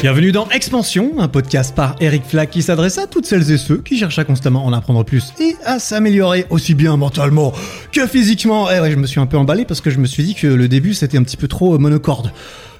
[0.00, 3.78] Bienvenue dans Expansion, un podcast par Eric Flack qui s'adresse à toutes celles et ceux
[3.78, 7.52] qui cherchent à constamment en apprendre plus et à s'améliorer aussi bien mentalement
[7.90, 8.70] que physiquement.
[8.70, 10.46] Eh ouais, je me suis un peu emballé parce que je me suis dit que
[10.46, 12.30] le début c'était un petit peu trop monocorde.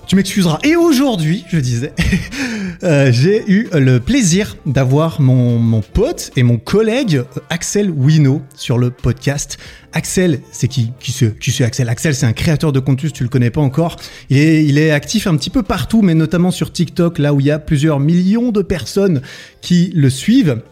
[0.08, 0.58] Tu m'excuseras.
[0.64, 1.92] Et aujourd'hui, je disais,
[2.82, 8.88] euh, j'ai eu le plaisir d'avoir mon, pote et mon collègue Axel Wino sur le
[8.88, 9.58] podcast.
[9.92, 11.90] Axel, c'est qui qui c'est, qui c'est Axel?
[11.90, 13.96] Axel, c'est un créateur de contenu, si tu le connais pas encore.
[14.30, 17.40] Il est, il est actif un petit peu partout, mais notamment sur TikTok, là où
[17.40, 19.20] il y a plusieurs millions de personnes
[19.60, 20.62] qui le suivent.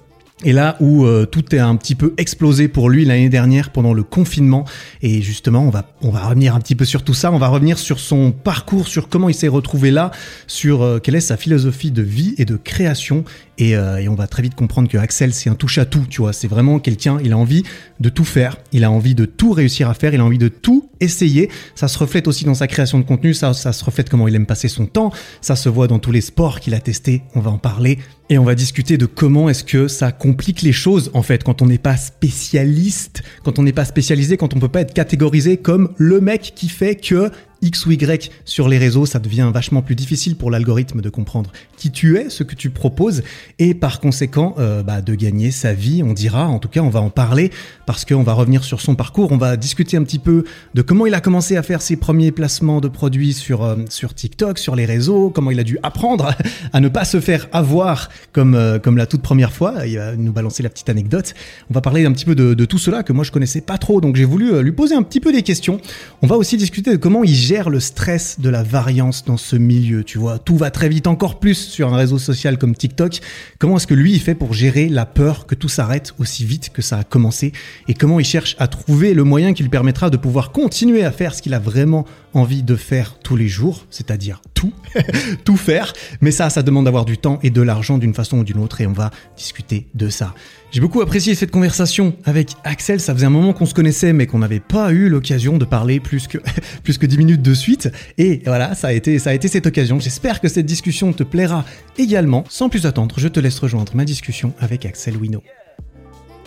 [0.45, 3.94] Et là où euh, tout est un petit peu explosé pour lui l'année dernière pendant
[3.94, 4.66] le confinement.
[5.00, 7.32] Et justement, on va, on va revenir un petit peu sur tout ça.
[7.32, 10.10] On va revenir sur son parcours, sur comment il s'est retrouvé là,
[10.46, 13.24] sur euh, quelle est sa philosophie de vie et de création.
[13.59, 16.33] Et, euh, et on va très vite comprendre que Axel, c'est un touche-à-tout, tu vois.
[16.33, 17.62] C'est vraiment quelqu'un, il a envie
[18.01, 18.59] de tout faire.
[18.73, 20.14] Il a envie de tout réussir à faire.
[20.14, 21.51] Il a envie de tout essayer.
[21.74, 23.34] Ça se reflète aussi dans sa création de contenu.
[23.34, 25.12] Ça, ça se reflète comment il aime passer son temps.
[25.41, 27.22] Ça se voit dans tous les sports qu'il a testés.
[27.34, 27.98] On va en parler.
[28.28, 31.62] Et on va discuter de comment est-ce que ça complique les choses, en fait, quand
[31.62, 35.58] on n'est pas spécialiste, quand on n'est pas spécialisé, quand on peut pas être catégorisé
[35.58, 37.30] comme le mec qui fait que
[37.62, 41.50] X ou Y sur les réseaux, ça devient vachement plus difficile pour l'algorithme de comprendre
[41.76, 43.22] qui tu es, ce que tu proposes,
[43.58, 46.90] et par conséquent euh, bah, de gagner sa vie, on dira, en tout cas on
[46.90, 47.50] va en parler,
[47.86, 51.06] parce qu'on va revenir sur son parcours, on va discuter un petit peu de comment
[51.06, 54.77] il a commencé à faire ses premiers placements de produits sur, euh, sur TikTok, sur
[54.77, 56.34] les réseaux, comment il a dû apprendre
[56.72, 60.16] à ne pas se faire avoir comme, euh, comme la toute première fois, il va
[60.16, 61.34] nous balancer la petite anecdote,
[61.70, 63.78] on va parler un petit peu de, de tout cela que moi je connaissais pas
[63.78, 65.80] trop, donc j'ai voulu lui poser un petit peu des questions,
[66.22, 69.55] on va aussi discuter de comment il gère le stress de la variance dans ce
[69.55, 70.41] milieu, tu vois.
[70.41, 73.20] Tout va très vite, encore plus sur un réseau social comme TikTok.
[73.61, 76.70] Comment est-ce que lui, il fait pour gérer la peur que tout s'arrête aussi vite
[76.72, 77.52] que ça a commencé?
[77.86, 81.12] Et comment il cherche à trouver le moyen qui lui permettra de pouvoir continuer à
[81.12, 84.72] faire ce qu'il a vraiment envie de faire tous les jours, c'est-à-dire tout,
[85.44, 85.92] tout faire?
[86.20, 88.80] Mais ça, ça demande d'avoir du temps et de l'argent d'une façon ou d'une autre
[88.80, 90.34] et on va discuter de ça.
[90.77, 93.01] J'ai beaucoup apprécié cette conversation avec Axel.
[93.01, 96.01] Ça faisait un moment qu'on se connaissait, mais qu'on n'avait pas eu l'occasion de parler
[96.01, 96.37] plus que,
[96.85, 97.91] plus que 10 minutes de suite.
[98.19, 99.98] Et voilà, ça a été, ça a été cette occasion.
[100.01, 101.64] J'espère que cette discussion te plaira
[101.97, 102.45] également.
[102.51, 105.42] Sans plus attendre, je te laisse rejoindre ma discussion avec Axel Wino.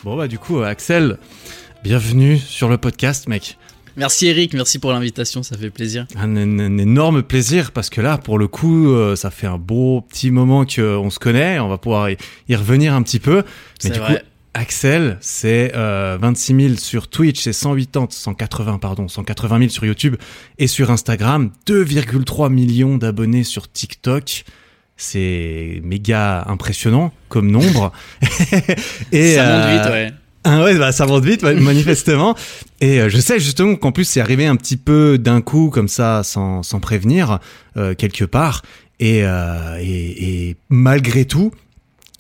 [0.04, 1.18] Bon, bah, du coup, Axel,
[1.84, 3.58] bienvenue sur le podcast, mec.
[3.98, 6.06] Merci Eric, merci pour l'invitation, ça fait plaisir.
[6.16, 9.58] Un, un, un, énorme plaisir parce que là, pour le coup, euh, ça fait un
[9.58, 12.18] beau petit moment qu'on se connaît, on va pouvoir y,
[12.48, 13.44] y revenir un petit peu.
[13.84, 14.20] Mais du vrai.
[14.20, 19.86] coup, Axel, c'est euh, 26 000 sur Twitch, c'est 180, 180 pardon, 180 000 sur
[19.86, 20.16] YouTube
[20.58, 24.44] et sur Instagram, 2,3 millions d'abonnés sur TikTok.
[24.98, 27.94] C'est méga impressionnant comme nombre.
[29.14, 30.14] et ça monte vite, ouais.
[30.44, 32.36] Ah ouais, bah ça monte vite, manifestement.
[32.82, 35.88] Et euh, je sais justement qu'en plus c'est arrivé un petit peu d'un coup, comme
[35.88, 37.40] ça, sans, sans prévenir,
[37.78, 38.64] euh, quelque part.
[39.00, 41.52] Et, euh, et, et, malgré tout,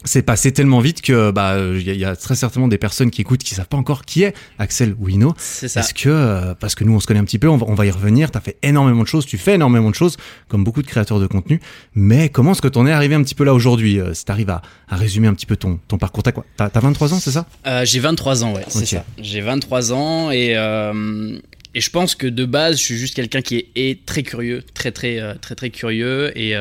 [0.05, 3.21] c'est passé tellement vite que bah il y, y, a très certainement des personnes qui
[3.21, 5.33] écoutent qui savent pas encore qui est Axel Wino.
[5.37, 5.81] C'est ça.
[5.81, 7.75] Parce que euh, parce que nous on se connaît un petit peu, on va, on
[7.75, 8.31] va y revenir.
[8.31, 10.17] T'as fait énormément de choses, tu fais énormément de choses
[10.47, 11.59] comme beaucoup de créateurs de contenu.
[11.95, 14.49] Mais comment est-ce que t'en es arrivé un petit peu là aujourd'hui euh, Si t'arrives
[14.49, 16.45] à, à résumer un petit peu ton ton parcours, t'as quoi?
[16.55, 17.45] T'as 23 ans, c'est ça?
[17.67, 18.85] Euh, J'ai 23 ans, ouais, c'est okay.
[18.87, 19.05] ça.
[19.21, 21.37] J'ai 23 ans et euh,
[21.75, 24.63] et je pense que de base, je suis juste quelqu'un qui est, est, très curieux,
[24.73, 26.55] très très très très, très curieux et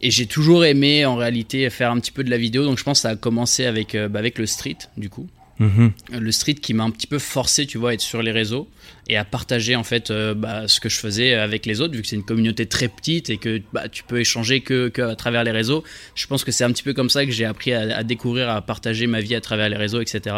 [0.00, 2.84] et j'ai toujours aimé en réalité faire un petit peu de la vidéo, donc je
[2.84, 5.28] pense que ça a commencé avec, euh, bah, avec le street du coup.
[5.58, 5.88] Mmh.
[6.12, 8.68] Le street qui m'a un petit peu forcé, tu vois, à être sur les réseaux
[9.08, 12.02] et à partager en fait euh, bah, ce que je faisais avec les autres, vu
[12.02, 15.16] que c'est une communauté très petite et que bah, tu peux échanger que, que, à
[15.16, 15.82] travers les réseaux.
[16.14, 18.48] Je pense que c'est un petit peu comme ça que j'ai appris à, à, découvrir,
[18.50, 20.36] à partager ma vie à travers les réseaux, etc.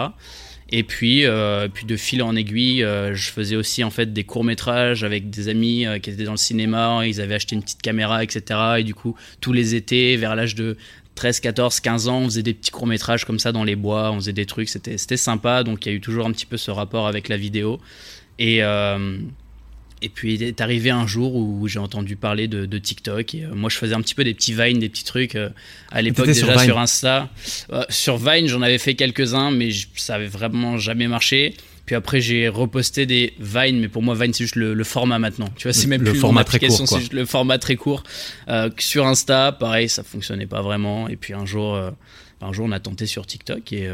[0.72, 4.22] Et puis, euh, puis de fil en aiguille, euh, je faisais aussi en fait des
[4.22, 7.03] courts métrages avec des amis euh, qui étaient dans le cinéma.
[7.06, 8.60] Ils avaient acheté une petite caméra, etc.
[8.78, 10.76] Et du coup, tous les étés, vers l'âge de
[11.16, 14.12] 13, 14, 15 ans, on faisait des petits courts métrages comme ça dans les bois.
[14.12, 14.69] On faisait des trucs.
[14.69, 15.64] C'était sympa.
[15.64, 17.80] Donc, il y a eu toujours un petit peu ce rapport avec la vidéo.
[18.38, 18.62] Et
[20.03, 23.34] et puis il est arrivé un jour où j'ai entendu parler de, de TikTok.
[23.34, 25.51] Et euh, moi, je faisais un petit peu des petits Vines, des petits trucs euh,
[25.91, 27.28] à l'époque déjà sur, sur, Insta.
[27.72, 31.54] Euh, sur Vine, j'en avais fait quelques-uns, mais ça avait vraiment jamais marché.
[31.84, 35.19] Puis après, j'ai reposté des Vines, mais pour moi, Vine, c'est juste le, le, format
[35.19, 35.48] maintenant.
[35.57, 36.89] Tu vois, c'est même le plus format très court.
[36.89, 38.04] C'est juste le format très court.
[38.78, 41.09] Sur Insta, pareil, ça fonctionnait pas vraiment.
[41.09, 41.78] Et puis un jour,
[42.41, 43.89] un jour, on a tenté sur TikTok et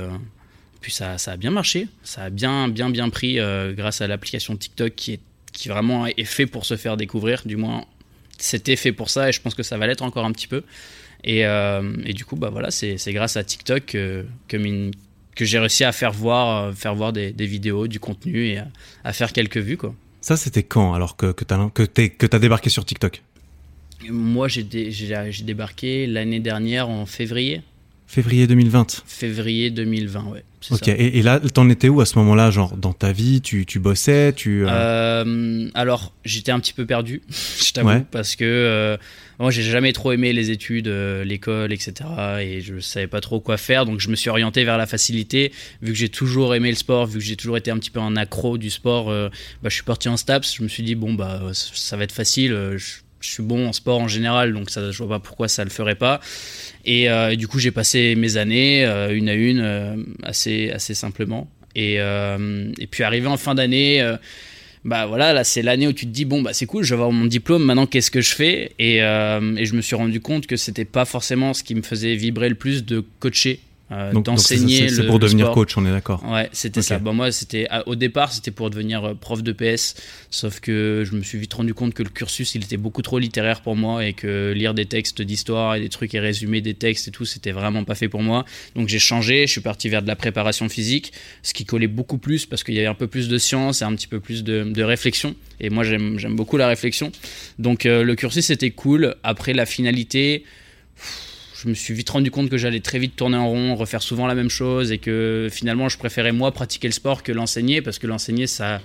[0.83, 1.89] puis ça, ça a bien marché.
[2.05, 3.39] Ça a bien, bien, bien pris
[3.73, 5.21] grâce à l'application TikTok qui est
[5.57, 7.43] qui vraiment est fait pour se faire découvrir.
[7.45, 7.85] Du moins,
[8.39, 10.63] c'était fait pour ça et je pense que ça va l'être encore un petit peu.
[11.25, 14.91] Et, euh, et du coup, bah voilà, c'est grâce à TikTok que, que,
[15.35, 18.69] que j'ai réussi à faire voir, faire voir des, des, vidéos, du contenu et à,
[19.03, 19.79] à faire quelques vues.
[19.79, 19.95] Quoi.
[20.21, 23.23] Ça, c'était quand alors que, que tu as, que as débarqué sur TikTok?
[24.09, 27.63] Moi, j'ai débarqué l'année dernière en février.
[28.07, 29.03] Février 2020.
[29.05, 30.45] Février 2020, ouais.
[30.71, 33.67] Ok, Et, et, là, t'en étais où à ce moment-là Genre, dans ta vie, tu,
[33.67, 38.45] tu bossais tu, euh euh, Alors, j'étais un petit peu perdu, je t'avoue, parce que
[38.45, 38.97] euh,
[39.39, 41.95] moi, j'ai jamais trop aimé les études, l'école, etc.
[42.41, 45.53] Et je savais pas trop quoi faire, donc je me suis orienté vers la facilité.
[45.83, 48.01] Vu que j'ai toujours aimé le sport, vu que j'ai toujours été un petit peu
[48.01, 49.31] un accro du sport, bah,
[49.65, 50.55] je suis parti en STAPS.
[50.57, 52.53] Je me suis dit, bon, bah, ça va être facile.
[52.77, 55.65] Je, je suis bon en sport en général, donc ça, je vois pas pourquoi ça
[55.65, 56.21] le ferait pas.
[56.85, 60.95] Et, euh, du coup, j'ai passé mes années euh, une à une euh, assez, assez
[60.95, 61.49] simplement.
[61.75, 64.03] Et, et puis arrivé en fin d'année,
[64.87, 66.95] bah voilà, là c'est l'année où tu te dis bon bah c'est cool, je vais
[66.95, 67.63] avoir mon diplôme.
[67.63, 68.73] Maintenant, qu'est-ce que je fais?
[68.79, 72.15] Et, et, je me suis rendu compte que c'était pas forcément ce qui me faisait
[72.15, 73.61] vibrer le plus de coacher
[73.93, 74.89] euh, d'enseigner.
[74.89, 76.25] C'est pour devenir coach, on est d'accord.
[76.29, 76.99] Ouais, c'était ça.
[76.99, 79.95] Bon, moi, c'était au départ, c'était pour devenir euh, prof de PS,
[80.31, 83.19] sauf que je me suis vite rendu compte que le cursus, il était beaucoup trop
[83.19, 86.75] littéraire pour moi et que lire des textes d'histoire et des trucs et résumer des
[86.75, 88.45] textes et tout, c'était vraiment pas fait pour moi.
[88.75, 91.13] Donc j'ai changé, je suis parti vers de la préparation physique,
[91.43, 93.85] ce qui collait beaucoup plus parce qu'il y avait un peu plus de science et
[93.85, 95.35] un petit peu plus de, de réflexion.
[95.61, 97.13] Et moi, j'aime beaucoup la réflexion.
[97.59, 99.15] Donc euh, le cursus, c'était cool.
[99.23, 100.45] Après, la finalité
[101.63, 104.27] je me suis vite rendu compte que j'allais très vite tourner en rond, refaire souvent
[104.27, 107.99] la même chose et que finalement je préférais moi pratiquer le sport que l'enseigner parce
[107.99, 108.81] que l'enseigner ça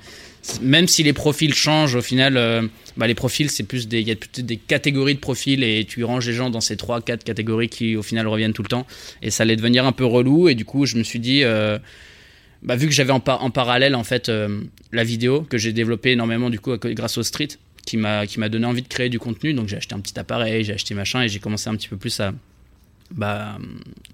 [0.61, 2.65] même si les profils changent au final euh,
[2.95, 5.85] bah, les profils c'est plus des il y a plus des catégories de profils et
[5.85, 8.69] tu ranges les gens dans ces trois quatre catégories qui au final reviennent tout le
[8.69, 8.87] temps
[9.21, 11.77] et ça allait devenir un peu relou et du coup je me suis dit euh,
[12.63, 14.61] bah, vu que j'avais en, parallèle en fait euh,
[14.93, 17.49] la vidéo que j'ai développé énormément du coup grâce au street
[17.85, 19.53] qui m'a donné envie de créer du contenu.
[19.53, 21.97] Donc j'ai acheté un petit appareil j'ai acheté machin et j'ai commencé un petit peu
[21.97, 22.33] plus à
[23.15, 23.57] bah,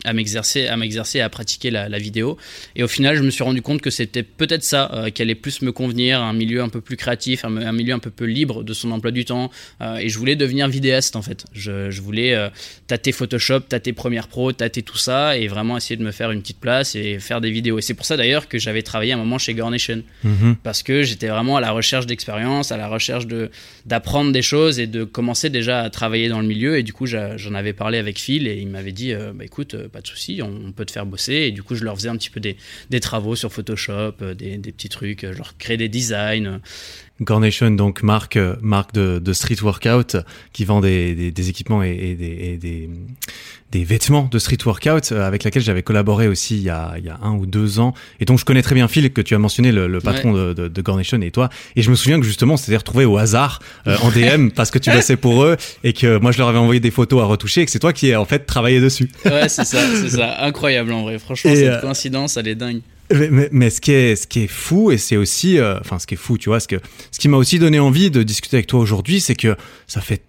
[0.04, 2.38] à m'exercer, à m'exercer, à pratiquer la, vidéo.
[2.76, 5.36] Et au final, je me suis rendu compte que c'était peut-être ça euh, qui allait
[5.36, 8.64] plus me convenir, un milieu un peu plus créatif, un, milieu un peu plus libre
[8.64, 9.52] de son emploi du temps.
[9.82, 11.46] Euh, et je voulais devenir vidéaste en fait.
[11.54, 12.50] Je, je voulais euh,
[12.86, 16.42] tâter Photoshop, tâter Premiere Pro, tâter tout ça et vraiment essayer de me faire une
[16.42, 17.80] petite place et faire des vidéos.
[17.80, 20.56] Et c'est pour ça d'ailleurs que j'avais travaillé un moment chez Gornation mhm.
[20.64, 23.50] parce que j'étais vraiment à la recherche d'expérience, à la recherche de
[23.86, 26.78] d'apprendre des choses et de commencer déjà à travailler dans le milieu.
[26.78, 29.74] Et du coup, j'en avais parlé avec Phil et il m'avait dit euh, bah écoute,
[29.74, 31.34] euh, pas de souci, on, peut te faire bosser.
[31.34, 32.58] Et du coup, je leur faisais un petit peu des,
[32.90, 36.60] des travaux sur Photoshop, euh, des, des, petits trucs, je leur créais des designs.
[37.22, 40.18] Gornation, donc marque, marque de, de street workout
[40.54, 42.90] qui vend des, des, des équipements et, et, des, des,
[43.72, 47.10] des, vêtements de street workout avec laquelle j'avais collaboré aussi il y, a, il y
[47.10, 47.94] a un ou deux ans.
[48.20, 50.54] Et donc je connais très bien Phil que tu as mentionné le, le patron de,
[50.54, 51.50] de, de, Gornation et toi.
[51.76, 54.92] Et je me souviens que justement c'était retrouvé au hasard en DM parce que tu
[54.92, 57.66] bossais pour eux et que moi je leur avais envoyé des photos à retoucher et
[57.66, 59.10] que c'est toi qui en fait travaillé dessus.
[59.26, 60.44] Ouais c'est ça c'est ça.
[60.44, 61.18] Incroyable en vrai.
[61.18, 62.82] Franchement cette coïncidence elle est dingue.
[63.10, 66.06] Mais, mais, ce qui est ce qui est fou et c'est aussi euh, enfin ce
[66.06, 66.76] qui est fou tu vois ce que
[67.12, 69.56] ce qui m'a aussi donné envie de discuter avec toi aujourd'hui c'est que
[69.88, 70.24] ça fait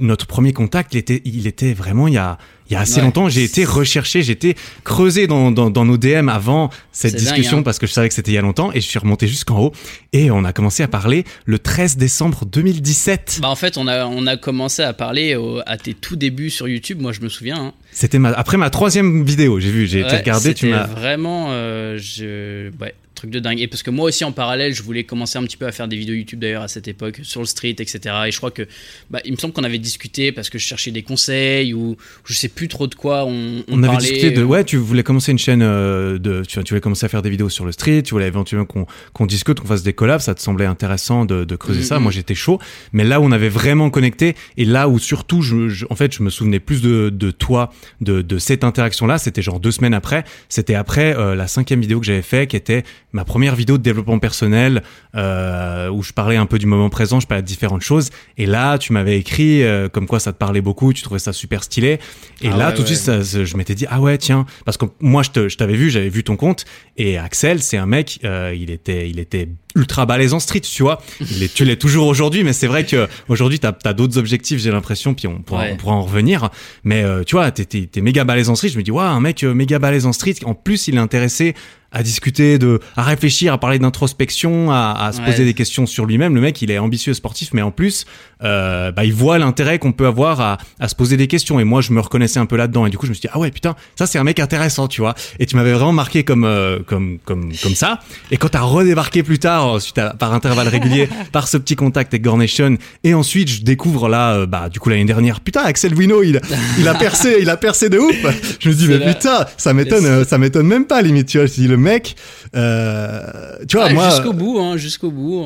[0.00, 2.38] notre premier contact il était il était vraiment il y a
[2.72, 5.98] il y a assez longtemps, j'ai été recherché, j'ai été creusé dans, dans, dans, nos
[5.98, 7.62] DM avant cette discussion hein.
[7.62, 9.58] parce que je savais que c'était il y a longtemps et je suis remonté jusqu'en
[9.60, 9.72] haut
[10.14, 13.40] et on a commencé à parler le 13 décembre 2017.
[13.42, 15.36] Bah en fait, on a, on a commencé à parler
[15.66, 17.56] à tes tout débuts sur YouTube, moi je me souviens.
[17.56, 17.72] Hein.
[17.90, 20.86] C'était ma, après ma troisième vidéo, j'ai vu, j'ai regardé, tu m'as.
[20.86, 23.60] Vraiment, euh, je, ouais, truc de dingue.
[23.60, 25.86] Et parce que moi aussi en parallèle, je voulais commencer un petit peu à faire
[25.86, 28.00] des vidéos YouTube d'ailleurs à cette époque, sur le street, etc.
[28.26, 28.66] Et je crois que,
[29.10, 32.34] bah, il me semble qu'on avait discuté parce que je cherchais des conseils ou je
[32.34, 35.38] sais plus trop de quoi on, on, avait discuté de, ouais, tu voulais commencer une
[35.38, 38.14] chaîne euh, de, tu, tu, voulais commencer à faire des vidéos sur le street, tu
[38.14, 41.56] voulais éventuellement qu'on qu'on discute, qu'on fasse des collabs, ça te semblait intéressant de, de
[41.56, 41.98] creuser ça.
[41.98, 42.02] Mm-hmm.
[42.02, 42.58] Moi j'étais chaud,
[42.92, 46.24] mais là où on avait vraiment connecté et là où surtout, je, en fait, je
[46.24, 49.94] me souvenais plus de, de toi, de, de cette interaction là, c'était genre deux semaines
[49.94, 52.82] après, c'était après euh, la cinquième vidéo que j'avais fait qui était
[53.12, 54.82] ma première vidéo de développement personnel
[55.14, 58.10] euh, où je parlais un peu du moment présent, je parlais de différentes choses.
[58.38, 61.32] Et là, tu m'avais écrit euh, comme quoi ça te parlait beaucoup, tu trouvais ça
[61.32, 61.98] super stylé.
[62.40, 65.22] Et ah là, tout de suite, je m'étais dit ah ouais tiens, parce que moi
[65.22, 66.64] je t'avais vu, j'avais vu ton compte.
[66.96, 70.82] Et Axel, c'est un mec, euh, il était, il était ultra balèze en street, tu
[70.82, 71.00] vois.
[71.20, 74.60] Il est, tu l'es toujours aujourd'hui, mais c'est vrai que aujourd'hui t'as as, d'autres objectifs,
[74.60, 76.50] j'ai l'impression, puis on pourra, on pourra en revenir.
[76.84, 78.68] Mais euh, tu vois, t'es es, méga balèze en street.
[78.68, 80.36] Je me dis, waouh, un mec méga balèze en street.
[80.44, 81.54] En plus, il est intéressé
[81.92, 86.06] à discuter, de, à réfléchir, à parler d'introspection, à, à, se poser des questions sur
[86.06, 86.34] lui-même.
[86.34, 88.06] Le mec, il est ambitieux sportif, mais en plus,
[88.44, 91.60] euh, bah, il voit l'intérêt qu'on peut avoir à, à, se poser des questions.
[91.60, 92.86] Et moi, je me reconnaissais un peu là-dedans.
[92.86, 94.88] Et du coup, je me suis dit, ah ouais, putain, ça c'est un mec intéressant,
[94.88, 95.14] tu vois.
[95.38, 98.00] Et tu m'avais vraiment marqué comme, euh, comme, comme, comme ça.
[98.30, 102.14] Et quand t'as redébarqué plus tard, suite à, par intervalle régulier, par ce petit contact
[102.14, 105.94] avec Gornation, et ensuite, je découvre là, euh, bah, du coup, l'année dernière, putain, Axel
[105.94, 106.40] Wino, il,
[106.78, 108.16] il a percé, il a percé de ouf.
[108.60, 111.46] Je me dis, mais putain, ça m'étonne, ça m'étonne même pas, limite, tu vois.
[111.46, 112.16] Je dis, le mec,
[112.54, 114.10] euh, tu vois, moi.
[114.10, 115.44] Jusqu'au bout, hein, jusqu'au bout.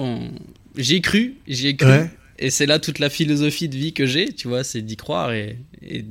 [0.77, 1.89] J'ai cru, j'ai cru.
[2.39, 5.33] Et c'est là toute la philosophie de vie que j'ai, tu vois, c'est d'y croire
[5.33, 6.05] et, et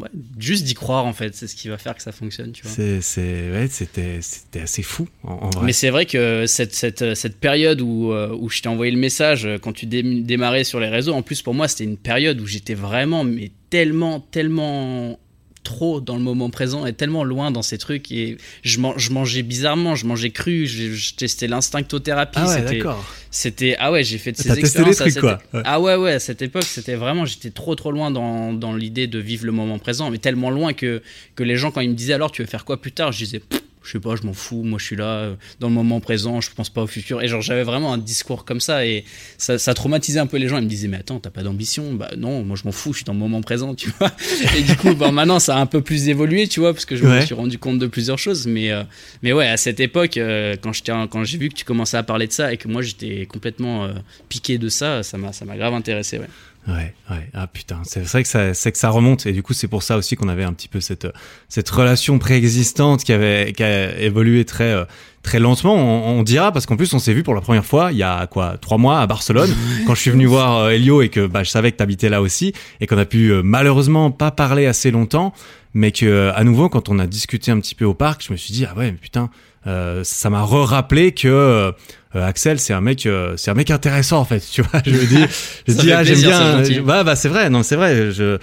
[0.00, 0.08] ouais,
[0.38, 2.72] juste d'y croire en fait, c'est ce qui va faire que ça fonctionne, tu vois.
[2.72, 5.66] C'est, c'est, ouais, c'était, c'était assez fou en, en vrai.
[5.66, 8.98] Mais c'est vrai que cette, cette, cette période où, euh, où je t'ai envoyé le
[8.98, 12.40] message quand tu dé- démarrais sur les réseaux, en plus pour moi c'était une période
[12.40, 15.18] où j'étais vraiment, mais tellement, tellement
[15.62, 19.10] trop dans le moment présent et tellement loin dans ces trucs et je, man- je
[19.10, 23.04] mangeais bizarrement, je mangeais cru, je, je testais l'instinctothérapie, ah ouais, c'était, d'accord.
[23.30, 25.38] c'était ah ouais j'ai fait de ces testé des expériences à trucs cette- quoi.
[25.52, 25.62] Ouais.
[25.64, 29.06] ah ouais, ouais, à cette époque, c'était vraiment, j'étais trop trop loin dans, dans l'idée
[29.06, 31.02] de vivre le moment présent, mais tellement loin que,
[31.34, 33.18] que les gens, quand ils me disaient alors tu veux faire quoi plus tard, je
[33.24, 35.74] disais, Pff, je sais pas, je m'en fous, moi je suis là, euh, dans le
[35.74, 37.22] moment présent, je pense pas au futur.
[37.22, 39.04] Et genre, j'avais vraiment un discours comme ça, et
[39.38, 40.58] ça, ça traumatisait un peu les gens.
[40.58, 41.94] Ils me disaient, mais attends, t'as pas d'ambition?
[41.94, 44.12] Bah non, moi je m'en fous, je suis dans le moment présent, tu vois.
[44.58, 46.96] Et du coup, bah, maintenant ça a un peu plus évolué, tu vois, parce que
[46.96, 48.46] je me suis rendu compte de plusieurs choses.
[48.46, 48.82] Mais, euh,
[49.22, 50.72] mais ouais, à cette époque, euh, quand
[51.10, 53.84] quand j'ai vu que tu commençais à parler de ça et que moi j'étais complètement
[53.84, 53.92] euh,
[54.28, 56.28] piqué de ça, ça m'a ça m'a grave intéressé, ouais.
[56.68, 57.30] Ouais, ouais.
[57.32, 59.82] Ah putain, c'est vrai que ça, c'est que ça remonte et du coup c'est pour
[59.82, 61.08] ça aussi qu'on avait un petit peu cette
[61.48, 64.84] cette relation préexistante qui avait qui a évolué très euh,
[65.22, 65.74] très lentement.
[65.74, 68.02] On, on dira parce qu'en plus on s'est vu pour la première fois il y
[68.02, 69.50] a quoi trois mois à Barcelone
[69.86, 72.20] quand je suis venu voir euh, Elio et que bah, je savais que t'habitais là
[72.20, 75.32] aussi et qu'on a pu euh, malheureusement pas parler assez longtemps,
[75.72, 78.36] mais que à nouveau quand on a discuté un petit peu au parc, je me
[78.36, 79.30] suis dit ah ouais mais putain
[79.66, 81.72] euh, ça m'a re-rappelé que
[82.16, 84.90] euh, Axel c'est un mec euh, c'est un mec intéressant en fait tu vois je
[84.90, 85.24] me dis
[85.66, 88.38] je dis ah j'aime bien bah bah c'est vrai non c'est vrai je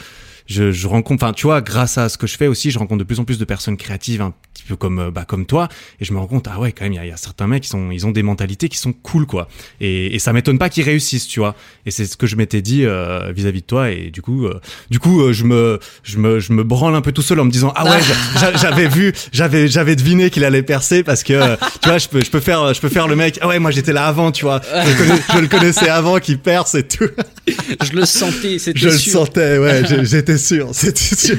[0.48, 3.00] je, je rencontre enfin tu vois grâce à ce que je fais aussi je rencontre
[3.00, 5.68] de plus en plus de personnes créatives un petit peu comme euh, bah comme toi
[6.00, 7.18] et je me rends compte ah ouais quand même il y a, il y a
[7.18, 9.48] certains mecs qui sont ils ont des mentalités qui sont cool quoi.
[9.82, 11.56] Et, et ça m'étonne pas qu'ils réussissent tu vois.
[11.86, 14.60] Et c'est ce que je m'étais dit euh, vis-à-vis de toi et du coup euh,
[14.90, 17.46] du coup euh, je me je me je me branle un peu tout seul en
[17.46, 18.00] me disant ah ouais
[18.40, 22.24] j'a- j'avais vu j'avais j'avais deviné qu'il allait percer parce que tu vois je peux
[22.24, 24.46] je peux faire je peux faire le mec ah ouais moi j'étais là avant tu
[24.46, 24.62] vois.
[24.64, 27.06] Je, le connais- je le connaissais avant qu'il perce et tout.
[27.48, 31.38] Je le sentais, c'était je le sentais, ouais, j'ai- j'étais sûr, c'était sûr.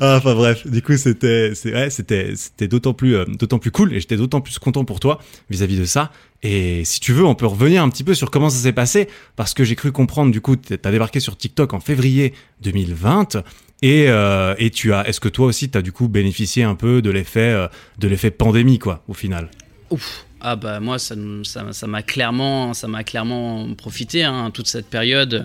[0.00, 3.92] Ah, Enfin bref, du coup c'était, ouais, c'était, c'était d'autant plus, euh, d'autant plus cool
[3.94, 6.10] et j'étais d'autant plus content pour toi vis-à-vis de ça.
[6.42, 9.08] Et si tu veux, on peut revenir un petit peu sur comment ça s'est passé
[9.36, 10.30] parce que j'ai cru comprendre.
[10.30, 13.38] Du coup, t'as débarqué sur TikTok en février 2020.
[13.82, 17.02] Et, euh, et tu as, est-ce que toi aussi, t'as du coup bénéficié un peu
[17.02, 19.50] de l'effet, euh, de l'effet pandémie, quoi, au final?
[19.90, 20.25] Ouf.
[20.48, 24.86] Ah bah moi ça m- ça m'a clairement ça m'a clairement profité hein, toute cette
[24.86, 25.44] période.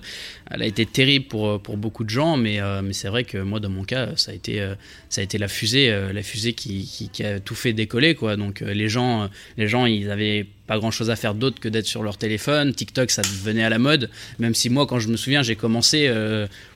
[0.52, 3.40] Elle a été terrible pour pour beaucoup de gens mais euh, mais c'est vrai que
[3.40, 4.76] moi dans mon cas ça a été euh,
[5.10, 8.36] ça a été la fusée euh, la fusée qui, qui, a tout fait décoller quoi.
[8.36, 9.28] Donc les gens
[9.58, 12.72] les gens ils avaient pas grand chose à faire d'autre que d'être sur leur téléphone.
[12.72, 14.12] TikTok ça devenait à la mode.
[14.38, 16.14] Même si moi quand je me souviens j'ai commencé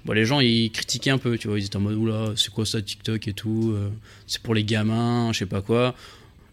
[0.04, 1.60] bon, les gens ils critiquaient un peu tu vois.
[1.60, 3.78] Ils étaient en mode oula c'est quoi ça TikTok et tout
[4.26, 5.94] c'est pour les gamins je sais pas quoi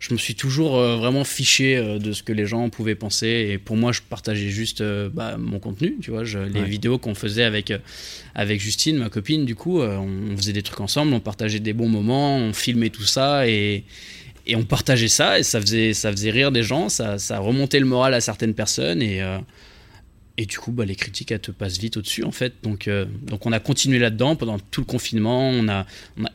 [0.04, 3.48] je me suis toujours euh, vraiment fiché euh, de ce que les gens pouvaient penser.
[3.52, 6.66] Et pour moi je partageais juste euh, bah, mon contenu tu vois je- les Ouais.
[6.68, 7.72] vidéos qu'on faisait avec
[8.34, 11.72] avec Justine ma copine du coup on, on faisait des trucs ensemble on partageait des
[11.72, 13.84] bons moments on filmait tout ça et
[14.44, 15.38] et on partageait ça.
[15.38, 18.54] Et ça faisait ça faisait rire des gens ça ça remontait le moral à certaines
[18.54, 19.00] personnes.
[19.00, 19.38] Et euh,
[20.38, 22.54] et du coup, bah, les critiques, elles te passent vite au-dessus, en fait.
[22.62, 23.04] Donc, euh,
[23.44, 25.50] on a continué là-dedans pendant tout le confinement.
[25.50, 25.86] On a,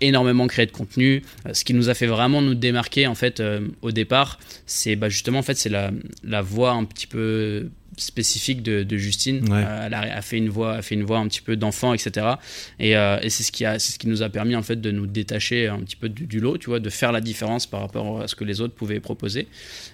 [0.01, 1.23] énormément créé de contenu.
[1.45, 4.95] Euh, ce qui nous a fait vraiment nous démarquer, en fait, euh, au départ, c'est
[4.95, 5.91] bah, justement, en fait, c'est la,
[6.23, 9.43] la voix un petit peu spécifique de, de Justine.
[9.51, 9.63] Ouais.
[9.65, 11.93] Euh, elle a, a fait une voix, a fait une voix un petit peu d'enfant,
[11.93, 12.25] etc.
[12.79, 14.79] Et, euh, et c'est ce qui a, c'est ce qui nous a permis en fait
[14.79, 17.65] de nous détacher un petit peu du, du lot, tu vois, de faire la différence
[17.65, 19.47] par rapport à ce que les autres pouvaient proposer.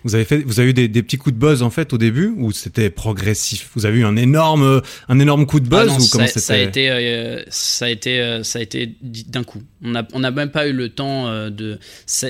[0.03, 1.97] Vous avez fait, vous avez eu des, des petits coups de buzz en fait au
[1.97, 3.69] début ou c'était progressif?
[3.75, 6.39] Vous avez eu un énorme, un énorme coup de buzz Ah non, ou comment ça,
[6.39, 9.61] ça a été, euh, ça a été, euh, ça a été d'un coup.
[9.83, 11.77] On n'a on a même pas eu le temps euh, de.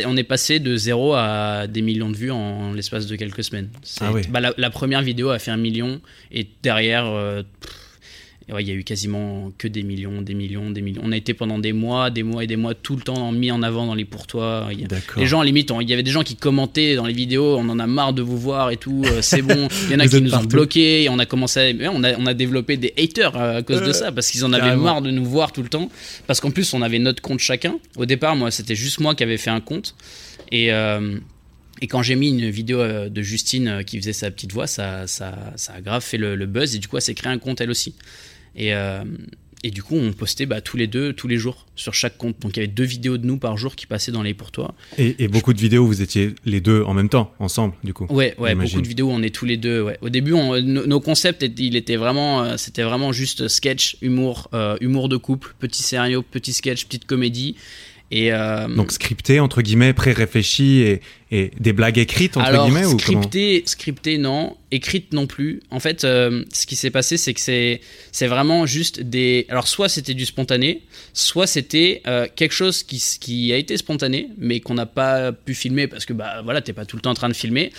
[0.05, 3.69] On est passé de zéro à des millions de vues en, l'espace de quelques semaines.
[4.01, 4.21] Ah oui.
[4.29, 7.05] bah, la, la première vidéo a fait un million et derrière.
[7.05, 7.82] euh, pff,
[8.51, 11.01] ouais, il y a eu quasiment que des millions, des millions, des millions.
[11.03, 13.51] On a été pendant des mois, des mois et des mois tout le temps mis
[13.51, 14.69] en avant dans les pourtois.
[15.17, 17.57] Les gens, à la limite, il y avait des gens qui commentaient dans les vidéos,
[17.57, 19.67] on en a marre de vous voir et tout, euh, c'est bon.
[19.87, 22.03] Il y en a qui nous ont bloqués et on a commencé à, ouais, on
[22.03, 24.75] a, on a développé des haters euh, à cause de ça parce qu'ils en avaient
[24.75, 25.89] marre de nous voir tout le temps.
[26.27, 27.75] Parce qu'en plus, on avait notre compte chacun.
[27.95, 29.95] Au départ, moi, c'était juste moi qui avais fait un compte.
[30.51, 31.17] Et, euh,
[31.81, 34.67] et quand j'ai mis une vidéo euh, de Justine euh, qui faisait sa petite voix,
[34.67, 37.31] ça, ça, ça a grave fait le, le buzz et du coup, elle s'est créé
[37.31, 37.95] un compte elle aussi.
[38.55, 39.03] Et, euh,
[39.65, 42.37] et du coup, on postait bah, tous les deux, tous les jours, sur chaque compte.
[42.41, 44.51] Donc il y avait deux vidéos de nous par jour qui passaient dans les pour
[44.51, 44.75] toi.
[44.97, 48.05] Et, et beaucoup de vidéos, vous étiez les deux en même temps, ensemble, du coup.
[48.09, 49.81] Ouais, ouais, beaucoup de vidéos, on est tous les deux.
[49.81, 49.97] Ouais.
[50.01, 54.49] Au début, on- nos, nos concepts, il était vraiment, euh, c'était vraiment juste sketch, humour,
[54.53, 57.55] euh, humour de couple, petit scénario, petit sketch, petite comédie.
[58.15, 61.01] Et, euh, Donc scripté, entre guillemets, pré-réfléchi et,
[61.31, 64.55] et des blagues écrites, entre alors, guillemets, ou scripté, scripté, non.
[64.69, 65.61] Écrite non plus.
[65.71, 69.47] En fait, euh, ce qui s'est passé, c'est que c'est, c'est vraiment juste des.
[69.49, 74.29] Alors, soit c'était du spontané, soit c'était euh, quelque chose qui, qui a été spontané,
[74.37, 77.11] mais qu'on n'a pas pu filmer parce que, bah voilà, t'es pas tout le temps
[77.11, 77.71] en train de filmer.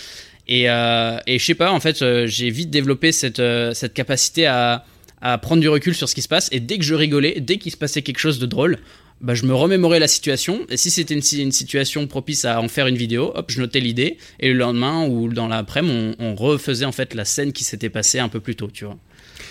[0.49, 3.41] Et, et je sais pas, en fait, j'ai vite développé cette,
[3.73, 4.85] cette capacité à,
[5.21, 6.49] à prendre du recul sur ce qui se passe.
[6.51, 8.77] Et dès que je rigolais, dès qu'il se passait quelque chose de drôle,
[9.25, 10.59] bah, je me remémorais la situation.
[10.69, 13.59] Et si c'était une, si- une situation propice à en faire une vidéo, hop, je
[13.59, 14.17] notais l'idée.
[14.39, 17.89] Et le lendemain ou dans l'après-midi, on, on refaisait en fait la scène qui s'était
[17.89, 18.97] passée un peu plus tôt, tu vois.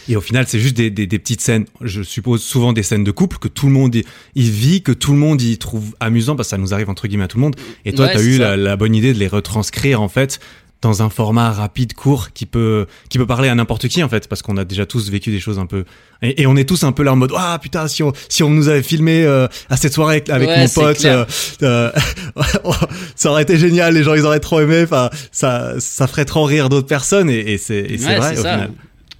[0.09, 3.04] Et au final, c'est juste des, des, des petites scènes, je suppose souvent des scènes
[3.04, 4.04] de couple que tout le monde y,
[4.35, 7.07] y vit, que tout le monde y trouve amusant, parce que ça nous arrive entre
[7.09, 7.57] guillemets à tout le monde.
[7.87, 10.40] Et toi, Ouais, tu as eu la bonne idée de les retranscrire en fait
[10.85, 14.29] dans un format rapide, court, qui peut, qui peut parler à n'importe qui en fait,
[14.29, 15.85] parce qu'on a déjà tous vécu des choses un peu,
[16.23, 18.43] et, et on est tous un peu là en mode, ah putain, si on, si
[18.43, 21.25] on nous avait filmé euh, à cette soirée avec, avec Ouais, mon pote, euh,
[21.62, 21.91] euh,
[23.17, 26.45] ça aurait été génial, les gens ils auraient trop aimé, enfin, ça, ça ferait trop
[26.45, 28.53] rire d'autres personnes, et, et c'est, Ouais, vrai au ça.
[28.55, 28.71] final.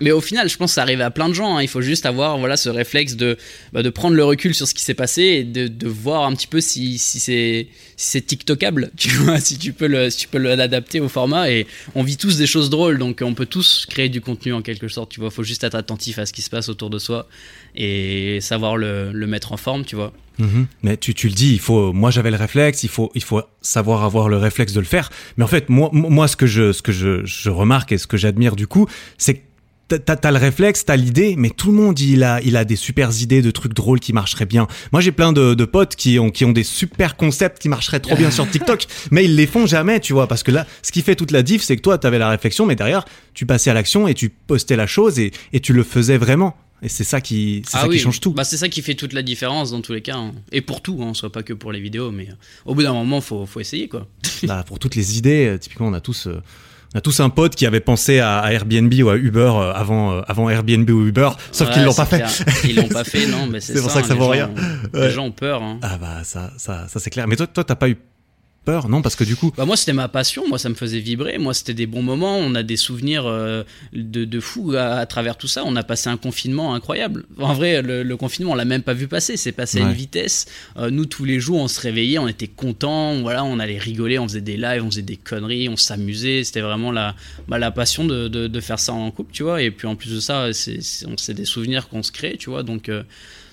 [0.01, 1.57] Mais au final, je pense que ça arrive à plein de gens.
[1.57, 1.63] hein.
[1.63, 3.37] Il faut juste avoir voilà, ce réflexe de,
[3.73, 6.35] bah, de prendre le recul sur ce qui s'est passé et de, de voir un
[6.35, 11.09] petit peu si, si c'est si TikTokable, tu vois, si tu peux si l'adapter au
[11.09, 11.51] format.
[11.51, 14.63] Et on vit tous des choses drôles, donc on peut tous créer du contenu en
[14.63, 15.11] quelque sorte.
[15.11, 17.29] Tu vois, faut juste être attentif à ce qui se passe autour de soi
[17.77, 20.13] et savoir le, le mettre en forme, tu vois.
[20.39, 20.67] Mhm.
[20.83, 21.93] Mais tu, tu le dis, il faut.
[21.93, 22.83] Moi, j'avais le réflexe.
[22.83, 25.11] Il faut, il faut savoir avoir le réflexe de le faire.
[25.37, 28.07] Mais en fait, moi, moi, ce que je, ce que je, je remarque et ce
[28.09, 29.41] que j'admire du coup, c'est que
[29.89, 33.11] t'as- le réflexe, t'as l'idée, mais tout le monde il a, il a des super
[33.21, 34.67] idées de trucs drôles qui marcheraient bien.
[34.93, 38.01] Moi, j'ai plein de, de potes qui ont, qui ont des super concepts qui marcheraient
[38.01, 40.93] trop bien sur TikTok, mais ils les font jamais, tu vois, parce que là, ce
[40.93, 43.71] qui fait toute la diff, c'est que toi, t'avais la réflexion, mais derrière, tu passais
[43.71, 46.57] à l'action et tu postais la chose et, et tu le faisais vraiment.
[46.83, 48.33] Et c'est ça qui, c'est ça qui change tout.
[48.33, 50.17] Bah, c'est ça qui fait toute la différence dans tous les cas.
[50.17, 50.33] hein.
[50.53, 52.35] Et pour tout, hein, soit pas que pour les vidéos, mais euh,
[52.67, 54.07] au bout d'un moment, faut, faut essayer quoi.
[54.43, 56.43] Là, pour toutes les idées, euh, typiquement, on a tous, euh,
[56.95, 60.13] on a tous un pote qui avait pensé à, Airbnb ou à Uber euh, avant,
[60.13, 62.23] euh, avant Airbnb ou Uber, sauf qu'ils l'ont pas fait.
[62.65, 64.49] Ils l'ont pas fait, non, mais c'est C'est pour ça que ça les vaut rien.
[64.51, 65.09] ont- Ouais.
[65.09, 65.63] Les gens ont peur.
[65.63, 65.79] hein.
[65.83, 67.27] Ah bah ça, ça, ça c'est clair.
[67.27, 67.97] Mais toi, toi, t'as pas eu
[68.65, 71.01] peur, non Parce que du coup, Bah moi c'était ma passion, moi ça me faisait
[71.01, 74.97] vibrer, moi c'était des bons moments, on a des souvenirs euh, de, de fou à,
[74.97, 77.25] à travers tout ça, on a passé un confinement incroyable.
[77.39, 79.93] En vrai le, le confinement on l'a même pas vu passer, c'est passé à une
[79.93, 80.47] vitesse.
[80.77, 84.19] Euh, nous tous les jours on se réveillait, on était contents, voilà, on allait rigoler,
[84.19, 87.15] on faisait des lives, on faisait des conneries, on s'amusait, c'était vraiment la,
[87.49, 89.63] bah, la passion de, de, de faire ça en couple, tu vois.
[89.63, 92.63] Et puis en plus de ça, c'est des souvenirs qu'on se crée, tu vois.
[92.63, 93.03] Donc euh,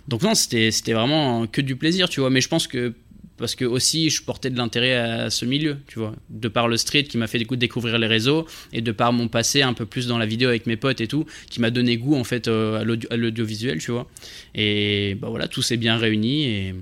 [0.08, 2.30] donc non, c'était c'était vraiment que du plaisir, tu vois.
[2.30, 2.94] Mais je pense que
[3.42, 6.78] parce que aussi je portais de l'intérêt à ce milieu, tu vois, de par le
[6.78, 10.08] street qui m'a fait découvrir les réseaux et de par mon passé un peu plus
[10.08, 12.80] dans la vidéo avec mes potes et tout, qui m'a donné goût en fait euh,
[12.80, 14.08] à l'audio- à l'audiovisuel, tu vois.
[14.56, 16.76] Et bah voilà, tout s'est bien réuni et,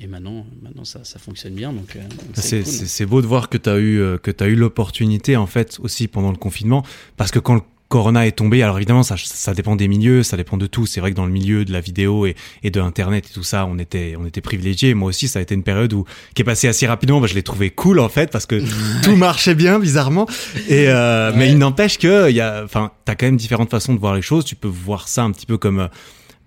[0.00, 2.00] et maintenant, maintenant ça, ça fonctionne bien, donc euh,
[2.34, 2.62] c'est
[3.04, 3.06] cool.
[3.10, 6.30] beau de voir que t'as eu, euh, que t'as eu l'opportunité en fait aussi pendant
[6.30, 6.84] le confinement,
[7.18, 10.36] parce que quand le Corona est tombé, alors évidemment ça, ça dépend des milieux, ça
[10.36, 10.86] dépend de tout.
[10.86, 13.42] C'est vrai que dans le milieu de la vidéo et, et de internet et tout
[13.42, 14.94] ça, on était on était privilégiés.
[14.94, 17.20] Moi aussi, ça a été une période où qui est passée assez rapidement.
[17.20, 18.62] Bah, je l'ai trouvé cool en fait parce que
[19.02, 20.28] tout marchait bien bizarrement.
[20.68, 23.92] Et euh, mais il n'empêche que il y a, enfin, t'as quand même différentes façons
[23.92, 24.44] de voir les choses.
[24.44, 25.88] Tu peux voir ça un petit peu comme euh,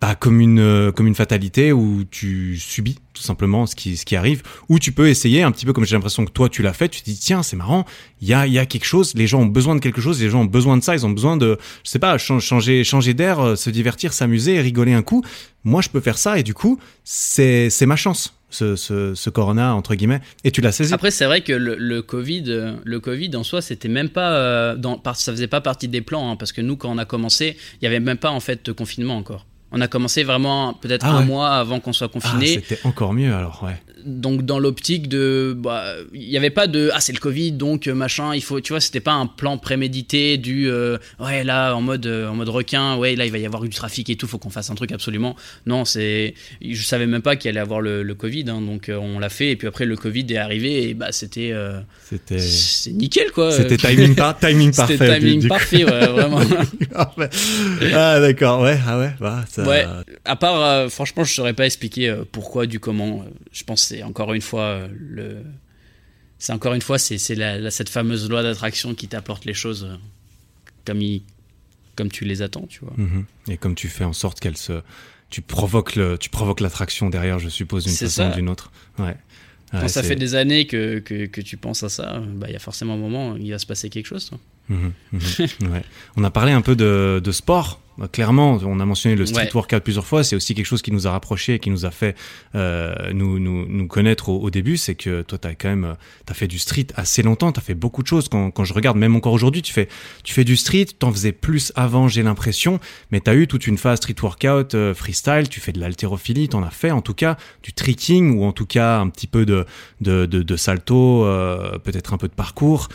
[0.02, 4.06] bah, comme une euh, comme une fatalité où tu subis tout simplement ce qui ce
[4.06, 4.44] qui arrive.
[4.68, 6.90] Ou tu peux essayer un petit peu comme j'ai l'impression que toi tu l'as fait
[6.90, 7.86] tu te dis tiens c'est marrant
[8.22, 10.22] il y a il y a quelque chose les gens ont besoin de quelque chose
[10.22, 12.84] les gens ont besoin de ça ils ont besoin de je sais pas chan- changer
[12.84, 15.24] changer d'air euh, se divertir s'amuser rigoler un coup.
[15.64, 18.76] Moi je peux faire ça et du coup c'est c'est ma chance ce,
[19.16, 20.22] ce corona entre guillemets.
[20.44, 20.94] Et tu l'as saisi.
[20.94, 24.76] Après, c'est vrai que le, Covid, euh, le Covid en soi, c'était même pas, euh,
[24.76, 27.58] dans, ça faisait pas partie des plans, hein, parce que nous, quand on a commencé,
[27.82, 29.48] il y avait même pas en fait de confinement encore.
[29.76, 31.26] On a commencé vraiment peut-être Ah un ouais.
[31.26, 32.48] mois avant qu'on soit ah, confiné.
[32.48, 36.90] c'était encore mieux alors ouais donc dans l'optique de, bah, il y avait pas de,
[36.94, 39.58] ah c'est le Covid, donc euh, machin, il faut, tu vois, c'était pas un plan
[39.58, 43.38] prémédité du, euh, ouais là en mode, euh, en mode requin, ouais là il va
[43.38, 45.36] y avoir du trafic et tout, faut qu'on fasse un truc absolument.
[45.66, 49.20] Non, c'est, je savais même pas qu'il allait avoir le, le Covid, hein, donc on
[49.20, 52.92] l'a fait et puis après le Covid est arrivé et bah c'était, euh, c'était c'est
[52.92, 53.52] nickel quoi.
[53.52, 56.42] c'était timing par timing parfait C'était timing du parfait, ouais, vraiment.
[57.94, 59.86] ah d'accord ouais ah ouais bah ça Ouais.
[60.26, 63.24] À part, euh, franchement, je saurais pas expliquer pourquoi, du comment.
[63.52, 65.44] Je pense c'est encore une fois euh, le.
[66.40, 69.96] C'est encore une fois, c'est cette fameuse loi d'attraction qui t'apporte les choses euh,
[70.86, 71.22] comme, il-
[71.96, 72.94] comme tu les attends, tu vois.
[72.98, 73.26] Mhm.
[73.48, 74.82] Et comme tu fais en sorte qu'elle se,
[75.30, 78.72] tu provoques le, tu provoques l'attraction derrière, je suppose, d'une façon ou d'une autre.
[79.00, 79.16] Ouais.
[79.72, 82.54] Quand Ouais, ça fait des années que, que, que tu penses à ça, bah, il
[82.54, 84.28] y a forcément un moment où il va se passer quelque chose.
[84.30, 84.40] toi.
[84.70, 85.72] Mhm, mhm.
[85.72, 85.84] ouais.
[86.18, 87.80] On a parlé un peu de, de sport
[88.12, 90.24] clairement, on a mentionné le street workout plusieurs fois.
[90.24, 92.16] C'est aussi quelque chose qui nous a rapprochés, qui nous a fait
[92.56, 94.78] euh, nous, nous, nous connaître au, début.
[94.78, 97.52] C'est que toi, t'as quand même, t'as fait du street assez longtemps.
[97.52, 98.30] T'as fait beaucoup de choses.
[98.30, 99.88] Quand, quand je regarde, même encore aujourd'hui, tu fais,
[100.24, 100.88] tu fais du street.
[100.98, 102.80] T'en faisais plus avant, j'ai l'impression.
[103.12, 105.50] Mais t'as eu toute une phase street workout, euh, freestyle.
[105.50, 106.50] Tu fais de l'haltérophilie.
[106.50, 109.46] T'en as fait, en tout cas, du tricking ou en tout cas un petit peu
[109.46, 109.66] de
[110.02, 112.90] de, de, de salto, euh, peut-être un peu de parcours.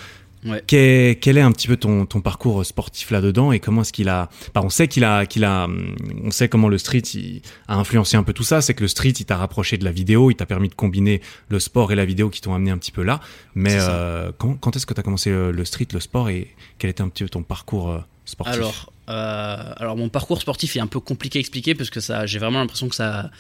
[0.49, 0.63] Ouais.
[0.67, 4.29] Quel, est un petit peu ton, ton parcours sportif là-dedans et comment est-ce qu'il a
[4.55, 5.69] bah, on sait qu'il a qu'il a
[6.25, 7.03] on sait comment le street
[7.69, 8.61] a influencé un peu tout ça.
[8.61, 11.21] C'est que le street il t'a rapproché de la vidéo il t'a permis de combiner
[11.49, 13.21] le sport et la vidéo qui t'ont amené un petit peu là.
[13.55, 16.91] Mais euh, quand, quand est-ce que tu as commencé le, street le sport et quel
[16.91, 18.55] était un petit peu ton parcours euh, sportif?
[18.55, 22.27] Alors euh, alors mon parcours sportif est un peu compliqué à expliquer parce que ça
[22.27, 23.31] j'ai vraiment l'impression que ça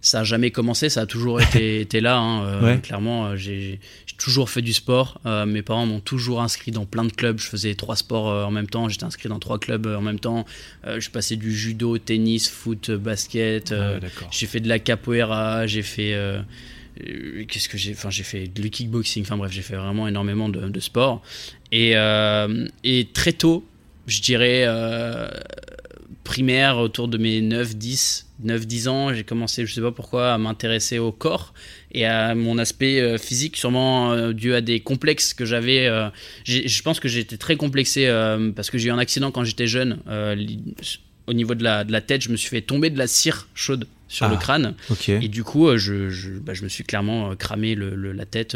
[0.00, 2.18] ça a jamais commencé, ça a toujours été, été là.
[2.18, 3.80] Hein, euh, clairement, euh, j'ai
[4.16, 5.20] toujours fait du sport.
[5.26, 7.38] Euh, mes parents m'ont toujours inscrit dans plein de clubs.
[7.38, 8.88] Je faisais trois sports en même temps.
[8.88, 10.44] J'étais inscrit dans trois clubs en même temps.
[10.84, 13.72] je passais du judo, tennis, foot, basket.
[13.72, 13.98] Ah
[14.30, 15.66] j'ai fait de la capoeira.
[15.66, 16.16] J'ai fait
[17.48, 20.68] qu'est-ce que j'ai enfin j'ai fait du kickboxing enfin bref j'ai fait vraiment énormément de,
[20.68, 21.22] de sport
[21.70, 21.92] et,
[22.82, 23.64] et très tôt
[24.08, 24.66] je dirais
[26.28, 30.34] primaire, autour de mes 9, 10, 9, 10 ans, j'ai commencé, je sais pas pourquoi,
[30.34, 31.54] à m'intéresser au corps
[31.90, 35.86] et à mon aspect euh, physique, sûrement euh, dû à des complexes que j'avais.
[35.86, 36.10] Euh,
[36.44, 38.06] je pense que j'étais très complexé
[38.54, 40.00] parce que j'ai eu un accident quand j'étais jeune.
[41.26, 43.48] au niveau de la, de la tête, je me suis fait tomber de la cire
[43.54, 44.74] chaude sur le ah, crâne.
[45.08, 48.54] Et du coup, je, je, bah, je, me suis clairement cramé le, la tête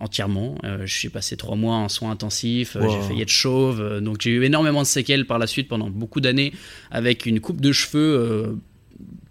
[0.00, 0.56] entièrement.
[0.64, 4.20] Euh, j'ai passé trois mois en soins intensifs, euh, j'ai failli être chauve, euh, donc
[4.20, 6.52] j'ai eu énormément de séquelles par la suite pendant beaucoup d'années
[6.90, 8.58] avec une coupe de cheveux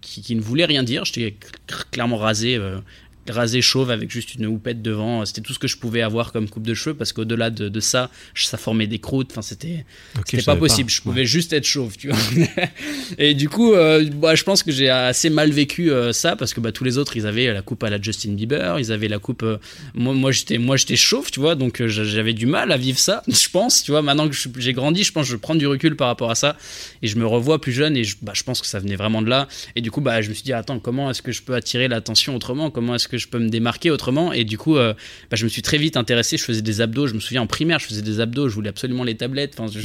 [0.00, 1.04] qui, qui, ne voulait rien dire.
[1.04, 1.36] J'étais
[1.90, 2.58] clairement rasé
[3.30, 5.24] rasé chauve avec juste une houppette devant.
[5.24, 8.10] C'était tout ce que je pouvais avoir comme coupe de cheveux parce qu'au-delà de, ça,
[8.34, 9.30] ça formait des croûtes.
[9.30, 9.84] Enfin, c'était
[10.44, 10.90] pas possible.
[10.90, 12.18] Je pouvais juste être chauve, tu vois.
[13.18, 16.54] et du coup, euh, bah, je pense que j'ai assez mal vécu euh, ça parce
[16.54, 19.08] que bah, tous les autres, ils avaient la coupe à la Justin Bieber, ils avaient
[19.08, 19.42] la coupe.
[19.42, 19.58] Euh,
[19.94, 21.54] moi, moi j'étais, moi, j'étais chauve, tu vois.
[21.54, 23.22] Donc, j'avais du mal à vivre ça.
[23.28, 24.02] Je pense, tu vois.
[24.02, 26.56] Maintenant que j'ai grandi, je pense que je prends du recul par rapport à ça
[27.02, 29.22] et je me revois plus jeune et je, bah, je pense que ça venait vraiment
[29.22, 29.48] de là.
[29.76, 31.88] Et du coup, bah, je me suis dit, attends, comment est-ce que je peux attirer
[31.88, 32.70] l'attention autrement?
[32.70, 34.32] Comment est-ce que je peux me démarquer autrement.
[34.32, 34.94] Et du coup, euh,
[35.30, 36.36] bah, je me suis très vite intéressé.
[36.36, 37.06] Je faisais des abdos.
[37.06, 38.48] Je me souviens en primaire, je faisais des abdos.
[38.48, 39.54] Je voulais absolument les tablettes.
[39.58, 39.80] Enfin, je,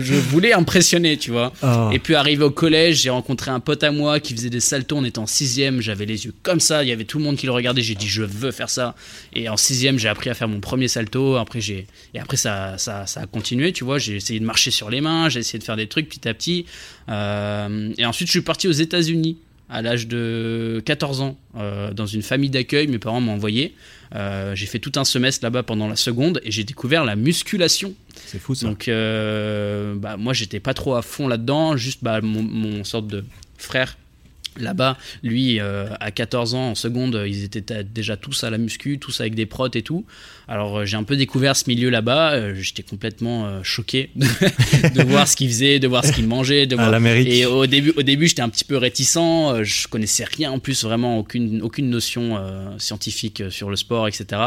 [0.00, 1.52] je, voulais impressionner, tu vois.
[1.62, 1.90] Ah.
[1.92, 4.96] Et puis arrivé au collège, j'ai rencontré un pote à moi qui faisait des saltos.
[4.96, 5.80] On était en sixième.
[5.80, 6.82] J'avais les yeux comme ça.
[6.82, 7.82] Il y avait tout le monde qui le regardait.
[7.82, 8.94] J'ai dit, je veux faire ça.
[9.34, 11.36] Et en sixième, j'ai appris à faire mon premier salto.
[11.36, 13.98] Après, j'ai et après ça, ça, ça a continué, tu vois.
[13.98, 15.28] J'ai essayé de marcher sur les mains.
[15.28, 16.66] J'ai essayé de faire des trucs petit à petit.
[17.08, 19.36] Euh, et ensuite, je suis parti aux États-Unis
[19.68, 22.86] à l'âge de 14 ans euh, dans une famille d'accueil.
[22.86, 23.74] Mes parents m'ont envoyé.
[24.14, 27.94] Euh, j'ai fait tout un semestre là-bas pendant la seconde et j'ai découvert la musculation.
[28.26, 28.66] C'est fou ça.
[28.66, 31.76] Donc, euh, bah, moi, j'étais pas trop à fond là-dedans.
[31.76, 33.24] Juste bah, mon, mon sorte de
[33.58, 33.96] frère
[34.58, 38.98] Là-bas, lui, euh, à 14 ans, en seconde, ils étaient déjà tous à la muscu,
[38.98, 40.04] tous avec des protes et tout.
[40.48, 42.32] Alors, euh, j'ai un peu découvert ce milieu là-bas.
[42.32, 46.66] Euh, j'étais complètement choqué de, voir ce qu'ils faisaient, de voir ce qu'ils mangeaient.
[46.66, 46.94] De voir...
[47.06, 49.18] Et au début, au début j'étais un petit peu réticent.
[49.62, 52.38] je connaissais rien en plus, vraiment aucune, aucune notion
[52.78, 54.40] scientifique sur le sport, etc.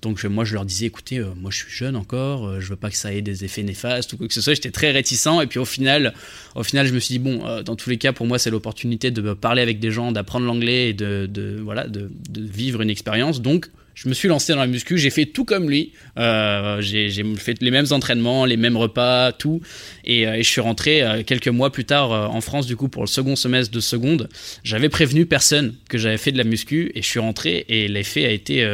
[0.00, 2.96] Donc, moi, je leur disais, écoutez, moi, je suis jeune encore, je veux pas que
[2.96, 4.54] ça ait des effets néfastes ou quoi que ce soit.
[4.54, 5.42] J'étais très réticent.
[5.42, 6.14] Et puis, au final,
[6.54, 9.10] au final, je me suis dit, bon, dans tous les cas, pour moi, c'est l'opportunité
[9.10, 12.88] de me parler parler avec des gens, d'apprendre l'anglais et de, voilà, de, vivre une
[12.88, 13.42] expérience.
[13.42, 15.92] Donc, je me suis lancé dans la muscu, j'ai fait tout comme lui.
[16.18, 19.60] Euh, j'ai fait les mêmes entraînements, les mêmes repas, tout.
[20.06, 23.02] Et, euh, je suis rentré euh, quelques mois plus tard en France, du coup, pour
[23.02, 24.30] le second semestre de seconde.
[24.64, 28.24] J'avais prévenu personne que j'avais fait de la muscu et je suis rentré et l'effet
[28.24, 28.66] a été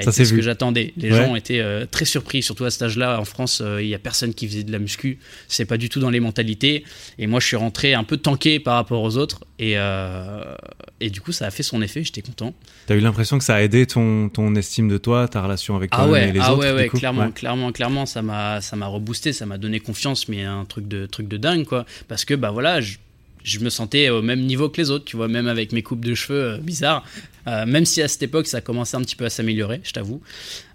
[0.00, 0.92] c'est ce que j'attendais.
[0.96, 3.20] Les gens étaient euh, très surpris, surtout à cet âge-là.
[3.20, 5.18] En France, euh, il n'y a personne qui faisait de la muscu.
[5.48, 6.84] C'est pas du tout dans les mentalités.
[7.18, 9.44] Et moi, je suis rentré un peu tanké par rapport aux autres.
[9.58, 10.54] Et, euh,
[11.00, 12.02] et du coup, ça a fait son effet.
[12.04, 12.54] J'étais content.
[12.86, 15.90] T'as eu l'impression que ça a aidé ton, ton estime de toi, ta relation avec
[15.90, 18.86] toi ah et les ah autres ouais, ouais, clairement, clairement, clairement, ça m'a, ça m'a
[18.86, 21.84] reboosté, ça m'a donné confiance, mais un truc de, truc de dingue, quoi.
[22.08, 22.96] Parce que, bah voilà, je,
[23.44, 26.04] je me sentais au même niveau que les autres, tu vois, même avec mes coupes
[26.04, 27.04] de cheveux bizarres.
[27.46, 30.20] Euh, même si à cette époque ça commençait un petit peu à s'améliorer, je t'avoue.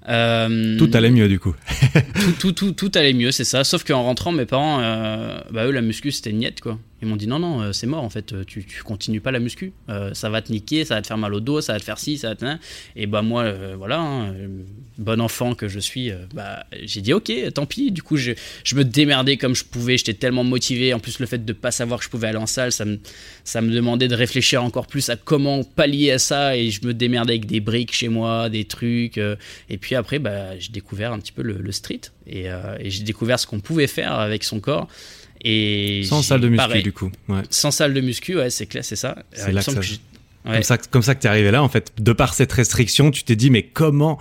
[0.10, 1.56] Euh, tout allait mieux du coup.
[2.40, 3.64] tout, tout, tout, allait mieux, c'est ça.
[3.64, 6.78] Sauf qu'en rentrant, mes parents, euh, bah eux, la muscu c'était niette quoi.
[7.02, 9.74] Ils m'ont dit non, non, c'est mort en fait, tu, tu continues pas la muscu.
[10.14, 12.00] ça va te niquer, ça va te faire mal au dos, ça va te faire
[12.00, 12.46] ci, ça va te.
[12.96, 14.34] Et bah moi, voilà, hein,
[14.98, 17.92] bon enfant que je suis, bah, j'ai dit ok, tant pis.
[17.92, 18.32] Du coup, je,
[18.64, 20.94] je, me démerdais comme je pouvais, j'étais tellement motivé.
[20.94, 23.00] En plus, le fait de pas savoir que je pouvais aller en salle, ça me,
[23.44, 26.94] ça me demandait de réfléchir encore plus à comment pallier à ça et je me
[26.94, 29.18] démerdais avec des briques chez moi, des trucs.
[29.18, 29.36] Euh,
[29.70, 33.04] et puis après, bah, j'ai découvert un petit peu le, street et, euh, et j'ai
[33.04, 34.88] découvert ce qu'on pouvait faire avec son corps.
[35.44, 37.12] Et sans salle de muscu pareil, du coup.
[37.30, 37.42] Ouais.
[37.50, 39.16] Sans salle de muscu, ouais, c'est clair, c'est ça.
[39.34, 39.86] C'est là que ça- que
[40.44, 40.64] Comme ouais.
[40.64, 41.92] ça, comme ça que t'es arrivé là en fait.
[42.00, 44.18] De par cette restriction, tu t'es dit mais comment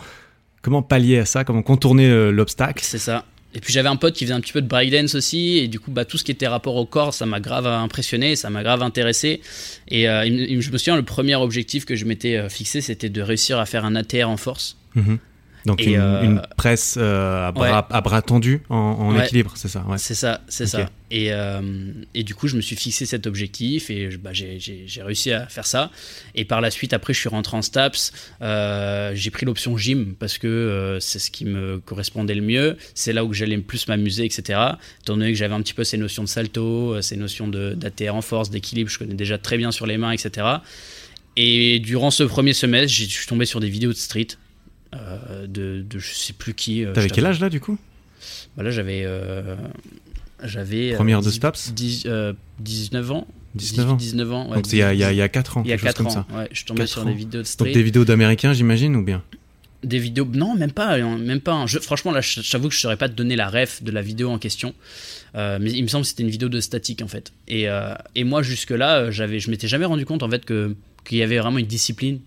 [0.62, 2.82] comment pallier à ça, comment contourner euh, l'obstacle?
[2.84, 3.24] C'est ça.
[3.54, 5.80] Et puis j'avais un pote qui faisait un petit peu de breakdance aussi, et du
[5.80, 8.62] coup, bah, tout ce qui était rapport au corps, ça m'a grave impressionné, ça m'a
[8.62, 9.40] grave intéressé.
[9.88, 10.24] Et euh,
[10.60, 13.64] je me souviens, le premier objectif que je m'étais euh, fixé, c'était de réussir à
[13.64, 14.76] faire un ATR en force.
[14.94, 15.18] Mhm.
[15.66, 19.24] Donc une, euh, une presse euh, à, bras, à bras tendus en, en Ouais.
[19.24, 19.84] équilibre, c'est ça.
[19.88, 19.98] Ouais.
[19.98, 20.88] C'est ça, c'est ça.
[21.10, 21.60] Et, euh,
[22.14, 25.66] et du coup, je me suis fixé cet objectif et bah, j'ai réussi à faire
[25.66, 25.90] ça.
[26.36, 28.12] Et par la suite, après, je suis rentré en STAPS.
[29.14, 32.76] J'ai pris l'option gym parce que c'est ce qui me correspondait le mieux.
[32.94, 34.60] C'est là où j'allais le plus m'amuser, etc.
[35.02, 38.22] Étant donné que j'avais un petit peu ces notions de salto, ces notions d'ATR en
[38.22, 40.46] force, d'équilibre, je connais déjà très bien sur les mains, etc.
[41.36, 44.28] Et durant ce premier semestre, je suis tombé sur des vidéos de street.
[44.94, 46.84] Euh, de, de je sais plus qui.
[46.84, 47.78] euh, T'avais quel âge là du coup?
[48.56, 49.02] Bah là, j'avais.
[49.04, 49.56] euh,
[50.42, 50.94] j'avais.
[50.94, 53.26] Première de 10 Staps 10, euh, 19 ans.
[53.54, 54.48] 19 ans 19 ans.
[54.50, 55.62] ouais, Donc c'est il y a, il y a- il y a 10, 4 ans,
[55.64, 56.10] il y a quelque chose 4 comme ans.
[56.10, 56.26] ça.
[56.38, 57.04] Ouais, je 4 sur ans.
[57.06, 57.64] des vidéos de street.
[57.66, 59.22] Donc des vidéos d'américains, j'imagine, ou bien?
[59.82, 60.26] Des vidéos.
[60.32, 60.98] Non, même pas.
[60.98, 61.52] Même pas.
[61.54, 61.66] hein.
[61.66, 64.30] Je- franchement, là, j'avoue que je saurais pas te donner la ref de la vidéo
[64.30, 64.74] en question.
[65.36, 67.32] Euh, mais il me semble que c'était une vidéo de statique en fait.
[67.48, 70.74] Et, euh, et moi, jusque-là, j'avais, je m'étais jamais rendu compte en fait que,
[71.06, 72.20] qu'il y avait vraiment une discipline.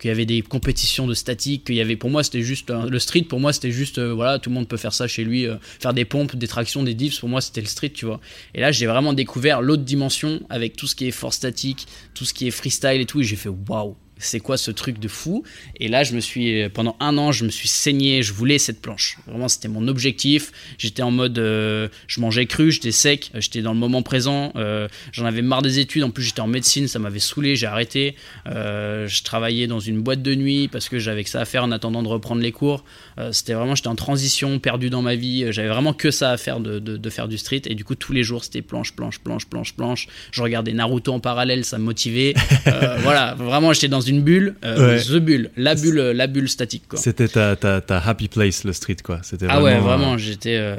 [0.00, 2.98] Qu'il y avait des compétitions de statique, qu'il y avait pour moi c'était juste le
[2.98, 5.46] street pour moi c'était juste euh, voilà tout le monde peut faire ça chez lui
[5.46, 8.20] euh, faire des pompes, des tractions, des diffs pour moi c'était le street tu vois.
[8.54, 12.24] Et là j'ai vraiment découvert l'autre dimension avec tout ce qui est force statique, tout
[12.24, 15.08] ce qui est freestyle et tout et j'ai fait waouh c'est quoi ce truc de
[15.08, 15.42] fou?
[15.76, 18.22] Et là, je me suis pendant un an, je me suis saigné.
[18.22, 19.18] Je voulais cette planche.
[19.26, 20.52] Vraiment, c'était mon objectif.
[20.78, 24.52] J'étais en mode, euh, je mangeais cru, j'étais sec, euh, j'étais dans le moment présent.
[24.56, 26.02] euh, J'en avais marre des études.
[26.04, 27.56] En plus, j'étais en médecine, ça m'avait saoulé.
[27.56, 28.14] J'ai arrêté.
[28.46, 31.64] Euh, je travaillais dans une boîte de nuit parce que j'avais que ça à faire
[31.64, 32.84] en attendant de reprendre les cours.
[33.20, 35.44] Euh, c'était vraiment, j'étais en transition, perdu dans ma vie.
[35.44, 37.62] Euh, J'avais vraiment que ça à faire de, de- de faire du street.
[37.66, 40.08] Et du coup, tous les jours, c'était planche, planche, planche, planche, planche.
[40.32, 42.34] Je regardais Naruto en parallèle, ça me motivait.
[42.66, 45.02] Euh, voilà, vraiment, j'étais dans une bulle, euh, Ouais.
[45.02, 46.84] the bulle, la bulle, la bulle statique.
[46.88, 46.98] Quoi.
[46.98, 49.20] C'était ta, ta, ta happy place, le street, quoi.
[49.22, 50.76] C'était Ah ouais, vraiment, j'étais, euh,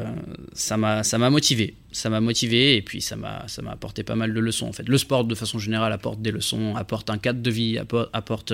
[0.54, 4.04] ça m'a, ça m'a motivé, ça m'a motivé et puis ça m'a, ça m'a apporté
[4.04, 4.88] pas mal de leçons en fait.
[4.88, 8.54] Le sport de façon générale apporte des leçons, apporte un cadre de vie, apporte, apporte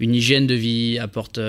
[0.00, 1.40] une hygiène de vie, apporte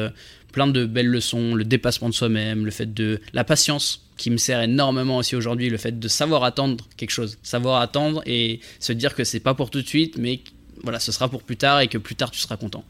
[0.51, 4.37] plein de belles leçons, le dépassement de soi-même, le fait de la patience qui me
[4.37, 8.93] sert énormément aussi aujourd'hui, le fait de savoir attendre quelque chose, savoir attendre et se
[8.93, 10.41] dire que c'est pas pour tout de suite, mais
[10.83, 12.83] voilà, ce sera pour plus tard et que plus tard tu seras content.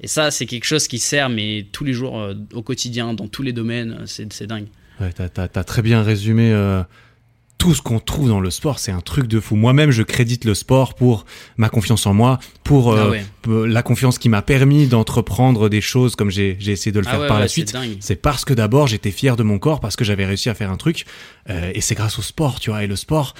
[0.00, 3.28] Et ça, c'est quelque chose qui sert, mais tous les jours, euh, au quotidien, dans
[3.28, 4.66] tous les domaines, c'est, dingue.
[5.00, 6.82] Ouais, t'as très bien résumé euh,
[7.58, 8.78] tout ce qu'on trouve dans le sport.
[8.78, 9.56] C'est un truc de fou.
[9.56, 11.24] Moi-même, je crédite le sport pour
[11.56, 13.26] ma confiance en moi, pour euh, Ah ouais.
[13.42, 17.06] pour la confiance qui m'a permis d'entreprendre des choses comme j'ai, j'ai essayé de le
[17.06, 17.76] Ah faire ouais, par ouais, la suite.
[18.00, 20.70] C'est parce que d'abord j'étais fier de mon corps, parce que j'avais réussi à faire
[20.70, 21.06] un truc,
[21.48, 22.84] euh, et c'est grâce au sport, tu vois.
[22.84, 23.34] Et le sport,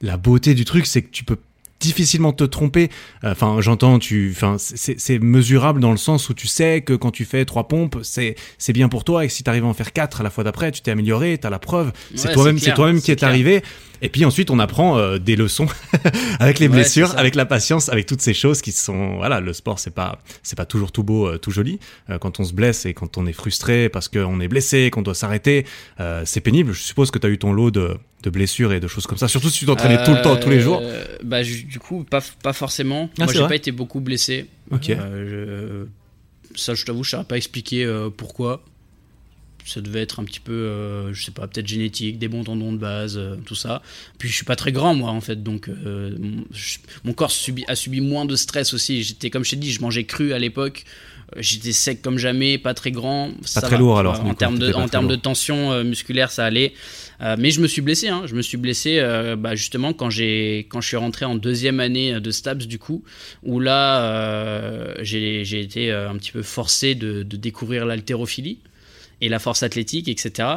[0.00, 1.36] la beauté du truc, c'est que tu peux
[1.80, 2.90] difficilement te tromper.
[3.24, 7.24] Enfin, j'entends, tu, enfin, c'est mesurable dans le sens où tu sais que quand tu
[7.24, 9.92] fais trois pompes, c'est c'est bien pour toi, et que si t'arrives à en faire
[9.92, 11.92] quatre à la fois d'après, tu t'es amélioré, t'as la preuve.
[12.14, 13.62] C'est Ouais, toi-même, c'est toi-même qui est arrivé.
[14.02, 15.66] Et puis ensuite, on apprend euh, des leçons
[16.40, 19.52] avec les Ouais, blessures, avec la patience, avec toutes ces choses qui sont, voilà, le
[19.52, 21.78] sport, c'est pas, c'est pas toujours tout beau, euh, tout joli.
[22.08, 25.02] Euh, quand on se blesse et quand on est frustré parce qu'on est blessé, qu'on
[25.02, 25.66] doit s'arrêter,
[26.24, 26.72] c'est pénible.
[26.72, 29.18] Je suppose que tu as eu ton lot de, de blessures et de choses comme
[29.18, 29.28] ça.
[29.28, 30.82] Surtout si tu t'entraînais tout le temps, tous les jours.
[31.22, 33.10] Bah, du coup, pas, pas forcément.
[33.18, 34.46] Ah, Moi, j'ai pas été beaucoup blessé.
[34.70, 34.90] Ok.
[34.90, 35.86] Euh,
[36.54, 38.62] je- Ça, je t'avoue, je saurais pas expliquer euh, pourquoi.
[39.72, 42.72] Ça devait être un petit peu, euh, je sais pas, peut-être génétique, des bons tendons
[42.72, 43.82] de base, euh, tout ça.
[44.18, 47.30] Puis je suis pas très grand, moi, en fait, donc euh, mon- je- mon corps
[47.30, 49.02] subi- a subi moins de stress aussi.
[49.04, 50.84] J'étais, comme je t'ai dit, je mangeais cru à l'époque.
[51.36, 53.30] Euh, J'étais sec comme jamais, pas très grand.
[53.44, 56.72] ça très va, lourd, alors, En termes de, pas en termes tension musculaire, ça allait.
[57.38, 58.22] Mais je me suis blessé, hein.
[58.26, 59.00] je me suis blessé
[59.38, 63.04] bah, justement quand, j'ai, quand je suis rentré en deuxième année de STAPS du coup,
[63.44, 68.58] où là j'ai, été un petit peu forcé de, de découvrir l'haltérophilie
[69.20, 70.48] et la force athlétique, etc.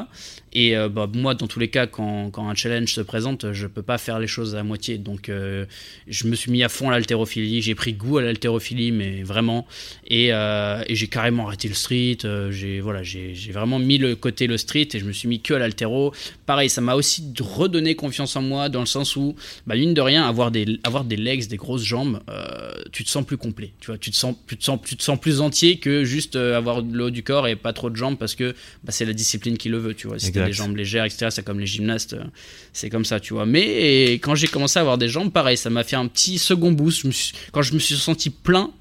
[0.54, 3.68] Et euh, bah, moi, dans tous les cas, quand, quand un challenge se présente, je
[3.68, 4.98] peux pas faire les choses à moitié.
[4.98, 5.66] Donc, euh,
[6.08, 7.62] je me suis mis à fond à l'haltérophilie.
[7.62, 9.66] J'ai pris goût à l'haltérophilie, mais vraiment.
[10.08, 12.20] Et, euh, et j'ai carrément arrêté le street.
[12.26, 15.42] euh, j'ai voilà, j'ai vraiment mis le côté le street et je me suis mis
[15.42, 16.14] que à l'haltéro.
[16.46, 19.36] Pareil, ça m'a aussi redonné confiance en moi dans le sens où,
[19.66, 23.10] bah, mine de rien, avoir des, avoir des legs, des grosses jambes, euh, tu te
[23.10, 23.72] sens plus complet.
[23.80, 26.36] Tu vois, tu te sens, tu te sens, tu te sens plus entier que juste
[26.36, 29.06] euh, avoir le haut du corps et pas trop de jambes parce que bah, c'est
[29.06, 29.94] la discipline qui le veut.
[29.94, 30.48] Tu vois, Exact.
[30.48, 32.24] des jambes légères, etc., c'est comme les gymnastes, euh,
[32.72, 33.46] c'est comme ça, tu vois.
[33.46, 36.72] Mais quand j'ai commencé à avoir des jambes, pareil, ça m'a fait un petit second
[36.72, 37.02] boost.
[37.02, 38.72] Je me suis- quand je me suis senti plein,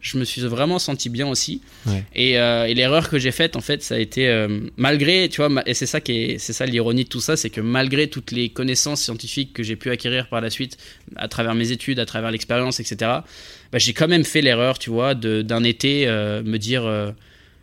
[0.00, 1.62] je me suis vraiment senti bien aussi.
[1.86, 2.02] Ouais.
[2.16, 5.40] Et, euh, et l'erreur que j'ai faite, en fait, ça a été euh, malgré, tu
[5.40, 8.08] vois, et c'est ça qui est, c'est ça l'ironie de tout ça, c'est que malgré
[8.08, 10.76] toutes les connaissances scientifiques que j'ai pu acquérir par la suite,
[11.14, 12.96] à travers mes études, à travers l'expérience, etc.
[13.70, 16.82] bah, j'ai quand même fait l'erreur, tu vois, d'un été euh, me dire,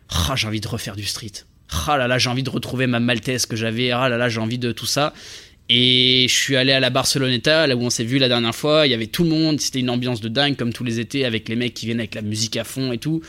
[0.08, 1.44] Ah, j'ai envie de refaire du street.
[1.86, 3.90] Ah là là, j'ai envie de retrouver ma maltaise que j'avais.
[3.90, 5.12] Ah là là, j'ai envie de tout ça.
[5.68, 8.88] Et je suis allé à la Barceloneta, là où on s'est vu la dernière fois.
[8.88, 11.24] Il y avait tout le monde, c'était une ambiance de dingue, comme tous les étés,
[11.24, 13.22] avec les mecs qui viennent avec la musique à fond et tout.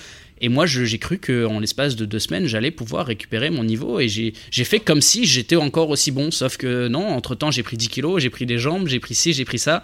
[0.43, 3.99] Et moi, j'ai cru qu'en l'espace de deux semaines, j'allais pouvoir récupérer mon niveau.
[3.99, 6.31] Et j'ai fait comme si j'étais encore aussi bon.
[6.31, 9.13] Sauf que non, entre temps, j'ai pris 10 kilos, j'ai pris des jambes, j'ai pris
[9.13, 9.83] ci, j'ai pris ça.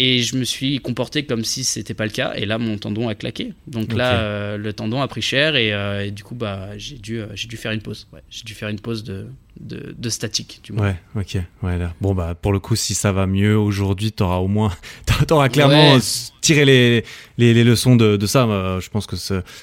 [0.00, 2.32] Et je me suis comporté comme si c'était pas le cas.
[2.36, 3.52] Et là, mon tendon a claqué.
[3.66, 5.56] Donc là, euh, le tendon a pris cher.
[5.56, 8.06] Et, euh, et du coup, bah, j'ai dû, euh, j'ai dû faire une pause.
[8.12, 9.26] Ouais, j'ai dû faire une pause de,
[9.60, 10.88] de, de statique, du moins.
[10.88, 11.38] Ouais, ok.
[11.62, 11.92] Ouais, là.
[12.00, 14.72] Bon, bah, pour le coup, si ça va mieux aujourd'hui, t'auras au moins,
[15.26, 15.96] t'auras clairement Ouais.
[15.98, 17.04] euh, tiré les,
[17.36, 18.44] les, les leçons de, de ça.
[18.44, 19.16] Euh, je pense que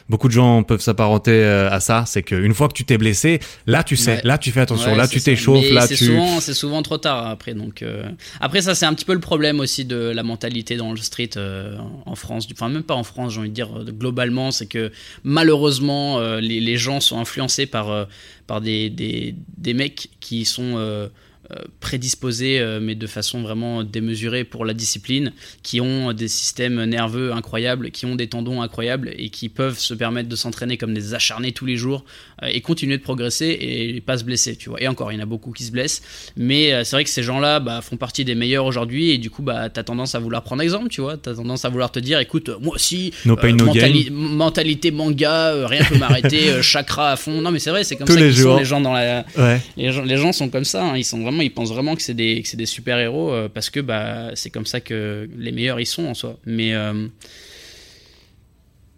[0.10, 2.04] beaucoup de gens peuvent s'apparenter euh, à ça.
[2.06, 4.22] C'est qu'une fois que tu t'es blessé, là, tu sais, Ouais.
[4.24, 6.06] là, tu fais attention, Ouais, là, tu t'échauffes, là, c'est tu.
[6.06, 7.54] Souvent, c'est souvent trop tard après.
[7.54, 8.04] Donc, euh,
[8.40, 11.32] Après, ça, c'est un petit peu le problème aussi de la mentalité dans le street
[11.38, 12.48] euh, en France.
[12.52, 14.92] Enfin, même pas en France, j'ai envie de dire globalement, c'est que
[15.24, 18.08] malheureusement, euh, les, les gens sont influencés par,
[18.48, 21.10] par des, des, des mecs qui sont.
[21.52, 25.32] Euh, prédisposés euh, mais de façon vraiment démesurée pour la discipline
[25.64, 29.94] qui ont des systèmes nerveux incroyables qui ont des tendons incroyables et qui peuvent se
[29.94, 32.04] permettre de s'entraîner comme des acharnés tous les jours
[32.44, 34.82] euh, et continuer de progresser et pas se blesser, tu vois.
[34.82, 36.02] Et encore, il y en a beaucoup qui se blessent,
[36.36, 39.42] mais c'est vrai que ces gens-là bah, font partie des meilleurs aujourd'hui et du coup,
[39.42, 41.18] bah, t'as tendance à vouloir prendre exemple, tu vois.
[41.18, 45.68] T'as tendance à vouloir te dire, écoute, moi aussi, No no mentali- mentalité manga, euh,
[45.68, 47.42] rien peut m'arrêter, euh, chakra à fond.
[47.42, 49.26] Non, mais c'est vrai, c'est comme Tous ça les sont les gens dans la.
[49.38, 49.62] Ouais.
[49.78, 50.98] Les gens, les gens sont comme ça, hein.
[50.98, 53.50] ils sont vraiment, ils pensent vraiment que c'est des, que c'est des super héros euh,
[53.54, 56.38] parce que bah c'est comme ça que les meilleurs ils sont en soi.
[56.46, 57.08] Mais euh,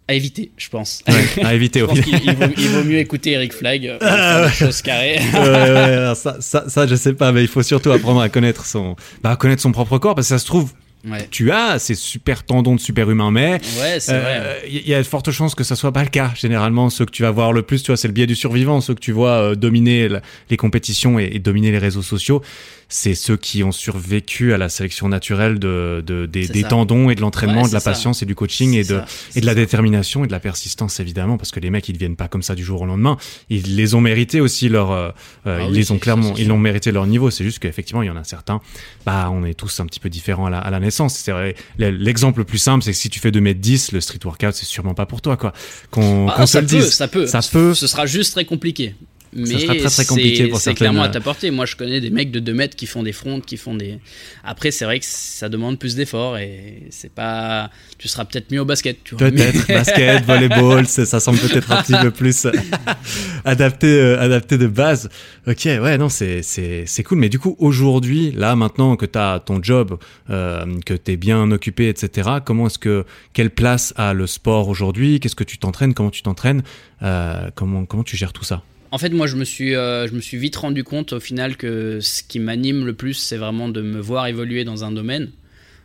[0.08, 1.02] à éviter, je pense.
[1.06, 4.48] Ouais, à éviter au il vaut, il vaut mieux écouter Eric Flag euh, Ah,
[6.14, 9.32] ça, ça, ça, je sais pas, mais il faut surtout apprendre à connaître son, bah,
[9.32, 10.72] à connaître son propre corps, parce que ça se trouve,
[11.06, 14.40] Ouais, tu as ces super tendons de super humain, mais ouais vrai.
[14.40, 16.32] Euh, Il y a de fortes chances que ça soit pas le cas.
[16.34, 18.80] Généralement, ceux que tu vas voir le plus, tu vois, c'est le biais du survivant.
[18.80, 20.08] Ceux que tu vois euh, dominer
[20.50, 22.42] les compétitions et, et dominer les réseaux sociaux,
[22.90, 27.20] c'est ceux qui ont survécu à la sélection naturelle de, de- des, tendons et de
[27.20, 27.90] l'entraînement, Ouais, de la ça.
[27.90, 29.00] patience et du coaching et de,
[29.36, 29.56] et de la ça.
[29.56, 32.42] détermination et de la persistance, évidemment, parce que les mecs, ils ne viennent pas comme
[32.42, 33.18] ça du jour au lendemain.
[33.50, 35.10] Ils les ont mérité aussi leur, euh,
[35.46, 37.30] euh, Ah ils oui, les ont clairement, ils l'ont mérité leur niveau.
[37.30, 38.60] C'est juste qu'effectivement, il y en a certains,
[39.04, 41.14] bah, on est tous un petit peu différents à la, à la naissance.
[41.16, 41.54] C'est vrai.
[41.78, 44.64] Le- L'exemple le plus simple, c'est que si tu fais 2m10, le street workout, c'est
[44.66, 45.52] sûrement pas pour toi, quoi.
[45.90, 46.90] Qu'on Ah, qu'on se ça le peut, dise.
[46.90, 47.74] ça peut, Ça peut.
[47.74, 48.94] Ce sera juste très compliqué.
[49.32, 51.50] Mais sera très, compliqué pour c'est clairement à ta portée.
[51.50, 53.98] Moi, je connais des mecs de 2 mètres qui font des fronts, qui font des.
[54.44, 57.70] Après, c'est vrai que ça demande plus d'efforts et c'est pas.
[57.98, 58.98] Tu seras peut-être mieux au basket.
[59.04, 59.34] Peut-être
[59.68, 62.52] Mais- basket, volleyball, ça semble peut-être un petit peu plus euh,
[63.44, 65.08] adapté, euh, adapté de base.
[65.46, 67.18] Ok, ouais, non, c'est c'est c'est cool.
[67.18, 69.98] Mais du coup, aujourd'hui, là, maintenant que tu as ton job,
[70.30, 72.28] euh, que tu es bien occupé, etc.
[72.44, 75.20] Comment est-ce que quelle place a le sport aujourd'hui?
[75.20, 75.94] Qu'est-ce que tu t'entraînes?
[75.94, 76.62] Comment tu t'entraînes?
[77.02, 78.62] Euh, Comment comment tu gères tout ça?
[78.90, 81.56] En fait, moi, je me suis, euh, je me suis vite rendu compte au final
[81.56, 85.30] que ce qui m'anime le plus, c'est vraiment de me voir évoluer dans un domaine.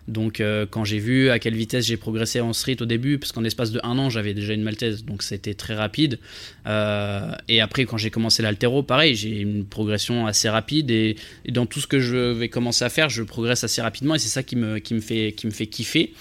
[0.07, 3.31] Donc, euh, quand j'ai vu à quelle vitesse j'ai progressé en street au début, parce
[3.31, 6.19] qu'en l'espace de un an, j'avais déjà une maltaise, donc c'était très rapide.
[6.65, 10.91] Euh, et après, quand j'ai commencé l'altéro, pareil, j'ai une progression assez rapide.
[10.91, 14.15] Et, et dans tout ce que je vais commencer à faire, je progresse assez rapidement.
[14.15, 16.13] Et c'est ça qui me, qui me, fait, qui me fait kiffer.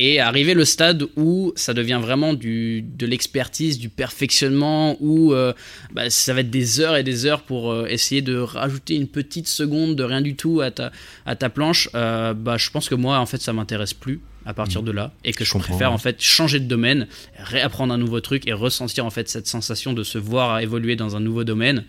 [0.00, 5.52] Et arriver le stade où ça devient vraiment du, de l'expertise, du perfectionnement, où euh,
[5.92, 9.08] bah, ça va être des heures et des heures pour euh, essayer de rajouter une
[9.08, 10.92] petite seconde de rien du tout à ta,
[11.26, 14.54] à ta planche, euh, bah, je pense que moi, en fait, ça m'intéresse plus à
[14.54, 15.94] partir de là et que Je préfère ouais.
[15.94, 17.06] en fait changer de domaine,
[17.36, 21.16] réapprendre un nouveau truc et ressentir en fait cette sensation de se voir évoluer dans
[21.16, 21.84] un nouveau domaine.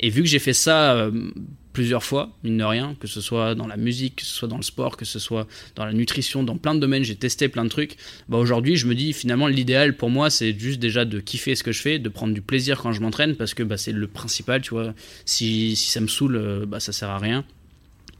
[0.00, 1.30] Et vu que j'ai fait ça euh,
[1.72, 4.56] plusieurs fois, mine de rien, que ce soit dans la musique, que ce soit dans
[4.56, 7.64] le sport, que ce soit dans la nutrition, dans plein de domaines, j'ai testé plein
[7.64, 7.96] de trucs.
[8.28, 11.62] Bah aujourd'hui, je me dis finalement l'idéal pour moi, c'est juste déjà de kiffer ce
[11.62, 14.06] que je fais, de prendre du plaisir quand je m'entraîne parce que bah, c'est le
[14.06, 14.94] principal, tu vois.
[15.26, 17.44] Si, si ça me saoule, euh, bah ça sert à rien.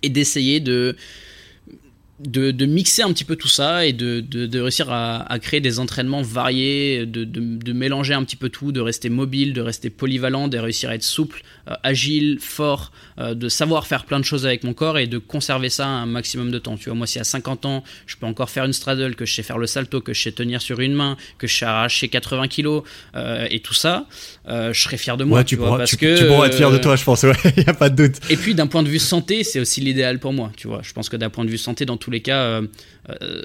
[0.02, 0.96] Et d'essayer de
[2.26, 5.38] de, de mixer un petit peu tout ça et de, de, de réussir à, à
[5.38, 9.88] créer des entraînements variés, de, mélanger un petit peu tout, de rester mobile, de rester
[9.90, 14.24] polyvalent, de réussir à être souple, euh, agile, fort, euh, de savoir faire plein de
[14.24, 16.76] choses avec mon corps et de conserver ça un maximum de temps.
[16.76, 19.34] Tu vois, moi, si à 50 ans, je peux encore faire une straddle, que je
[19.34, 22.08] sais faire le salto, que je sais tenir sur une main, que je sais arracher
[22.08, 22.82] 80 kilos
[23.14, 24.06] euh, et tout ça,
[24.46, 25.38] je serais fier de moi.
[25.38, 27.22] Ouais, tu, vois, pourras, parce tu, que, tu pourras être fier de toi, je pense.
[27.22, 28.20] Ouais, y a pas de doute.
[28.28, 30.80] et puis d'un point de vue santé, c'est aussi l'idéal pour moi, tu vois.
[30.82, 32.66] Je pense que d'un point de vue santé, dans tous les cas, euh,
[33.08, 33.42] euh,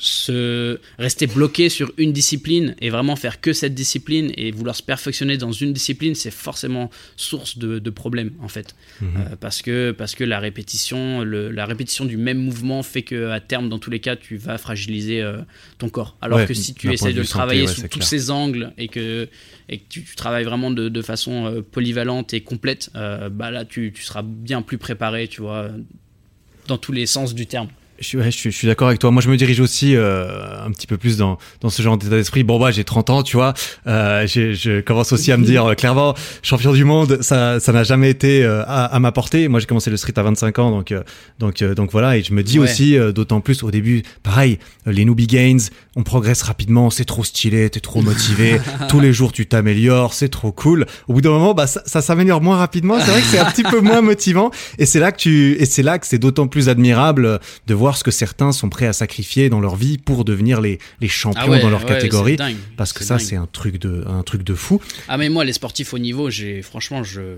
[0.00, 4.82] se rester bloqué sur une discipline et vraiment faire que cette discipline et vouloir se
[4.82, 9.08] perfectionner dans une discipline, c'est forcément source de, problèmes en fait, mhm.
[9.08, 13.40] euh, parce que parce que la répétition, la répétition du même mouvement fait que à
[13.40, 15.38] terme, dans tous les cas, tu vas fragiliser euh,
[15.78, 16.16] ton corps.
[16.22, 19.28] Alors que si tu essaies de, le travailler sous tous ces angles et que
[19.68, 24.02] et que tu, travailles vraiment de, façon euh, polyvalente et complète, bah là tu, tu
[24.02, 25.70] seras bien plus préparé, tu vois,
[26.66, 27.68] dans tous les sens du terme.
[28.00, 29.10] Je, ouais, je, suis d'accord avec toi.
[29.10, 32.16] Moi, je me dirige aussi euh, un petit peu plus dans, dans ce genre d'état
[32.16, 32.44] d'esprit.
[32.44, 33.52] Bon, bah, j'ai 30 ans, tu vois.
[33.86, 37.84] Euh, je commence aussi à me dire, euh, clairement, champion du monde, ça ça n'a
[37.84, 39.48] jamais été euh, à, à ma portée.
[39.48, 41.02] Moi, j'ai commencé le street à 25 ans, donc euh,
[41.38, 42.16] donc donc voilà.
[42.16, 45.58] Et je me dis aussi, d'autant plus au début, pareil, les newbie gains,
[45.96, 48.60] on progresse rapidement, c'est trop stylé, t'es trop motivé.
[48.88, 50.86] tous les jours, tu t'améliores, c'est trop cool.
[51.08, 52.98] Au bout d'un moment, bah, ça, ça s'améliore moins rapidement.
[52.98, 54.50] C'est vrai que c'est un petit peu moins motivant.
[54.78, 57.89] Et c'est là que tu et c'est là que c'est d'autant plus admirable de voir
[57.96, 61.52] ce que certains sont prêts à sacrifier dans leur vie pour devenir les, les champions
[61.52, 62.36] ah dans leur catégorie.
[62.76, 64.80] Parce que ça, c'est un truc de, un truc de fou.
[65.08, 67.36] Ah, mais moi, les sportifs au niveau, j'ai, franchement, je,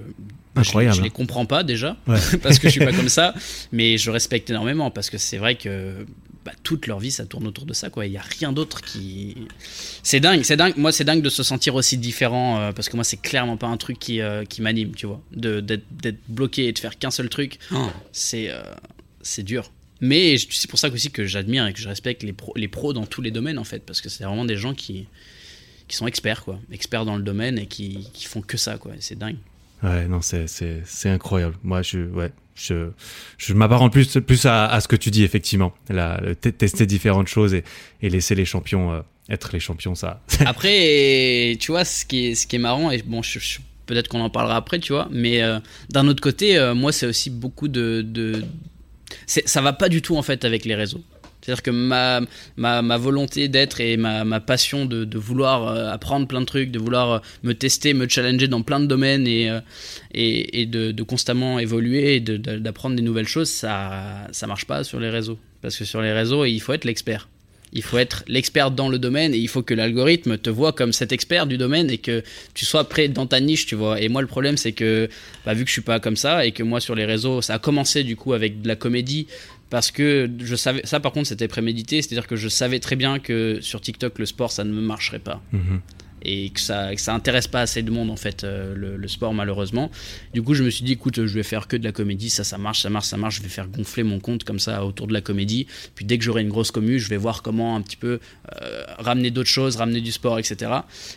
[0.55, 0.97] Incroyable.
[0.97, 1.97] Je, les comprends pas déjà,
[2.43, 3.35] parce que je suis pas comme ça,
[3.73, 6.07] mais je respecte énormément parce que c'est vrai que
[6.45, 8.05] bah, toute leur vie ça tourne autour de ça quoi.
[8.05, 9.37] Il y a rien d'autre qui.
[10.03, 10.75] C'est dingue, c'est dingue.
[10.77, 13.69] Moi c'est dingue de se sentir aussi différent euh, parce que moi c'est clairement pas
[13.69, 15.23] un truc qui, euh, qui m'anime, tu vois.
[15.33, 17.87] D'être bloqué et de faire qu'un seul truc, oh.
[18.13, 18.63] c'est euh,
[19.23, 19.71] c'est dur.
[20.03, 23.07] Mais c'est pour ça aussi que j'admire et que je respecte les, les pros dans
[23.07, 25.07] tous les domaines, en fait, parce que c'est vraiment des gens qui,
[25.87, 26.59] qui sont experts, quoi.
[26.73, 28.93] Experts dans le domaine et qui, qui font que ça, quoi.
[28.99, 29.37] C'est dingue.
[29.83, 31.57] Ouais, non, c'est incroyable.
[31.63, 32.91] Moi, je, ouais, je,
[33.39, 35.73] je m'apparente plus, plus à, à, ce que tu dis, effectivement.
[35.89, 37.63] La, tester différentes choses et,
[38.03, 40.21] et laisser les champions euh, être les champions, ça.
[40.47, 43.39] après, tu vois, ce qui est, ce qui est marrant, et bon, je,
[43.87, 45.59] peut-être qu'on en parlera après, tu vois, mais euh,
[45.91, 48.45] d'un autre côté, euh, moi, c'est aussi beaucoup de, de,
[49.27, 51.03] ça va pas du tout en fait avec les réseaux.
[51.43, 56.47] C'est-à-dire que ma, volonté d'être et ma, passion de, de, vouloir euh, apprendre plein de
[56.47, 59.61] trucs, de vouloir euh, me tester, me challenger dans plein de domaines et, euh,
[60.15, 65.11] de, de, constamment évoluer et d'apprendre des nouvelles choses, ça ça marche pas sur les
[65.11, 65.39] réseaux.
[65.61, 67.29] Parce que sur les réseaux, il faut être l'expert.
[67.73, 70.93] Il faut être l'expert dans le domaine et il faut que l'algorithme te voit comme
[70.93, 72.23] cet expert du domaine et que
[72.55, 74.01] tu sois prêt dans ta niche, tu vois.
[74.01, 75.09] Et moi, le problème, c'est que,
[75.47, 77.55] bah, vu que je suis pas comme ça et que moi, sur les réseaux, ça
[77.55, 79.27] a commencé du coup avec de la comédie
[79.71, 83.19] parce que je savais, ça par contre, c'était prémédité, c'est-à-dire que je savais très bien
[83.19, 85.41] que sur TikTok, le sport, ça ne me marcherait pas.
[85.53, 85.81] Mhm
[86.25, 89.35] et que ça, que ça intéresse pas assez de monde en fait euh, le, sport
[89.35, 89.91] malheureusement.
[90.33, 92.45] Du coup je me suis dit écoute je vais faire que de la comédie, ça
[92.45, 95.07] ça marche, ça marche, ça marche, je vais faire gonfler mon compte comme ça autour
[95.07, 95.67] de la comédie.
[95.95, 98.21] Puis dès que j'aurai une grosse commu, je vais voir comment un petit peu
[98.61, 100.71] euh, ramener d'autres choses, ramener du sport, etc.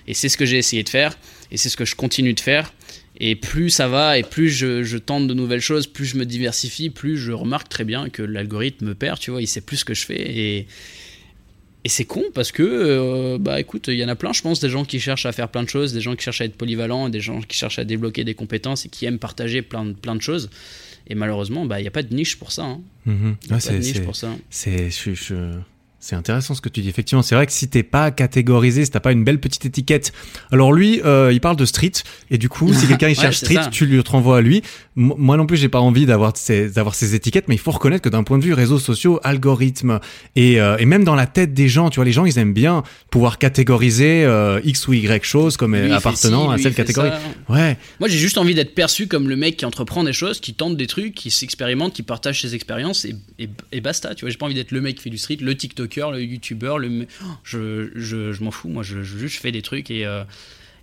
[0.08, 1.18] Et c'est ce que j'ai essayé de faire
[1.52, 2.74] et c'est ce que je continue de faire.
[3.18, 6.26] Et plus ça va et plus je, je, tente de nouvelles choses, plus je me
[6.26, 9.78] diversifie, plus je remarque très bien que l'algorithme me perd, tu vois, il sait plus
[9.78, 10.68] ce que je fais et
[11.86, 14.60] et c'est con parce que, euh, bah écoute, il y en a plein, je pense,
[14.60, 16.58] des gens qui cherchent à faire plein de choses, des gens qui cherchent à être
[16.58, 20.16] polyvalents, des gens qui cherchent à débloquer des compétences et qui aiment partager plein, plein
[20.16, 20.50] de choses.
[21.08, 22.64] Et malheureusement, bah, il n'y a pas de niche pour ça.
[22.64, 22.82] Hein.
[23.08, 23.54] Mm-hmm.
[23.54, 24.36] a pas de niche pour ça.
[24.50, 25.60] C'est, je,
[26.00, 26.90] c'est intéressant ce que tu dis.
[26.90, 30.14] Effectivement, c'est vrai que si t'es pas catégorisé, si t'as pas une belle petite étiquette.
[30.52, 31.94] Alors lui, euh, il parle de street
[32.30, 34.62] et du coup, si quelqu'un il cherche street, tu lui renvoies à lui.
[34.96, 38.04] moi non plus, j'ai pas envie d'avoir ces, d'avoir ces étiquettes, mais il faut reconnaître
[38.04, 40.00] que d'un point de vue réseaux sociaux, algorithmes
[40.36, 42.54] et, euh, et même dans la tête des gens, tu vois, les gens ils aiment
[42.54, 47.10] bien pouvoir catégoriser euh, x ou y choses comme appartenant à cette catégorie.
[47.50, 47.78] Ouais.
[48.00, 50.78] Moi, j'ai juste envie d'être perçu comme le mec qui entreprend des choses, qui tente
[50.78, 54.14] des trucs, qui s'expérimente, qui partage ses expériences et, et, et basta.
[54.14, 56.22] Tu vois, j'ai pas envie d'être le mec qui fait du street, le TikTok le
[56.22, 57.08] youtubeur, le...
[57.44, 60.24] je, je, je m'en fous, moi je, je, fais des trucs et, euh,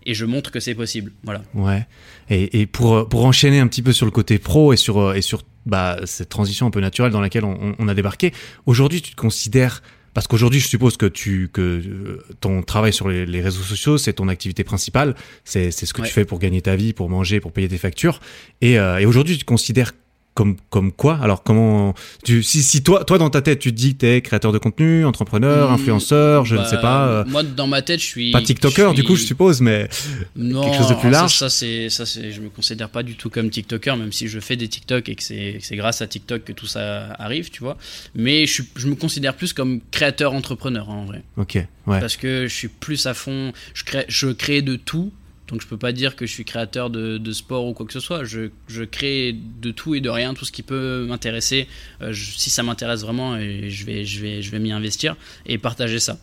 [0.04, 1.12] et je montre que c'est possible.
[1.24, 1.42] Voilà.
[1.54, 1.86] Ouais.
[2.30, 5.14] Et, et, pour, pour enchaîner un petit peu sur le côté pro et sur, euh,
[5.14, 8.32] et sur bah, cette transition un peu naturelle dans laquelle on, on a débarqué,
[8.66, 9.82] aujourd'hui tu te considères
[10.14, 13.96] parce qu'aujourd'hui, je suppose que tu que euh, ton travail sur les, les réseaux sociaux,
[13.96, 17.08] c'est ton activité principale, c'est c'est ce que tu fais pour gagner ta vie, pour
[17.08, 18.20] manger, pour payer tes factures.
[18.60, 19.92] Et, et aujourd'hui, tu te considères
[20.34, 21.18] comme comme quoi?
[21.22, 24.20] Alors comment tu si, si toi toi dans ta tête tu te dis que t'es
[24.22, 27.06] créateur de contenu, entrepreneur, mmh, influenceur, je ne sais bah, pas.
[27.08, 29.88] Euh, moi dans ma tête je suis pas TikToker du coup je suppose, mais
[30.36, 31.36] non, quelque chose de plus large.
[31.36, 34.40] Ça, c'est ça c'est je me considère pas du tout comme TikToker même si je
[34.40, 37.60] fais des TikTok et que c'est c'est grâce à TikTok que tout ça arrive tu
[37.60, 37.76] vois.
[38.14, 41.22] Mais je je me considère plus comme créateur entrepreneur en vrai.
[41.36, 41.54] Ok
[41.86, 42.00] ouais.
[42.00, 45.12] Parce que je suis plus à fond, je crée je crée de tout
[45.52, 48.00] donc je peux pas dire que je suis créateur de, sport ou quoi que ce
[48.00, 48.24] soit.
[48.24, 51.68] Je, je, crée de tout et de rien, tout ce qui peut m'intéresser.
[52.00, 55.14] Euh, si ça m'intéresse vraiment, je vais, je vais, je vais m'y investir
[55.46, 56.18] et partager ça.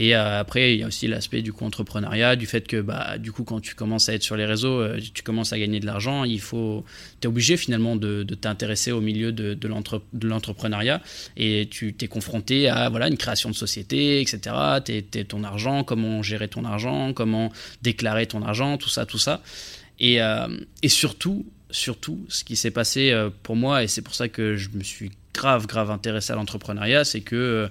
[0.00, 3.18] Et euh, après, il y a aussi l'aspect du coup entrepreneuriat, du fait que bah,
[3.18, 5.80] du coup, quand tu commences à être sur les réseaux, euh, tu commences à gagner
[5.80, 6.84] de l'argent, il faut,
[7.20, 11.02] tu es obligé finalement de, de t'intéresser au milieu de, de l'entre- de l'entrepreneuriat
[11.36, 14.54] et tu t'es confronté à voilà, une création de société, etc.
[14.84, 17.50] T'es, t'es ton argent, comment gérer ton argent, comment
[17.82, 19.42] déclarer ton argent, tout ça, tout ça.
[19.98, 20.46] Et, euh,
[20.84, 24.68] et surtout, surtout, ce qui s'est passé pour moi, et c'est pour ça que je
[24.74, 27.68] me suis grave, grave intéressé à l'entrepreneuriat, c'est que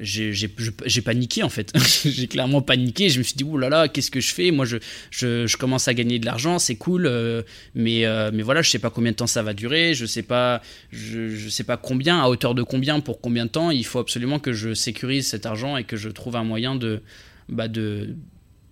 [0.00, 1.72] j'ai paniqué en fait.
[2.04, 3.08] j'ai clairement paniqué.
[3.08, 4.50] Je me suis dit, oh là là, qu'est-ce que je fais?
[4.50, 4.76] Moi, je,
[5.10, 7.42] je, je commence à gagner de l'argent, c'est cool, euh,
[7.74, 10.22] mais, euh, mais voilà, je sais pas combien de temps ça va durer, je sais
[10.22, 13.70] pas, je, je sais pas combien, à hauteur de combien, pour combien de temps.
[13.70, 17.02] Il faut absolument que je sécurise cet argent et que je trouve un moyen de,
[17.48, 18.14] bah de,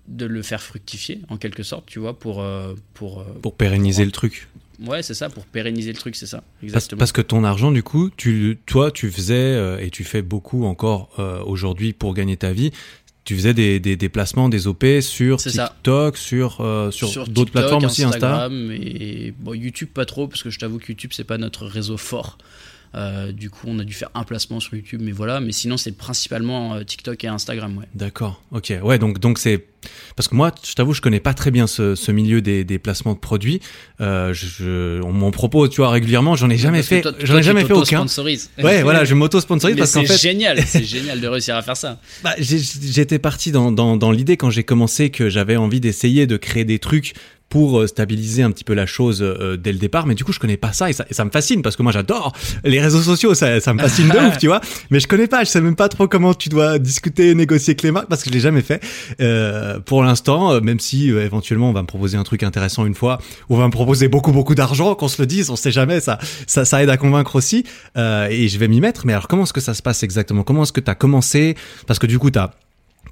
[0.08, 4.10] de le faire fructifier en quelque sorte, tu vois, pour, euh, pour, Pour pérenniser le
[4.12, 4.48] truc.
[4.86, 6.98] Ouais, c'est ça, pour pérenniser le truc, c'est ça, Parce, exactement.
[6.98, 10.64] parce que ton argent, du coup, tu, toi, tu faisais, euh, et tu fais beaucoup
[10.64, 12.70] encore euh, aujourd'hui pour gagner ta vie,
[13.24, 15.38] tu faisais des, des déplacements, des OP sur.
[15.38, 18.16] TikTok, sur, euh, sur, d'autres TikTok, plateformes aussi, Insta.
[18.16, 21.66] Instagram et bon, YouTube pas trop parce que je t'avoue que YouTube c'est pas notre
[21.66, 22.36] réseau fort.
[22.94, 25.40] Euh, du coup, on a dû faire un placement sur YouTube, mais voilà.
[25.40, 27.86] Mais sinon, c'est principalement euh, TikTok et Instagram, ouais.
[27.94, 28.72] D'accord, ok.
[28.82, 29.64] Ouais, donc donc c'est
[30.16, 32.78] parce que moi, je t'avoue, je connais pas très bien ce, ce milieu des, des
[32.78, 33.60] placements de produits.
[34.00, 36.36] Euh, je, je- on m'en propose, tu vois, régulièrement.
[36.36, 37.02] J'en ai jamais Parce fait.
[37.26, 38.06] J'en ai jamais fait aucun.
[38.62, 41.76] Ouais, voilà, je m'auto-sponsorise Mais parce qu'en c'est génial, c'est génial de réussir à faire
[41.76, 42.00] ça.
[42.22, 46.36] Bah, j'étais parti dans, dans, dans l'idée quand j'ai commencé que j'avais envie d'essayer de
[46.36, 47.12] créer des trucs
[47.48, 50.06] pour euh, stabiliser un petit peu la chose euh, dès le départ.
[50.06, 51.82] Mais du coup, je connais pas ça et ça, et ça me fascine parce que
[51.82, 52.32] moi, j'adore
[52.64, 53.34] les réseaux sociaux.
[53.34, 54.60] Ça, ça me fascine de ouf, tu vois.
[54.90, 55.44] Mais je connais pas.
[55.44, 58.30] Je sais même pas trop comment tu dois discuter, négocier avec les marques parce que
[58.30, 58.82] je l'ai jamais fait.
[59.20, 62.94] Euh, pour l'instant, même si euh, éventuellement on va me proposer un truc intéressant une
[62.94, 63.18] fois,
[63.48, 66.00] ou on va me proposer beaucoup beaucoup d'argent, qu'on se le dise, on sait jamais.
[66.00, 67.64] Ça, ça, ça aide à convaincre aussi.
[67.96, 69.06] Euh, et je vais m'y mettre.
[69.06, 70.42] Mais alors, comment est-ce que ça se passe exactement?
[70.42, 71.56] Comment est-ce que tu as commencé?
[71.86, 72.50] Parce que du coup, tu as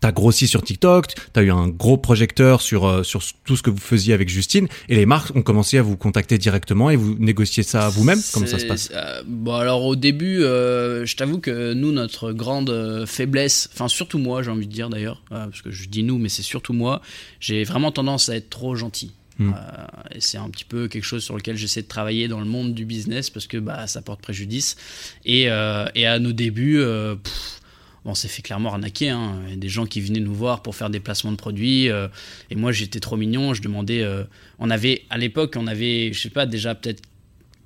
[0.03, 3.71] T'as grossi sur TikTok, t'as eu un gros projecteur sur euh, sur tout ce que
[3.71, 7.15] vous faisiez avec Justine, et les marques ont commencé à vous contacter directement et vous
[7.21, 8.19] négociez ça vous-même?
[8.33, 8.91] Comment ça se passe?
[8.93, 14.19] euh, Bon, alors au début, euh, je t'avoue que nous, notre grande faiblesse, enfin surtout
[14.19, 17.01] moi, j'ai envie de dire d'ailleurs, parce que je dis nous, mais c'est surtout moi,
[17.39, 19.13] j'ai vraiment tendance à être trop gentil.
[19.39, 19.53] Mm.
[19.55, 22.47] Euh, et c'est un petit peu quelque chose sur lequel j'essaie de travailler dans le
[22.47, 24.77] monde du business parce que bah, ça porte préjudice.
[25.25, 27.62] Et, euh, et à nos débuts, euh, pff,
[28.05, 29.11] on s'est fait clairement arnaquer.
[29.11, 29.41] Hein.
[29.47, 31.89] Il y a des gens qui venaient nous voir pour faire des placements de produits.
[31.89, 32.09] euh,
[32.51, 33.55] et moi, j'étais trop mignon.
[33.55, 34.03] Je demandais.
[34.03, 34.25] euh,
[34.59, 37.03] on avait, à l'époque, on avait, je sais pas, déjà peut-être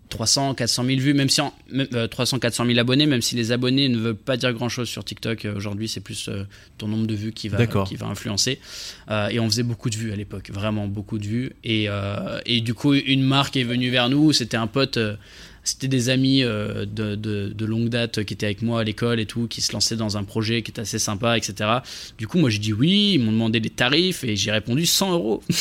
[0.09, 3.51] 300, 400 000 vues, même si en, euh, 300, 400 000 abonnés, même si les
[3.51, 5.47] abonnés ne veulent pas dire grand chose sur TikTok.
[5.57, 6.31] Aujourd'hui, c'est plus
[6.79, 7.89] ton nombre de vues qui va, D'accord.
[7.89, 8.61] qui va influencer.
[9.31, 11.53] Et on faisait beaucoup de vues à l'époque, vraiment beaucoup de vues.
[11.65, 11.89] Et,
[12.47, 14.33] et du coup, une marque est venue vers nous.
[14.33, 14.99] C'était un pote.
[15.69, 19.47] C'était des amis euh, de longue date qui étaient avec moi à l'école et tout,
[19.49, 21.71] qui se lançaient dans un projet qui était assez sympa, etc.
[22.19, 25.13] Du coup, moi j'ai dit oui, ils m'ont demandé des tarifs et j'ai répondu 100
[25.13, 25.43] euros.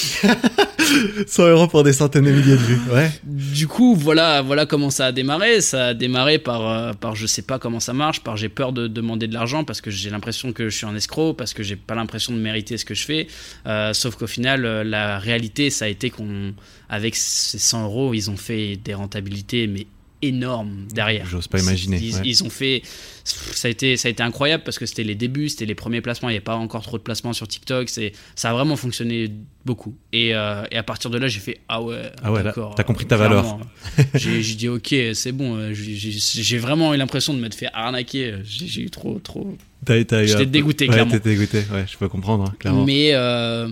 [1.27, 2.79] 100 euros pour des centaines de milliers de vues.
[2.91, 3.11] Ouais.
[3.23, 5.61] Du coup, voilà, voilà comment ça a démarré.
[5.61, 8.73] Ça a démarré par, euh, par je sais pas comment ça marche, par j'ai peur
[8.73, 11.63] de demander de l'argent parce que j'ai l'impression que je suis un escroc, parce que
[11.63, 13.27] j'ai pas l'impression de mériter ce que je fais.
[13.67, 16.53] Euh, sauf qu'au final, euh, la réalité, ça a été qu'on,
[16.89, 19.87] avec ces 100 euros, ils ont fait des rentabilités, mais
[20.27, 21.25] énormes derrière.
[21.25, 22.21] J'ose pas imaginer, Ils, ouais.
[22.25, 22.81] ils ont fait,
[23.23, 26.01] ça a été, ça a été incroyable parce que c'était les débuts, c'était les premiers
[26.01, 26.29] placements.
[26.29, 27.89] Il n'y avait pas encore trop de placements sur TikTok.
[27.89, 29.31] C'est, ça a vraiment fonctionné
[29.65, 29.95] beaucoup.
[30.13, 32.75] Et, euh, et à partir de là, j'ai fait ah ouais, Ah ouais, d'accord.
[32.75, 33.59] t'as compris ta valeur.
[34.13, 35.55] J'ai, dit ok, c'est bon.
[35.55, 38.35] euh, J'ai, vraiment eu l'impression de m'être fait arnaquer.
[38.43, 39.57] J'ai eu trop, trop.
[39.87, 41.11] J'étais dégoûté, ouais, clairement.
[41.11, 41.59] t'étais dégoûté.
[41.71, 42.85] Ouais, je peux comprendre, hein, clairement.
[42.85, 43.67] Mais euh,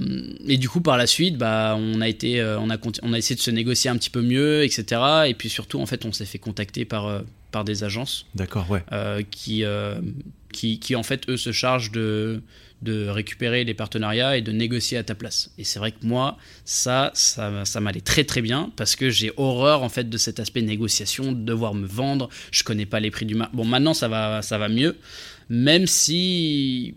[0.48, 3.18] et du coup par la suite, bah on a été, euh, on a on a
[3.18, 5.02] essayé de se négocier un petit peu mieux, etc.
[5.28, 7.20] Et puis surtout en fait, on s'est fait contacter par euh,
[7.52, 8.84] par des agences D'accord, ouais.
[8.92, 10.02] euh, qui, euh,
[10.52, 12.42] qui, qui, en fait, eux, se chargent de,
[12.82, 15.52] de récupérer les partenariats et de négocier à ta place.
[15.60, 19.32] Et c'est vrai que moi, ça, ça, ça m'allait très très bien parce que j'ai
[19.38, 22.28] horreur en fait de cet aspect négociation, de devoir me vendre.
[22.52, 23.52] Je connais pas les prix du marché.
[23.56, 24.98] Bon, maintenant ça va, ça va mieux,
[25.50, 26.96] même si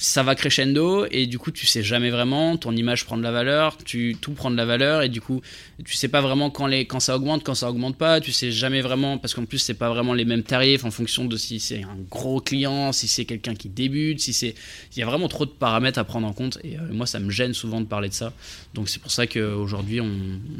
[0.00, 2.56] ça va crescendo et du coup tu sais jamais vraiment.
[2.56, 5.42] Ton image prend de la valeur tu tout prend de la valeur et du coup
[5.84, 8.20] tu sais pas vraiment quand les quand ça augmente quand ça augmente pas.
[8.20, 11.26] Tu sais jamais vraiment parce qu'en plus c'est pas vraiment les mêmes tarifs en fonction
[11.26, 14.54] de si c'est un gros client si c'est quelqu'un qui débute si c'est
[14.96, 17.20] il y a vraiment trop de paramètres à prendre en compte et euh, moi ça
[17.20, 18.32] me gêne souvent de parler de ça.
[18.72, 20.10] Donc c'est pour ça qu'aujourd'hui on,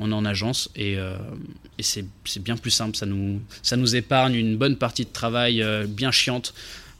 [0.00, 1.16] on est en agence et, euh,
[1.78, 2.04] et c'est
[2.40, 2.94] bien plus simple.
[2.94, 6.52] Ça nous ça nous épargne une bonne partie de travail euh, bien chiante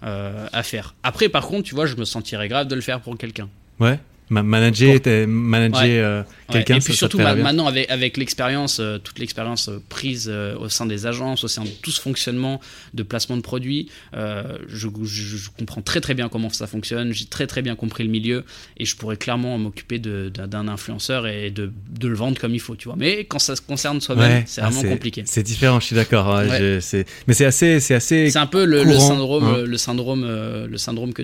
[0.03, 0.95] à faire.
[1.03, 3.49] Après, par contre, tu vois, je me sentirais grave de le faire pour quelqu'un.
[3.79, 3.99] Ouais.
[4.31, 5.99] Ma- manager, t'es- manager Ouais.
[5.99, 6.77] euh, Ouais, quelqu'un.
[6.77, 10.29] et puis ça surtout maintenant avec, avec l'expérience, euh, toute l'expérience euh, prise
[10.61, 12.61] au sein des agences, au sein de tout ce fonctionnement
[12.95, 17.27] de placement de produits, je, je- je comprends très très bien comment ça fonctionne, j'ai
[17.27, 18.45] très très bien compris le milieu
[18.79, 22.61] et je pourrais clairement m'occuper de- d'un influenceur et de, de le vendre comme il
[22.61, 22.97] faut, tu vois.
[22.97, 25.23] Mais quand ça se concerne soi-même, Ouais, c'est ah, vraiment compliqué.
[25.27, 26.41] C'est différent, je suis d'accord.
[26.81, 28.31] c'est- Mais c'est assez, c'est assez.
[28.31, 29.63] C'est un peu le, le courant, syndrome, hein.
[29.67, 30.25] le syndrome,
[30.71, 31.23] le syndrome que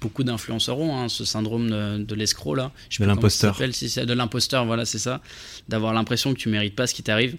[0.00, 2.72] beaucoup d'influenceurs ont, hein, ce syndrome de, de l'escroc là.
[2.88, 3.56] Je De l'imposteur.
[3.72, 5.20] si de l'imposteur, voilà, c'est ça,
[5.68, 7.36] d'avoir l'impression que tu mérites pas ce qui t'arrive.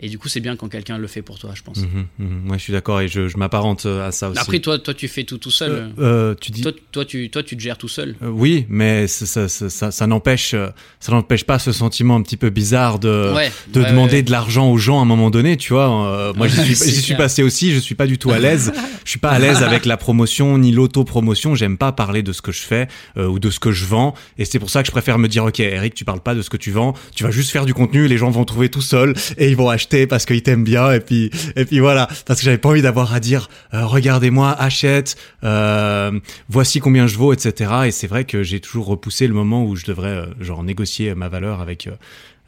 [0.00, 1.78] Et du coup, c'est bien quand quelqu'un le fait pour toi, je pense.
[1.78, 4.38] Ouais, je suis d'accord et je, je m'apparente euh, à ça aussi.
[4.38, 5.72] Après, toi, toi, tu fais tout tout seul.
[5.72, 6.62] Euh, euh, tu dis.
[6.62, 8.14] toi, toi, tu, toi, tu te gères tout seul.
[8.22, 10.54] Euh, oui, mais ça, ça, ça, n'empêche,
[11.00, 13.50] ça n'empêche pas ce sentiment un petit peu bizarre de, ouais.
[13.72, 14.22] de Ouais, demander ouais.
[14.22, 16.32] de l'argent aux gens à un moment donné, tu vois.
[16.36, 17.72] Moi, j'y suis, passé aussi.
[17.72, 18.72] Je suis pas du tout à l'aise.
[19.04, 21.56] je suis pas à l'aise avec la promotion ni l'auto-promotion.
[21.56, 22.86] J'aime pas parler de ce que je fais
[23.16, 24.14] ou de ce que je vends.
[24.38, 26.42] Et c'est pour ça que je préfère me dire, ok, Eric, tu parles pas de
[26.42, 26.94] ce que tu vends.
[27.16, 28.06] Tu vas juste faire du contenu.
[28.06, 30.92] Les gens vont trouver tout seuls et ils vont acheter parce qu'ils t'aiment bien.
[30.92, 32.08] Et puis, et puis voilà.
[32.26, 35.16] Parce que j'avais pas envie d'avoir à dire, euh, regardez-moi, achète.
[35.44, 36.18] Euh,
[36.48, 37.72] voici combien je vaux, etc.
[37.86, 41.14] Et c'est vrai que j'ai toujours repoussé le moment où je devrais euh, genre négocier
[41.14, 41.92] ma valeur avec euh,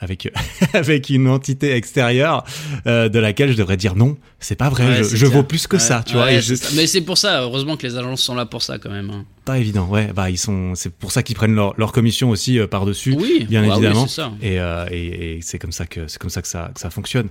[0.01, 0.33] avec
[0.73, 2.45] avec une entité extérieure
[2.87, 5.67] euh, de laquelle je devrais dire non, c'est pas vrai, Ouais, je, je vaux plus
[5.67, 6.33] que Ouais, ça, tu ouais, vois.
[6.33, 6.55] Et je.
[6.77, 9.11] Mais c'est pour ça, heureusement que les agences sont là pour ça quand même.
[9.11, 9.25] hein.
[9.45, 10.11] pas évident, ouais.
[10.15, 13.15] Bah ils sont, c'est pour ça qu'ils prennent leur, leur commission aussi euh, par dessus.
[13.19, 14.07] Oui, bien bah évidemment.
[14.07, 14.33] c'est ça.
[14.43, 16.91] Et, euh, et, et c'est comme ça que c'est comme ça que ça que ça
[16.91, 17.29] fonctionne.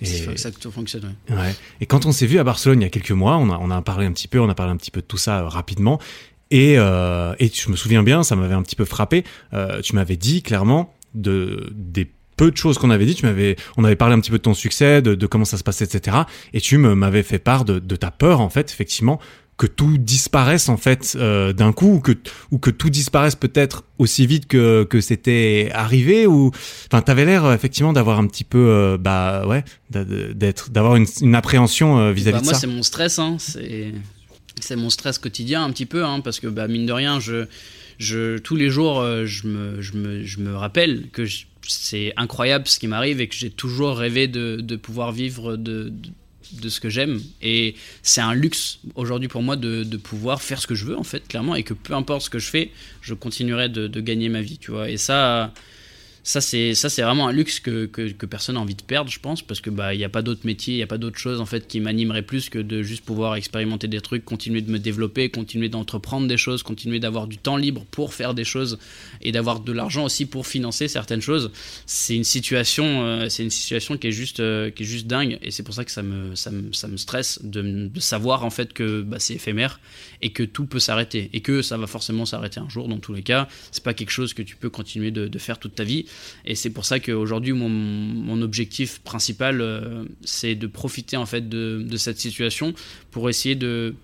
[0.00, 1.14] Et, C'est comme ça que tout fonctionne.
[1.30, 1.54] ouais.
[1.80, 3.70] Et quand on s'est vu à Barcelone il y a quelques mois, on a, on
[3.70, 5.98] a parlé un petit peu, on a parlé un petit peu de tout ça rapidement.
[6.50, 9.24] Et, euh, et je me souviens bien, ça m'avait un petit peu frappé.
[9.54, 13.14] Euh, tu m'avais dit clairement de des peu de choses qu'on avait dit.
[13.14, 15.58] Tu m'avais, on avait parlé un petit peu de ton succès, de, de comment ça
[15.58, 16.16] se passait, etc.
[16.52, 19.20] Et tu m'avais fait part de, de ta peur en fait, effectivement,
[19.58, 22.12] que tout disparaisse en fait euh, d'un coup, ou que
[22.50, 26.26] ou que tout disparaisse peut-être aussi vite que que c'était arrivé.
[26.26, 26.50] Ou
[26.90, 31.06] enfin, t'avais l'air euh, effectivement d'avoir un petit peu, euh, bah ouais, d'être, d'avoir une,
[31.20, 32.60] une appréhension euh, vis-à-vis Bah, de moi, ça.
[32.60, 33.36] c'est mon stress, hein.
[33.38, 33.92] c'est
[34.58, 37.46] c'est mon stress quotidien un petit peu, hein, parce que bah, mine de rien, je,
[38.42, 41.24] tous les jours, euh, je me, rappelle que
[41.66, 45.92] c'est incroyable ce qui m'arrive et que j'ai toujours rêvé de, pouvoir vivre de,
[46.52, 47.20] de, ce que j'aime.
[47.40, 51.04] Et c'est un luxe aujourd'hui pour moi de, pouvoir faire ce que je veux, en
[51.04, 54.40] fait, clairement, et que peu importe ce que je fais, je continuerai de gagner ma
[54.40, 54.90] vie, tu vois.
[54.90, 55.52] Et ça.
[56.24, 59.18] Ça c'est ça c'est vraiment un luxe que, que, personne n'a envie de perdre je
[59.18, 61.18] pense parce que bah il y a pas d'autre métier il y a pas d'autre
[61.18, 64.70] chose en fait qui m'animerait plus que de juste pouvoir expérimenter des trucs continuer de
[64.70, 68.78] me développer continuer d'entreprendre des choses continuer d'avoir du temps libre pour faire des choses
[69.20, 71.50] et d'avoir de l'argent aussi pour financer certaines choses.
[71.86, 75.38] C'est une situation euh, c'est une situation qui est juste euh, qui est juste dingue
[75.42, 78.50] et c'est pour ça que ça me ça me, ça me stresse de, savoir en
[78.50, 79.80] fait que bah, c'est éphémère
[80.22, 83.12] et que tout peut s'arrêter et que ça va forcément s'arrêter un jour dans tous
[83.12, 83.48] les cas.
[83.72, 86.06] C'est pas quelque chose que tu peux continuer de faire toute ta vie
[86.44, 91.48] et c'est pour ça qu'aujourd'hui, mon, mon objectif principal, euh, c'est de profiter en fait
[91.48, 92.74] de, de cette situation
[93.10, 93.94] pour essayer de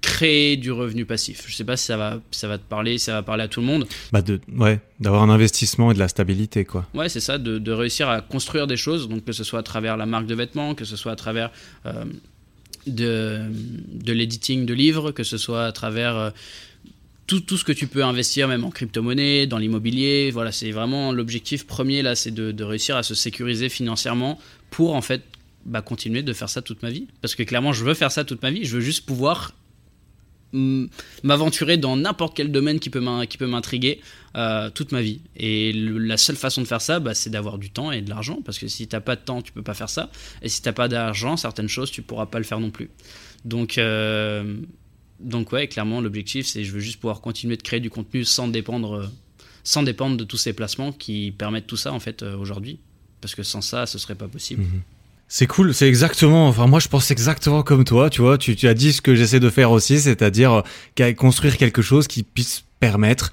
[0.00, 1.44] créer du revenu passif.
[1.46, 3.48] Je sais pas si ça va, ça va te parler, si ça va parler à
[3.48, 3.86] tout le monde.
[4.12, 6.86] Bah de, ouais, d'avoir un investissement et de la stabilité, quoi.
[6.94, 9.62] Ouais, c'est ça, de, de réussir à construire des choses, donc que ce soit à
[9.62, 11.50] travers la marque de vêtements, que ce soit à travers
[11.84, 12.04] euh,
[12.86, 13.42] de,
[13.92, 16.30] de l'editing de livres, que ce soit à travers euh,
[17.38, 20.30] tout, ce que tu peux investir, même en crypto-monnaie, dans l'immobilier.
[20.32, 24.38] Voilà, c'est vraiment l'objectif premier là, c'est de, réussir à se sécuriser financièrement
[24.70, 25.22] pour en fait
[25.64, 27.06] bah, continuer de faire ça toute ma vie.
[27.20, 28.64] Parce que clairement, je veux faire ça toute ma vie.
[28.64, 29.54] Je veux juste pouvoir
[31.22, 34.00] m'aventurer dans n'importe quel domaine qui peut m'intriguer
[34.36, 35.20] euh, toute ma vie.
[35.36, 38.40] Et la seule façon de faire ça, bah, c'est d'avoir du temps et de l'argent.
[38.44, 40.10] Parce que si t'as pas de temps, tu peux pas faire ça.
[40.42, 42.90] Et si t'as pas d'argent, certaines choses, tu pourras pas le faire non plus.
[43.44, 44.56] Donc, euh,
[45.20, 48.48] donc ouais, clairement, l'objectif, c'est je veux juste pouvoir continuer de créer du contenu sans
[48.48, 49.10] dépendre,
[49.64, 52.78] sans dépendre de tous ces placements qui permettent tout ça en fait euh, aujourd'hui.
[53.20, 54.64] Parce que sans ça, ce serait pas possible.
[55.28, 56.48] C'est cool, c'est exactement.
[56.48, 58.08] Enfin, moi, je pense exactement comme toi.
[58.08, 60.64] Tu vois, tu, as dit ce que j'essaie de faire aussi, c'est-à-dire
[60.98, 63.30] euh, construire quelque chose qui puisse permettre,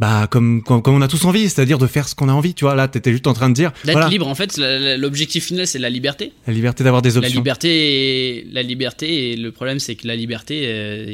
[0.00, 2.54] bah, comme, comme, comme on a tous envie, c'est-à-dire de faire ce qu'on a envie.
[2.54, 4.78] Tu vois, là, t'étais juste en train de dire, D'être voilà, libre, en fait, la-
[4.78, 6.32] la- l'objectif final, c'est la liberté.
[6.46, 7.38] la liberté d'avoir des La options.
[7.38, 11.04] liberté, et, la liberté, et le problème, c'est que la liberté, euh,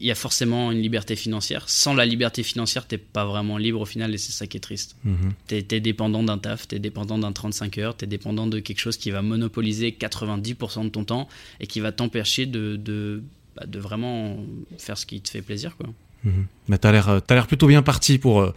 [0.00, 1.68] il y a forcément une liberté financière.
[1.68, 4.60] Sans la liberté financière, t'es pas vraiment libre au final, et c'est ça qui est
[4.60, 4.96] triste.
[5.04, 5.32] Mhm.
[5.46, 8.96] T'es es dépendant d'un taf, t'es dépendant d'un 35 heures, t'es dépendant de quelque chose
[8.96, 11.28] qui va monopoliser 90% de ton temps
[11.60, 13.22] et qui va t'empêcher de, de,
[13.54, 14.38] bah, de vraiment
[14.76, 15.76] faire ce qui te fait plaisir.
[15.76, 15.86] Quoi.
[16.68, 18.54] Mais t'as l'air, euh, t'as l'air plutôt bien parti pour, euh,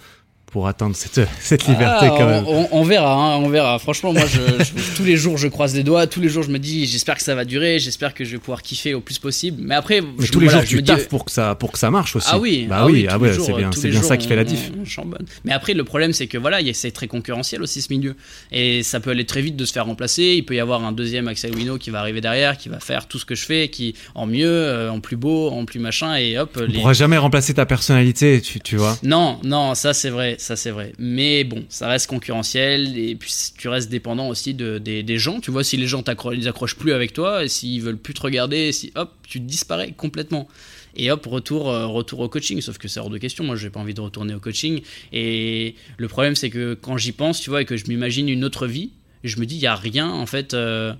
[0.51, 3.77] pour atteindre cette, cette liberté Ah, quand même on, verra, hein, on verra.
[3.79, 6.07] Franchement, moi, je, je- tous les jours, je croise les doigts.
[6.07, 7.77] Tous les jours, je me dis, j'espère que ça va durer.
[7.79, 9.61] J'espère que je vais pouvoir kiffer au plus possible.
[9.63, 11.31] Mais après, Mais je- tous les voilà, jours, je me tu dis- taffes pour que
[11.31, 12.27] ça, pour que ça marche aussi.
[12.31, 14.27] Ah oui, bah ah oui, ah ouais, c'est bien, c'est les bien jours, ça qui
[14.27, 14.71] fait la diff.
[14.97, 15.03] on.
[15.45, 18.15] Mais après, le problème, c'est que voilà, c'est très concurrentiel aussi ce milieu,
[18.51, 20.33] et ça peut aller très vite de se faire remplacer.
[20.37, 23.07] Il peut y avoir un deuxième Axel Wino qui va arriver derrière, qui va faire
[23.07, 26.15] tout ce que je fais, qui en mieux, euh, en plus beau, en plus machin,
[26.15, 26.57] et hop.
[26.59, 28.97] On les- pourra jamais remplacer ta personnalité, tu, tu vois.
[29.03, 30.93] Non, non, ça c'est vrai, ça c'est vrai.
[30.97, 35.39] Mais bon, ça reste concurrentiel et puis tu restes dépendant aussi de, des, gens.
[35.39, 38.21] Tu vois, si les gens ils accrochent plus avec toi, et s'ils veulent plus te
[38.21, 40.47] regarder, si hop, tu disparais complètement.
[40.95, 42.59] Et hop, retour, euh, retour au coaching.
[42.61, 43.43] Sauf que c'est hors de question.
[43.43, 44.81] Moi, j'ai pas envie de retourner au coaching.
[45.13, 48.43] Et le problème, c'est que quand j'y pense, tu vois, et que je m'imagine une
[48.43, 48.89] autre vie,
[49.23, 50.53] je me dis, il y a rien en fait.
[50.53, 50.93] euh,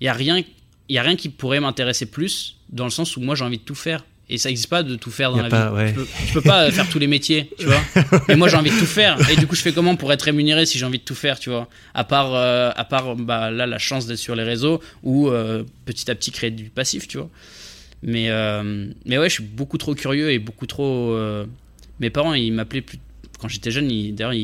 [0.00, 0.42] Il y a rien,
[0.88, 3.62] il a rien qui pourrait m'intéresser plus dans le sens où moi j'ai envie de
[3.64, 4.04] tout faire.
[4.30, 5.74] Et ça n'existe pas de tout faire dans la pas- vie.
[5.76, 5.88] ouais.
[5.92, 7.80] Tu, peux, peux pas faire tous les métiers, tu vois.
[8.28, 9.16] Mais moi j'ai envie de tout faire.
[9.30, 11.38] Et du coup, je fais comment pour être rémunéré si j'ai envie de tout faire,
[11.38, 11.68] tu vois?
[11.94, 15.64] À part, euh, à part bah, là, la chance d'être sur les réseaux ou euh,
[15.86, 17.30] petit à petit créer du passif, tu vois.
[18.02, 21.16] Mais, euh, mais ouais, je suis beaucoup trop curieux et beaucoup trop.
[22.00, 22.98] Mes parents, ils m'appelaient plus.
[23.40, 24.34] Quand j'étais jeune, d'ailleurs,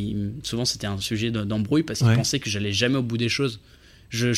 [0.45, 2.15] souvent c'était un sujet de- d'embrouille parce qu'ils Ouais.
[2.17, 3.61] pensaient que j'allais jamais au bout des choses.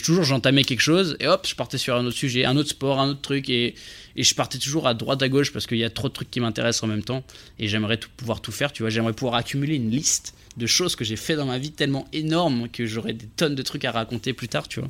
[0.02, 2.98] Toujours j'entamais quelque chose et hop, je partais sur un autre sujet, un autre sport,
[2.98, 3.74] un autre truc et,
[4.16, 6.40] je partais toujours à droite à gauche parce qu'il y a trop de trucs qui
[6.40, 7.22] m'intéressent en même temps
[7.58, 11.04] et j'aimerais pouvoir tout faire, tu vois, j'aimerais pouvoir accumuler une liste de choses que
[11.04, 14.32] j'ai fait dans ma vie tellement énorme que j'aurais des tonnes de trucs à raconter
[14.32, 14.88] plus tard, tu vois.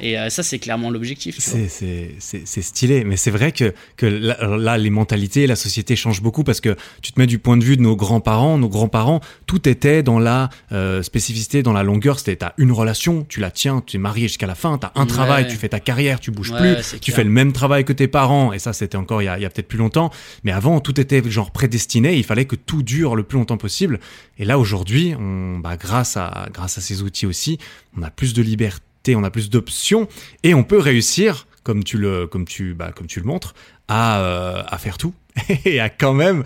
[0.00, 1.38] Et euh, ça c'est clairement l'objectif.
[1.38, 6.44] C'est- stylé, mais c'est vrai que, que là, là, les mentalités, la société change beaucoup
[6.44, 8.58] parce que tu te mets du point de vue de nos grands-parents.
[8.58, 12.18] Nos grands-parents, tout était dans la euh, spécificité, dans la longueur.
[12.18, 15.02] C'était t'as une relation, tu la tiens, tu es marié jusqu'à la fin, t'as un
[15.02, 15.06] Ouais.
[15.08, 17.16] travail, tu fais ta carrière, tu bouges Ouais, plus, tu clair.
[17.16, 18.52] fais le même travail que tes parents.
[18.52, 20.10] Et ça, c'était encore il y a, peut-être plus longtemps.
[20.44, 22.16] Mais avant, tout était genre prédestiné.
[22.16, 24.00] Il fallait que tout dure le plus longtemps possible.
[24.38, 25.14] Et là, aujourd'hui,
[25.62, 27.58] bah, grâce à grâce à ces outils aussi,
[27.96, 28.82] on a plus de liberté,
[29.16, 30.08] on a plus d'options
[30.42, 33.54] et on peut réussir, comme tu le, comme tu, bah, comme tu le montres,
[33.88, 35.14] à, euh, à faire tout
[35.64, 36.42] et à quand même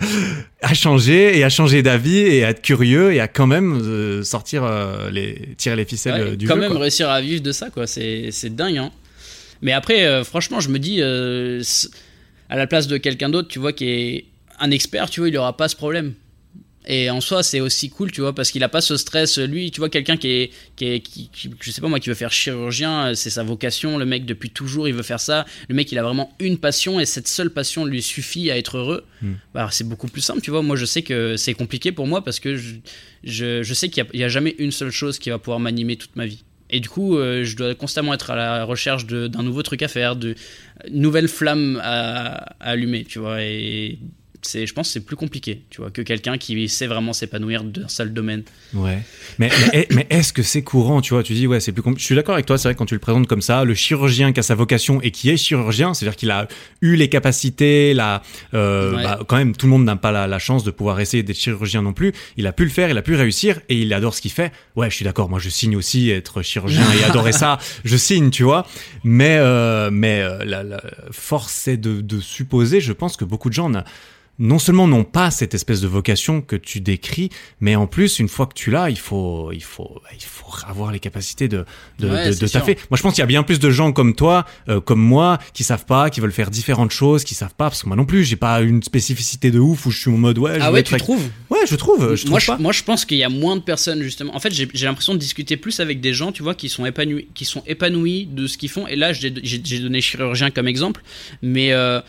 [0.61, 4.23] à changer et à changer d'avis et à être curieux et à quand même euh,
[4.23, 6.61] sortir euh, les tirer les ficelles Ouais, du quand jeu.
[6.61, 6.81] même quoi.
[6.81, 7.87] réussir à vivre de ça, quoi.
[7.87, 8.91] C'est, c'est dingue, hein.
[9.61, 13.73] Mais après, euh, franchement, je me dis, à la place de quelqu'un d'autre, tu vois,
[13.73, 14.25] qui est
[14.59, 16.13] un expert, tu vois, il aura pas ce problème.
[16.85, 19.37] Et en soi, c'est aussi cool, tu vois, parce qu'il a pas ce stress.
[19.37, 22.09] Lui, tu vois, quelqu'un qui est, qui est, qui, qui- je sais pas moi, qui
[22.09, 23.97] veut faire chirurgien, euh, c'est sa vocation.
[23.97, 25.45] Le mec, depuis toujours, il veut faire ça.
[25.69, 28.77] Le mec, il a vraiment une passion et cette seule passion lui suffit à être
[28.77, 29.05] heureux.
[29.53, 30.61] Bah, c'est beaucoup plus simple, tu vois.
[30.61, 32.75] Moi, je sais que c'est compliqué pour moi parce que je,
[33.23, 36.15] je, je sais qu'il n'y a, jamais une seule chose qui va pouvoir m'animer toute
[36.17, 36.43] ma vie.
[36.69, 39.87] Et du coup, euh, je dois constamment être à la recherche d'un nouveau truc à
[39.87, 40.33] faire, de
[40.87, 43.41] une nouvelle flamme à, à allumer, tu vois.
[43.43, 43.99] Et
[44.45, 47.63] c'est, je pense que c'est plus compliqué, tu vois, que quelqu'un qui sait vraiment s'épanouir
[47.63, 48.43] d'un seul domaine.
[48.73, 48.99] Ouais.
[49.39, 52.03] Mais, mais, mais est-ce que c'est courant, tu vois Tu dis, ouais, c'est plus Je
[52.03, 54.39] suis d'accord avec toi, c'est vrai, quand tu le présentes comme ça, le chirurgien qui
[54.39, 56.47] a sa vocation et qui est chirurgien, c'est-à-dire qu'il a
[56.81, 58.21] eu les capacités, la,
[58.53, 59.03] euh, Ouais.
[59.03, 61.37] bah, quand même, tout le monde n'a pas la, la chance de pouvoir essayer d'être
[61.39, 62.11] chirurgien non plus.
[62.37, 64.51] Il a pu le faire, il a pu réussir et il adore ce qu'il fait.
[64.75, 68.29] Ouais, je suis d'accord, moi je signe aussi être chirurgien et adorer ça, je signe,
[68.29, 68.67] tu vois.
[69.03, 70.81] Mais, euh, mais euh, la, la
[71.11, 73.69] force est de, de supposer, je pense que beaucoup de gens
[74.39, 77.29] non seulement n'ont pas cette espèce de vocation que tu décris,
[77.59, 80.91] mais en plus, une fois que tu l'as, il faut, il faut, il faut avoir
[80.91, 81.65] les capacités de,
[81.99, 82.77] de, Ouais, de, de taffer.
[82.89, 85.37] Moi, je pense qu'il y a bien plus de gens comme toi, euh, comme moi,
[85.53, 88.05] qui savent pas, qui veulent faire différentes choses, qui savent pas, parce que moi non
[88.05, 90.55] plus, j'ai pas une spécificité de ouf où je suis en mode ouais.
[90.55, 91.29] Je ah ouais, tu avec- trouves?
[91.51, 92.57] Ouais, je trouve, je trouve moi, je, pas.
[92.57, 94.35] moi, je pense qu'il y a moins de personnes justement.
[94.35, 97.27] En fait, j'ai l'impression de discuter plus avec des gens, tu vois, qui sont épanouis,
[97.35, 98.87] qui sont épanouis de ce qu'ils font.
[98.87, 101.03] Et là, j'ai donné chirurgien comme exemple,
[101.43, 102.01] mais euh,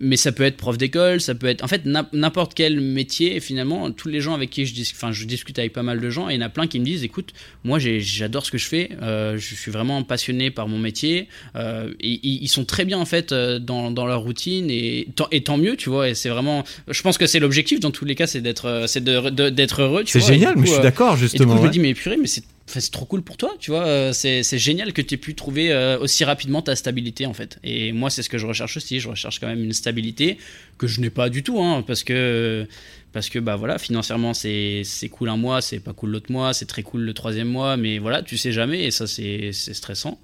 [0.00, 3.40] mais ça peut être prof d'école, ça peut être en fait n'im- n'importe quel métier.
[3.40, 6.10] Finalement, tous les gens avec qui je dis, enfin, je discute avec pas mal de
[6.10, 7.32] gens, et il y en a plein qui me disent, écoute,
[7.64, 11.28] moi, j'adore ce que je fais, euh, je suis vraiment passionné par mon métier.
[11.54, 15.28] euh, et ils sont très bien en fait euh, dans, dans leur routine et tant,
[15.32, 16.08] et tant mieux, tu vois.
[16.08, 18.86] Et c'est vraiment, je pense que c'est l'objectif dans tous les cas, c'est d'être, euh,
[18.86, 20.04] c'est d'être heureux.
[20.06, 21.54] C'est génial, mais je suis euh, d'accord, et du coup, justement.
[21.56, 21.70] je me ouais.
[21.70, 23.86] dis, mais purée, mais c'est c'est trop cool pour toi, tu vois.
[23.86, 27.58] euh, C'est génial que tu aies pu trouver euh, aussi rapidement ta stabilité, en fait.
[27.62, 29.00] Et moi, c'est ce que je recherche aussi.
[29.00, 30.38] Je recherche quand même une stabilité
[30.78, 32.66] que je n'ai pas du tout, hein, parce que.
[33.12, 36.66] Parce que bah voilà, financièrement c'est cool un mois, c'est pas cool l'autre mois, c'est
[36.66, 40.20] très cool le troisième mois, mais voilà, tu sais jamais et ça c'est stressant.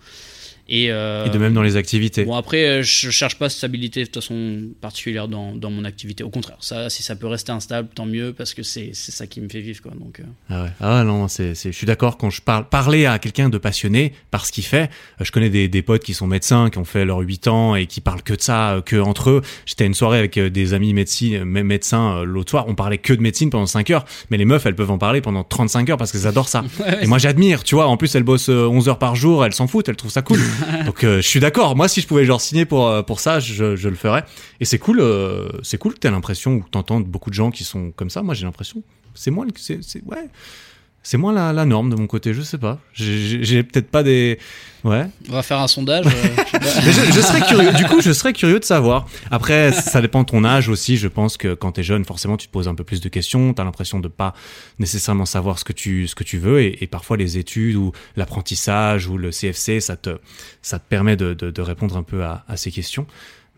[0.75, 2.25] Et, euh, Et de même dans les activités.
[2.25, 6.25] Bon après, euh, je cherche pas stabilité de toute façon particulière dans, dans mon activité.
[6.25, 9.43] Au contraire, ça, si ça peut rester instable, tant mieux parce que c'est ça qui
[9.43, 9.93] me fait vivre quoi.
[9.93, 10.69] Donc euh, Ah ouais.
[10.81, 14.47] Ah non, c'est, je suis d'accord quand je parle, parler à quelqu'un de passionné par
[14.47, 14.89] ce qu'il fait.
[15.21, 17.85] Je connais des, des potes qui sont médecins, qui ont fait leurs 8 ans et
[17.87, 19.43] qui parlent que de ça, que entre eux.
[19.67, 22.65] J'étais à une soirée avec des amis médecins, euh, mé- médecins l'autre soir.
[22.69, 24.07] On parlait que de médecine pendant 5 heures.
[24.31, 26.65] Mais les meufs, elles peuvent en parler pendant 35 heures parce qu'elles adorent ça.
[27.03, 27.89] et moi, j'admire, tu vois.
[27.89, 30.23] En plus, elles bossent euh, 11 heures par jour, elles s'en foutent, elles trouvent ça
[30.23, 30.39] cool.
[30.87, 31.77] Donc, euh, je suis d'accord.
[31.77, 34.25] Moi, si je pouvais genre signer pour, euh, pour ça, je, je le ferais.
[34.61, 37.91] Et c'est cool, euh, c'est cool t'aies l'impression ou t'entends beaucoup de gens qui sont
[37.93, 38.23] comme ça.
[38.23, 38.83] Moi, j'ai l'impression.
[39.15, 40.29] C'est c'est, c'est, ouais.
[41.05, 42.79] C'est moins la, la norme de mon côté, je sais pas.
[42.93, 44.39] J'ai, peut-être pas des.
[44.85, 45.07] Ouais.
[45.29, 46.07] on va faire un sondage.
[46.07, 46.11] euh,
[46.63, 47.73] je serais curieux.
[47.73, 49.07] Du coup, je serais curieux de savoir.
[49.33, 50.97] Après, ça dépend de ton âge aussi.
[50.97, 53.53] Je pense que quand t'es jeune, forcément, tu te poses un peu plus de questions.
[53.53, 54.33] T'as l'impression de pas
[54.79, 56.61] nécessairement savoir ce que tu, ce que tu veux.
[56.63, 60.19] Et, et parfois, les études ou l'apprentissage ou le CFC, ça te,
[60.63, 63.07] ça te permet de, de, de répondre un peu à, à ces questions.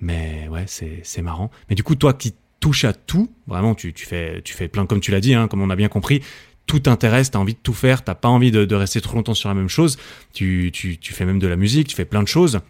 [0.00, 1.50] Mais ouais, c'est, c'est marrant.
[1.68, 4.86] Mais du coup, toi qui touches à tout, vraiment, tu, tu fais, tu fais plein,
[4.86, 6.22] comme tu l'as dit, hein, comme on a bien compris.
[6.66, 9.48] Tout t'intéresse, t'as envie de tout faire, t'as pas envie de, rester trop longtemps sur
[9.48, 9.98] la même chose.
[10.32, 12.60] Tu, tu, tu fais même de la musique, tu fais plein de choses.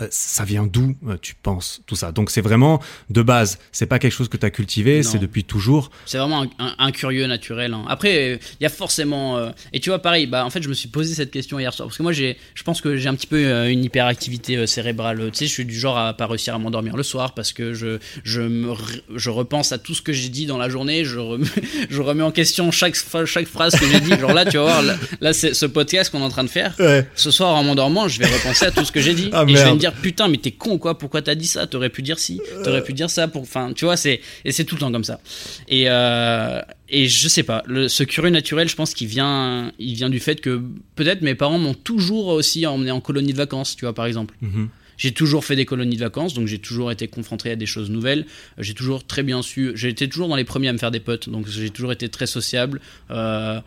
[0.00, 2.12] Euh, ça vient d'où euh, tu penses tout ça?
[2.12, 2.80] Donc c'est vraiment
[3.10, 5.90] de base, c'est pas quelque chose que tu as cultivé, c'est depuis toujours?
[6.06, 7.72] C'est vraiment un, un- un curieux naturel.
[7.74, 7.84] hein.
[7.88, 9.36] Après, il y a forcément.
[9.38, 11.72] euh, et tu vois, pareil, bah, en fait, je me suis posé cette question hier
[11.72, 11.88] soir.
[11.88, 12.34] Parce que moi, je
[12.64, 15.30] pense que j'ai un petit peu euh, une hyperactivité euh, cérébrale.
[15.32, 17.72] Tu sais, je suis du genre à pas réussir à m'endormir le soir parce que
[17.74, 18.72] je, je, me,
[19.14, 21.04] je repense à tout ce que j'ai dit dans la journée.
[21.04, 21.46] Je remets,
[21.90, 24.10] je remets en question chaque, chaque phrase que j'ai dit.
[24.18, 26.48] Genre là, tu vas voir, là, là, c'est ce podcast qu'on est en train de
[26.50, 26.74] faire.
[26.78, 27.06] Ouais.
[27.14, 29.30] Ce soir, en m'endormant, je vais repenser à tout ce que j'ai dit.
[29.32, 31.66] Ah, et je vais me dire, putain, mais t'es con quoi Pourquoi t'as dit ça?
[31.66, 33.28] T'aurais pu dire ci, t'aurais pu dire ça.
[33.28, 33.42] Pour...
[33.42, 35.20] Enfin, tu vois, c'est et c'est tout le temps comme ça.
[35.68, 39.94] Et, euh, et je sais pas, le, ce curieux naturel, je pense qu'il vient, il
[39.94, 40.62] vient du fait que
[40.94, 44.34] peut-être mes parents m'ont toujours aussi emmené en colonie de vacances, tu vois, par exemple.
[44.40, 44.68] Mhm.
[44.96, 47.90] J'ai toujours fait des colonies de vacances, donc j'ai toujours été confronté à des choses
[47.90, 48.26] nouvelles.
[48.58, 49.72] J'ai toujours très bien su.
[49.74, 52.08] J'ai été toujours dans les premiers à me faire des potes, donc j'ai toujours été
[52.08, 52.80] très sociable.
[53.10, 53.60] Euh,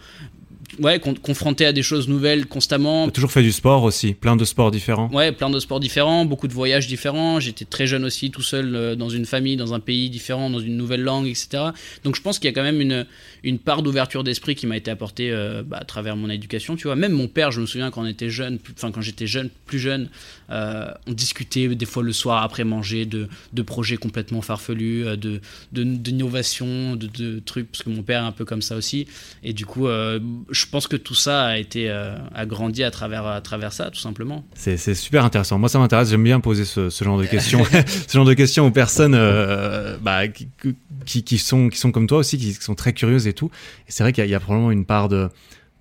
[0.80, 3.10] ouais, con- confronté à des choses nouvelles constamment.
[3.10, 5.10] Toujours fait du sport aussi, plein de sports différents.
[5.12, 7.40] Ouais, plein de sports différents, beaucoup de voyages différents.
[7.40, 10.60] J'étais très jeune aussi, tout seul euh, dans une famille, dans un pays différent, dans
[10.60, 11.64] une nouvelle langue, etc.
[12.04, 13.06] Donc je pense qu'il y a quand même une,
[13.44, 16.76] une part d'ouverture d'esprit qui m'a été apportée euh, bah, à travers mon éducation.
[16.76, 19.28] Tu vois, même mon père, je me souviens quand on était jeune, enfin quand j'étais
[19.28, 20.10] jeune, plus jeune,
[20.52, 25.42] euh, on discutait des fois le soir après manger de, de projets complètement farfelus, de
[25.72, 29.08] de- d'innovation, de, de trucs, parce que mon père est un peu comme ça aussi.
[29.44, 30.20] Et du coup, euh,
[30.60, 33.90] je pense que tout ça a été euh, a grandi à travers à travers ça,
[33.90, 34.46] tout simplement.
[34.54, 35.58] C'est, super intéressant.
[35.58, 36.10] Moi, ça m'intéresse.
[36.10, 39.98] J'aime bien poser ce, ce genre de questions, ce genre de questions aux personnes euh,
[40.02, 40.50] bah, qui,
[41.06, 43.50] qui, qui sont, qui sont comme toi aussi, qui sont très curieuses et tout.
[43.88, 45.30] Et c'est vrai qu'il y a, il y a probablement une part de,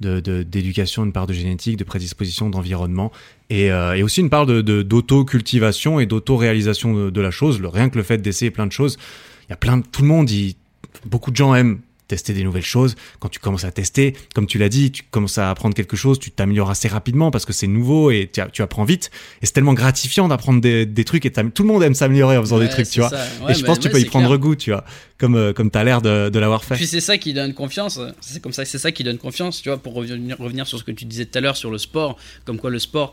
[0.00, 3.10] d'éducation, une part de génétique, de prédisposition, d'environnement,
[3.50, 7.60] et, euh, et aussi une part de- d'auto-cultivation et d'auto-réalisation de, de la chose.
[7.60, 8.96] Le, rien que le fait d'essayer plein de choses.
[9.48, 10.54] Il y a plein de, tout le monde, il,
[11.06, 12.96] beaucoup de gens aiment tester des nouvelles choses.
[13.20, 16.18] Quand tu commences à tester, comme tu l'as dit, tu commences à apprendre quelque chose,
[16.18, 19.10] tu t'améliores assez rapidement parce que c'est nouveau et tu, tu apprends vite.
[19.42, 22.40] Et c'est tellement gratifiant d'apprendre des, des trucs et tout le monde aime s'améliorer en
[22.40, 23.10] faisant des trucs, tu vois.
[23.10, 24.38] Ouais, et je bah, pense que tu peux y prendre clair.
[24.38, 24.84] goût, tu vois,
[25.18, 26.74] comme, euh, comme t'as l'air de, de l'avoir fait.
[26.74, 28.00] Puis c'est ça qui donne confiance.
[28.20, 30.84] C'est comme ça, c'est ça qui donne confiance, tu vois, pour revenir, revenir sur ce
[30.84, 33.12] que tu disais tout à l'heure sur le sport, comme quoi le sport,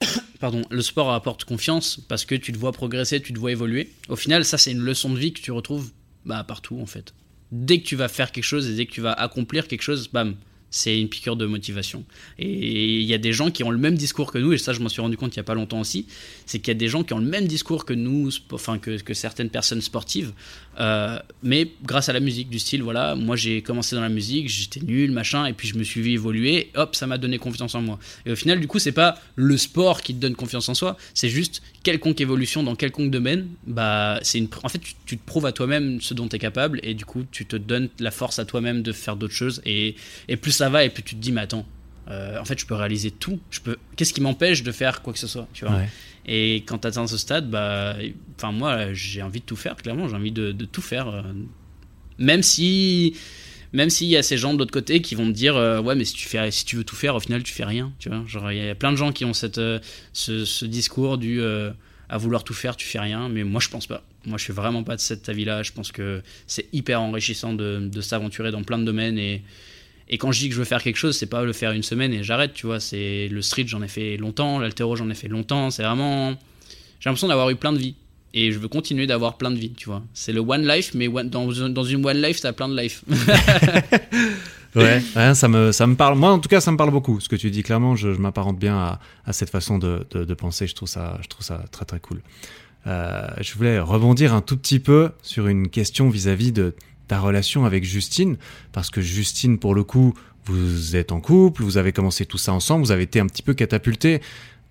[0.40, 3.90] pardon, le sport apporte confiance parce que tu te vois progresser, tu te vois évoluer.
[4.08, 5.90] Au final, ça c'est une leçon de vie que tu retrouves
[6.24, 7.14] bah, partout en fait.
[7.52, 10.08] Dès que tu vas faire quelque chose et dès que tu vas accomplir quelque chose,
[10.08, 10.34] bam,
[10.74, 12.04] c'est une piqûre de motivation.
[12.36, 14.72] Et il y a des gens qui ont le même discours que nous, et ça
[14.72, 16.06] je m'en suis rendu compte il y a pas longtemps aussi,
[16.46, 19.00] c'est qu'il y a des gens qui ont le même discours que nous, enfin que,
[19.00, 20.32] que certaines personnes sportives,
[20.80, 24.48] euh, mais grâce à la musique du style, voilà, moi j'ai commencé dans la musique,
[24.48, 27.74] j'étais nul, machin, et puis je me suis vu évoluer, hop, ça m'a donné confiance
[27.74, 27.98] en moi.
[28.26, 30.96] Et au final, du coup, c'est pas le sport qui te donne confiance en soi,
[31.14, 35.46] c'est juste quelconque évolution dans quelconque domaine, bah, c'est une, en fait, tu, te prouves
[35.46, 38.38] à toi-même ce dont tu es capable, et du coup, tu te donnes la force
[38.38, 39.94] à toi-même de faire d'autres choses, et,
[40.28, 41.66] et plus ça va, et plus tu te dis, mais attends,
[42.08, 45.12] euh, en fait, je peux réaliser tout, je peux, qu'est-ce qui m'empêche de faire quoi
[45.12, 45.80] que ce soit, tu vois?
[46.26, 47.96] Et quand tu atteins ce stade, bah,
[48.52, 49.76] moi, j'ai envie de tout faire.
[49.76, 51.08] Clairement, j'ai envie de, tout faire.
[51.08, 51.22] euh,
[52.18, 53.14] Même si,
[53.74, 55.94] même s'il y a ces gens de l'autre côté qui vont me dire, euh, ouais,
[55.96, 57.92] mais si tu fais, si tu veux tout faire, au final, tu fais rien.
[57.98, 59.80] Tu vois, genre il y a plein de gens qui ont cette, euh,
[60.12, 61.72] ce, discours du euh,
[62.08, 63.28] à vouloir tout faire, tu fais rien.
[63.28, 64.04] Mais moi, je pense pas.
[64.26, 65.62] Moi, je suis vraiment pas de cet avis-là.
[65.62, 69.42] Je pense que c'est hyper enrichissant de, de s'aventurer dans plein de domaines et
[70.08, 71.82] et quand je dis que je veux faire quelque chose, c'est pas le faire une
[71.82, 72.80] semaine et j'arrête, tu vois.
[72.80, 75.70] C'est le street, j'en ai fait longtemps, l'altéro, j'en ai fait longtemps.
[75.70, 76.32] C'est vraiment.
[77.00, 77.94] J'ai l'impression d'avoir eu plein de vies.
[78.36, 80.02] Et je veux continuer d'avoir plein de vies, tu vois.
[80.12, 83.04] C'est le one life, mais dans, une one life, t'as plein de life.
[84.74, 85.00] ouais,
[85.34, 86.18] ça me, ça me parle.
[86.18, 87.20] Moi, en tout cas, ça me parle beaucoup.
[87.20, 90.66] Ce que tu dis clairement, je, m'apparente bien à, cette façon de, penser.
[90.66, 92.22] Je trouve ça, je trouve ça très très cool.
[92.88, 96.74] Euh, je voulais rebondir un tout petit peu sur une question vis-à-vis de
[97.08, 98.36] ta relation avec Justine,
[98.72, 100.14] parce que Justine, pour le coup,
[100.46, 103.42] vous êtes en couple, vous avez commencé tout ça ensemble, vous avez été un petit
[103.42, 104.20] peu catapulté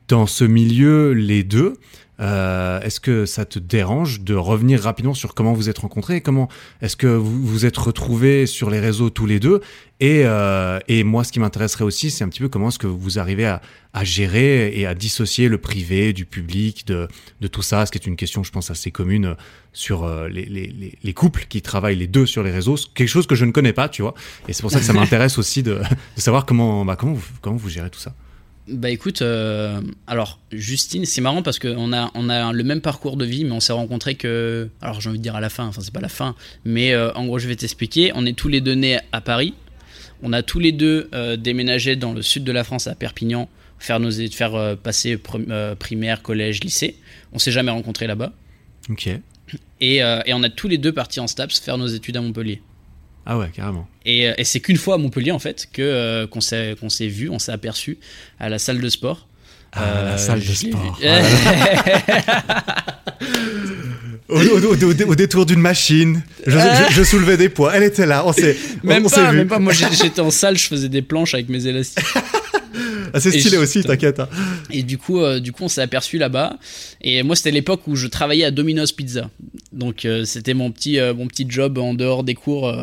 [0.08, 1.76] dans ce milieu les deux.
[2.20, 6.48] Euh, est-ce que ça te dérange de revenir rapidement sur comment vous êtes rencontrés Comment
[6.82, 9.62] est-ce que vous vous êtes retrouvés sur les réseaux tous les deux
[10.00, 12.88] et, euh, et moi, ce qui m'intéresserait aussi, c'est un petit peu comment est-ce que
[12.88, 13.62] vous arrivez à,
[13.94, 17.08] à, gérer et à dissocier le privé du public, de,
[17.40, 19.38] de tout ça, ce qui est une question, je pense, assez commune
[19.72, 23.28] sur euh, les, les, les, couples qui travaillent les deux sur les réseaux, quelque chose
[23.28, 24.14] que je ne connais pas, tu vois.
[24.50, 27.26] Et c'est pour ça que ça m'intéresse aussi de, de, savoir comment, bah, comment, vous,
[27.42, 28.14] comment vous gérez tout ça.
[28.68, 33.18] Bah écoute, euh, alors Justine, c'est marrant parce qu'on a, on a le même parcours
[33.18, 34.70] de vie, mais on s'est rencontrés que.
[34.82, 36.34] Alors j'ai envie de dire à la fin, enfin c'est pas la fin,
[36.64, 38.12] mais euh, en gros je vais t'expliquer.
[38.16, 39.54] On est tous les deux nés à Paris.
[40.22, 43.50] On a tous les deux euh, déménagé dans le sud de la France, à Perpignan,
[43.80, 46.96] faire, nos, faire passer primaire, collège, lycée.
[47.34, 48.32] On s'est jamais rencontrés là-bas.
[48.90, 49.10] Ok.
[49.82, 52.62] Et, et, on a tous les deux partis en STAPS faire nos études à Montpellier.
[53.26, 53.88] Ah ouais, carrément.
[54.06, 56.90] Et, euh, et c'est qu'une fois à Montpellier, en fait, que, euh, qu'on, s'est, qu'on
[56.90, 57.98] s'est vu, on s'est aperçu
[58.40, 59.28] à la salle de sport.
[59.72, 61.00] Ah, la euh, salle de sport.
[64.30, 64.76] au, au,
[65.08, 66.60] au, détour d'une machine, je,
[66.92, 67.72] je, soulevais des poids.
[67.74, 69.38] Elle était là, on s'est, même on, pas, vu.
[69.38, 72.04] Même pas, moi j'étais en salle, je faisais des planches avec mes élastiques.
[73.16, 74.20] Ah, c'est stylé aussi, t'inquiète.
[74.20, 74.28] Hein.
[74.72, 76.58] Et du coup, du coup, on s'est aperçu là-bas.
[77.02, 79.30] Et moi, c'était l'époque où je travaillais à Domino's Pizza.
[79.72, 82.74] Donc, c'était mon petit, mon petit job en dehors des cours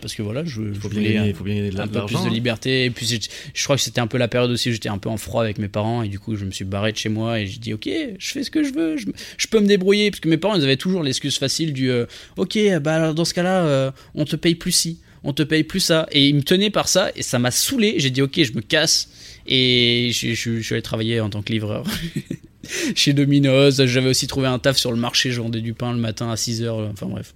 [0.00, 2.84] parce que voilà, je, faut voulais bien, faut bien un, peu plus de liberté.
[2.84, 3.06] Et puis
[3.54, 5.42] je crois que c'était un peu la période aussi où j'étais un peu en froid
[5.42, 6.02] avec mes parents.
[6.02, 7.88] Et du coup je me suis barré de chez moi et j'ai dit ok,
[8.18, 10.10] je fais ce que je veux, je, peux me débrouiller.
[10.10, 13.34] Parce que mes parents ils avaient toujours l'excuse facile du euh, ok, bah dans ce
[13.34, 16.06] cas-là euh, on te paye plus ci, on te paye plus ça.
[16.12, 17.94] Et ils me tenaient par ça et ça m'a saoulé.
[17.98, 19.10] J'ai dit ok, je me casse.
[19.46, 21.84] Et je, je suis allé travailler en tant que livreur.
[22.94, 25.98] chez Domino's, j'avais aussi trouvé un taf sur le marché, je vendais du pain le
[25.98, 27.34] matin à 6h, enfin bref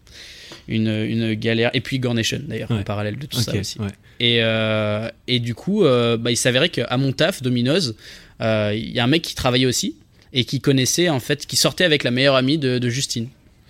[0.68, 1.70] une, une galère.
[1.74, 3.78] Et puis Gornation d'ailleurs, en parallèle de tout ça aussi.
[4.20, 7.94] Et, euh, et du coup, euh, bah, il s'avérait qu'à mon taf, Domino's,
[8.40, 9.96] euh, il y a un mec qui travaillait aussi
[10.32, 13.28] et qui connaissait, en fait, qui sortait avec la meilleure amie de, Justine.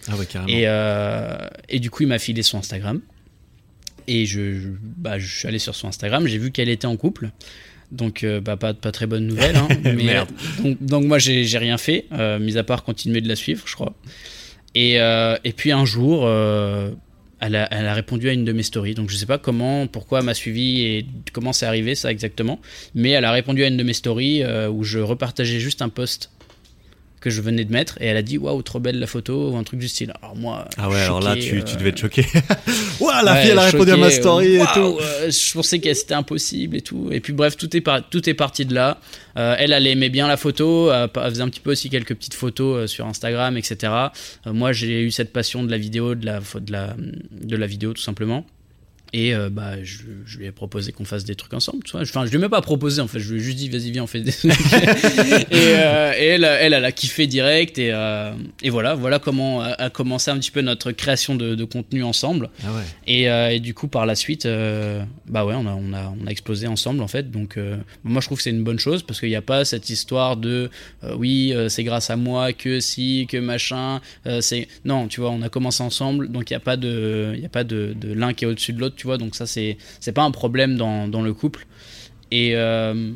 [0.09, 0.49] Ah ouais, carrément.
[0.53, 3.01] Et, et du coup, il m'a filé son Instagram.
[4.07, 4.59] Et je,
[4.97, 7.30] bah, je suis allé sur son Instagram, j'ai vu qu'elle était en couple.
[7.90, 9.57] Donc, bah, pas, pas très bonne nouvelle.
[9.57, 10.16] Hein, mais,
[10.62, 12.07] donc, donc, moi, j'ai rien fait,
[12.40, 13.95] mis à part continuer de la suivre, je crois.
[14.75, 16.91] Et, euh, et puis un jour, euh,
[17.41, 18.95] elle, a, répondu à une de mes stories.
[18.95, 22.61] Donc je sais pas comment, pourquoi elle m'a suivi et comment c'est arrivé ça exactement.
[22.95, 25.89] Mais elle a répondu à une de mes stories euh, où je repartageais juste un
[25.89, 26.31] post
[27.25, 29.57] que je venais de mettre et elle a dit waouh trop belle la photo ou
[29.57, 30.12] un truc du style.
[30.20, 32.27] Alors moi ah ouais alors là tu, tu devais être choqué.
[33.01, 34.99] Waouh la fille elle a répondu à ma story et tout.
[35.29, 37.09] je pensais que c'était impossible et tout.
[37.11, 38.99] Et puis bref tout est, tout est parti de là.
[39.37, 42.35] Euh, elle, elle aimait bien la photo, elle faisait un petit peu aussi quelques petites
[42.35, 43.93] photos euh, sur Instagram, etc.
[44.47, 46.95] Euh, moi, j'ai eu cette passion de la vidéo, de la, de la,
[47.31, 48.47] de la vidéo tout simplement.
[49.17, 51.85] Et euh, bah, je, je, lui ai proposé qu'on fasse des trucs ensemble.
[51.85, 53.21] Tu Enfin, je lui ai même pas proposé en fait.
[53.21, 54.51] Je lui ai juste dit, vas-y, viens, on fait des trucs.
[55.53, 57.79] et, euh, et elle, elle, elle, a kiffé direct.
[57.79, 58.33] Et, euh,
[58.65, 62.51] et voilà, voilà comment a, commencé un petit peu notre création de, de contenu ensemble.
[62.65, 62.83] Ah ouais.
[63.07, 64.49] et, et, du coup, par la suite,
[65.29, 67.31] bah ouais, on a, on a, on a explosé ensemble en fait.
[67.31, 67.57] Donc,
[68.03, 70.37] moi, je trouve que c'est une bonne chose parce qu'il n'y a pas cette histoire
[70.37, 70.71] de,
[71.17, 74.01] oui, c'est grâce à moi que si, que machin.
[74.41, 77.41] c'est non, tu vois, on a commencé ensemble, donc il n'y a pas de, il
[77.41, 79.19] y a pas de, de l'un qui est au-dessus de l'autre vois.
[79.19, 81.67] Donc ça, c'est c'est pas un problème dans, dans le couple.
[82.31, 83.13] Et, euh,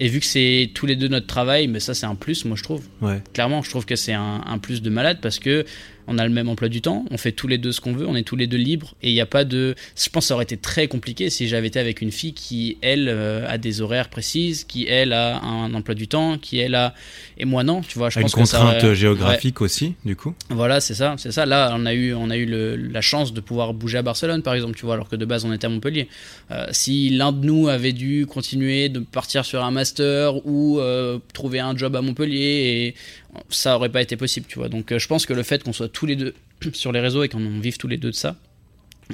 [0.00, 2.56] et vu que c'est tous les deux notre travail, mais ça, c'est un plus, moi,
[2.56, 2.82] je trouve.
[3.00, 3.22] Ouais.
[3.34, 5.64] Clairement, je trouve que c'est un, un, plus de malade parce que
[6.06, 8.06] on a le même emploi du temps, on fait tous les deux ce qu'on veut,
[8.06, 9.74] on est tous les deux libres et il n'y a pas de.
[9.96, 12.78] Je pense que ça aurait été très compliqué si j'avais été avec une fille qui,
[12.82, 16.74] elle, euh, a des horaires précises, qui, elle, a un emploi du temps, qui, elle,
[16.74, 16.94] a.
[17.38, 18.10] Et moi, non, tu vois.
[18.10, 20.34] Je une pense contrainte que ça, géographique aussi, du coup.
[20.50, 21.46] Voilà, c'est ça, c'est ça.
[21.46, 24.42] Là, on a eu, on a eu le, la chance de pouvoir bouger à Barcelone,
[24.42, 26.08] par exemple, tu vois, alors que de base, on était à Montpellier.
[26.50, 31.18] Euh, si l'un de nous avait dû continuer de partir sur un master ou euh,
[31.32, 32.94] trouver un job à Montpellier, et
[33.48, 34.68] ça aurait pas été possible, tu vois.
[34.68, 36.34] Donc, euh, je pense que le fait qu'on soit tous les deux
[36.72, 38.36] sur les réseaux et qu'on vive tous les deux de ça,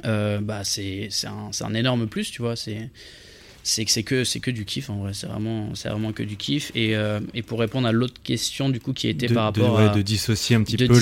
[0.05, 2.55] euh, bah c'est un, un, énorme plus, tu vois.
[2.55, 2.89] C'est
[3.63, 6.23] c'est que c'est que c'est que du kiff en vrai c'est vraiment c'est vraiment que
[6.23, 9.33] du kiff et, euh, et pour répondre à l'autre question du coup qui était de,
[9.33, 10.99] par de, rapport ouais, à de dissocier un petit de peu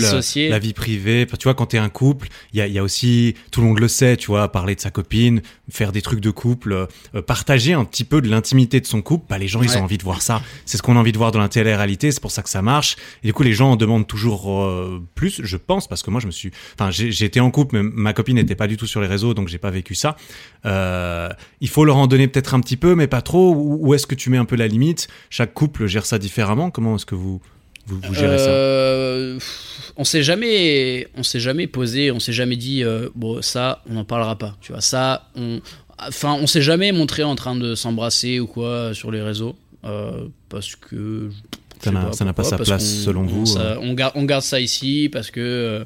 [0.49, 1.25] la, vie privée.
[1.39, 3.79] Tu vois, quand t'es un couple, il y a, y a aussi, tout le monde
[3.79, 7.73] le sait, tu vois, parler de sa copine, faire des trucs de couple, euh, partager
[7.73, 9.25] un petit peu de l'intimité de son couple.
[9.29, 10.41] Bah, les gens, ils ont envie de voir ça.
[10.65, 12.11] C'est ce qu'on a envie de voir dans la télé-réalité.
[12.11, 12.95] C'est pour ça que ça marche.
[13.23, 16.21] Et du coup, les gens en demandent toujours euh, plus, je pense, parce que moi,
[16.21, 19.01] je me suis, enfin, été en couple, mais ma copine n'était pas du tout sur
[19.01, 20.15] les réseaux, donc j'ai pas vécu ça.
[20.65, 23.53] Il faut leur en donner peut-être un petit peu, mais pas trop.
[23.53, 25.07] Où, où est-ce que tu mets un peu la limite?
[25.29, 26.69] Chaque couple gère ça différemment.
[26.71, 27.41] Comment est-ce que vous,
[27.87, 28.49] vous, vous gérez ça?
[28.49, 29.39] Euh,
[29.95, 33.93] on s'est jamais on s'est jamais posé on s'est jamais dit euh, bon ça on
[33.93, 35.59] n'en parlera pas tu vois ça on
[35.97, 40.27] enfin on s'est jamais montré en train de s'embrasser ou quoi sur les réseaux euh,
[40.49, 41.29] parce que
[41.81, 45.09] Ça n'a- pas sa place, selon on- vous, ça- on, garde, on garde ça ici
[45.11, 45.83] parce que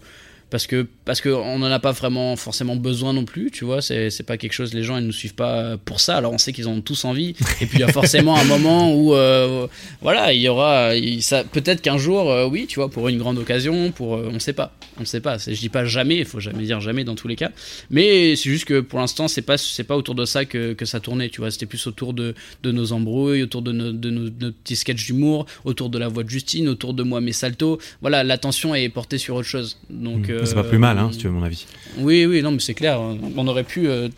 [0.52, 3.82] parce que parce que on n'en a pas vraiment forcément besoin non plus tu vois
[3.82, 6.18] c'est c'est pas quelque chose les gens ils nous suivent pas pour ça.
[6.18, 7.30] Alors on sait qu'ils en ont tous envie.
[7.62, 9.66] Et puis il y a forcément un moment où euh,
[10.02, 13.18] voilà il y aura il- ça peut-être qu'un jour euh, oui tu vois pour une
[13.18, 14.76] grande occasion pour euh, on sait pas.
[15.00, 15.38] On sait pas.
[15.40, 17.50] Je dis pas jamais il faut jamais dire jamais dans tous les cas.
[17.90, 20.86] Mais c'est juste que pour l'instant c'est pas c'est pas autour de ça que, que
[20.86, 21.50] ça tournait tu vois.
[21.50, 25.06] C'était plus autour de, de nos embrouilles autour de nos, de nos, nos petits sketchs
[25.06, 27.80] d'humour autour de la voix de Justine autour de moi mes saltos.
[28.02, 29.80] Voilà l'attention est portée sur autre chose.
[29.90, 30.41] Donc Mmh.
[30.46, 31.66] C'est pas plus mal, hein, si tu veux mon avis.
[31.98, 33.00] oui, oui, non, mais c'est clair.
[33.02, 33.88] On aurait pu.
[33.88, 34.10] euh,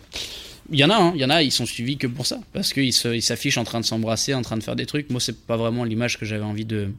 [0.72, 2.40] Il y en a, hein, il y en a, ils sont suivis que pour ça.
[2.54, 5.10] Parce qu'ils s'affichent en train de s'embrasser, en train de faire des trucs.
[5.10, 6.90] Moi, c'est pas vraiment l'image que j'avais envie de,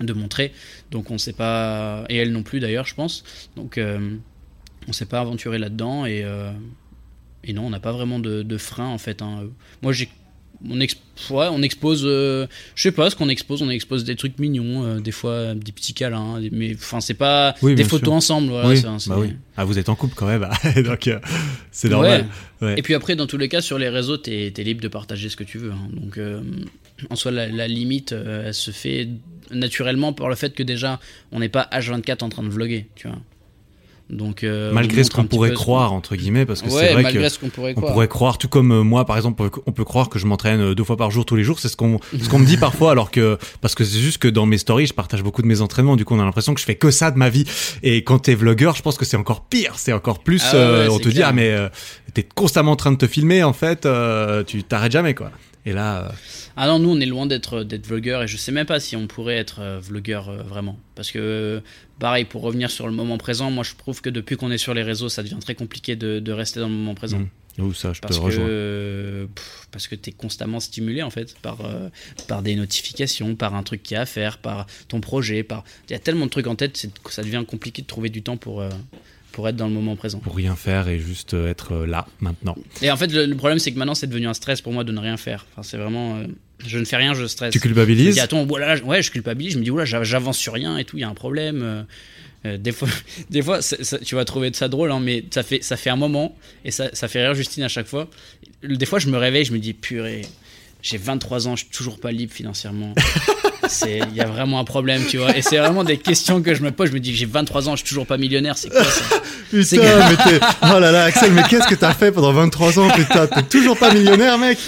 [0.00, 0.52] de montrer.
[0.90, 2.04] Donc, on sait pas.
[2.08, 3.24] Et elle non plus, d'ailleurs, je pense.
[3.56, 4.16] Donc, euh,
[4.88, 6.06] on s'est pas aventuré là-dedans.
[6.06, 6.52] Et, euh,
[7.42, 9.22] et non, on n'a pas vraiment de, de frein, en fait.
[9.22, 9.44] hein.
[9.82, 10.08] Moi, j'ai.
[10.70, 10.96] On, exp-
[11.30, 14.84] ouais, on expose, euh, je sais pas ce qu'on expose, on expose des trucs mignons,
[14.84, 18.12] euh, des fois des petits câlins, des- mais enfin c'est pas Oui, des photos sûr.
[18.14, 19.34] ensemble, voilà, oui, bah oui.
[19.56, 20.48] Ah, vous êtes en couple quand même,
[20.84, 21.18] donc euh,
[21.70, 22.26] c'est normal.
[22.62, 22.78] Ouais.
[22.78, 25.28] Et puis après, dans tous les cas, sur les réseaux, t'es es libre de partager
[25.28, 25.72] ce que tu veux.
[25.72, 25.88] hein.
[25.92, 26.40] Donc, euh,
[27.10, 29.08] en soi, la, la limite, euh, elle se fait
[29.50, 30.98] naturellement par le fait que déjà,
[31.32, 33.18] on n'est pas H24 en train de vlogger, tu vois.
[34.10, 36.92] Donc, euh, on Malgré ce qu'on pourrait ce croire, entre guillemets, parce que Ouais, c'est
[36.92, 37.92] vrai malgré que ce qu'on pourrait on croire.
[37.92, 40.74] pourrait croire, tout comme euh, moi, par exemple, on peut croire que je m'entraîne euh,
[40.74, 41.58] deux fois par jour tous les jours.
[41.58, 44.28] C'est ce qu'on ce qu'on me dit parfois, alors que parce que c'est juste que
[44.28, 45.96] dans mes stories, je partage beaucoup de mes entraînements.
[45.96, 47.44] Du coup, on a l'impression que je fais que ça de ma vie.
[47.82, 49.72] Et quand t'es vlogueur, je pense que c'est encore pire.
[49.76, 50.42] C'est encore plus.
[50.44, 51.68] Ah ouais, euh, on te dit ah mais euh,
[52.12, 53.42] t'es constamment en train de te filmer.
[53.42, 55.30] En fait, euh, tu t'arrêtes jamais quoi.
[55.66, 56.12] Et là, euh,
[56.56, 58.96] Ah non, nous on est loin d'être d'être vlogueur et je sais même pas si
[58.96, 60.78] on pourrait être euh, vlogueur euh, vraiment.
[60.94, 61.60] Parce que, euh,
[61.98, 64.74] pareil, pour revenir sur le moment présent, moi je trouve que depuis qu'on est sur
[64.74, 67.18] les réseaux, ça devient très compliqué de, de rester dans le moment présent.
[67.18, 67.62] Mm.
[67.62, 71.34] ou ça, je Parce que, euh, pff, parce que tu es constamment stimulé en fait
[71.40, 71.88] par, euh,
[72.28, 75.42] par des notifications, par un truc qu'il y a à faire, par ton projet.
[75.44, 78.10] par Il y a tellement de trucs en tête, c'est- ça devient compliqué de trouver
[78.10, 78.68] du temps pour, euh,
[79.34, 80.18] pour être dans le moment présent.
[80.20, 82.56] Pour rien faire et juste euh, être euh, là maintenant.
[82.82, 84.84] Et en fait, le, le problème c'est que maintenant c'est devenu un stress pour moi
[84.84, 85.44] de ne rien faire.
[85.52, 86.16] Enfin, c'est vraiment.
[86.18, 86.26] euh,
[86.66, 87.52] je ne fais rien, je stresse.
[87.52, 89.54] Tu Je me culpabilises dis, attends, voilà, ouais, je culpabilise.
[89.54, 91.62] Je me dis, oula, j'a- j'avance sur rien et tout, il y a un problème.
[92.46, 92.88] euh, des fois,
[93.30, 95.96] des fois ça- tu vas trouver ça drôle, hein, mais ça fait, ça fait un
[95.96, 98.08] moment et ça, ça fait rire Justine à chaque fois.
[98.62, 100.22] Des fois, je me réveille, je me dis, purée,
[100.82, 102.94] j'ai 23 ans, je suis toujours pas libre financièrement.
[103.68, 105.36] C'est- Il y a vraiment un problème, tu vois.
[105.36, 106.88] Et c'est vraiment des questions que je me pose.
[106.90, 109.04] Je me dis, j'ai 23 ans, je suis toujours pas millionnaire, c'est quoi ça
[109.50, 110.40] Putain, mais.
[110.74, 113.26] Oh là là, Axel, mais qu'est-ce que t'as fait pendant 23 ans, putain?
[113.26, 114.58] T'es toujours pas millionnaire, mec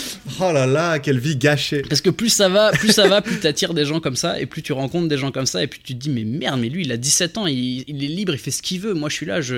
[0.40, 3.38] Oh là là, quelle vie gâchée Parce que plus ça va, plus ça va, plus
[3.40, 5.80] t'attires des gens comme ça, et plus tu rencontres des gens comme ça, et puis
[5.82, 8.32] tu te dis mais merde, mais lui il a 17 ans, il, il est libre,
[8.34, 8.94] il fait ce qu'il veut.
[8.94, 9.57] Moi je suis là, je,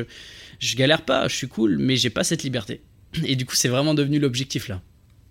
[0.61, 2.81] je galère pas, je suis cool, mais j'ai pas cette liberté.
[3.25, 4.81] Et du coup c'est vraiment devenu l'objectif là.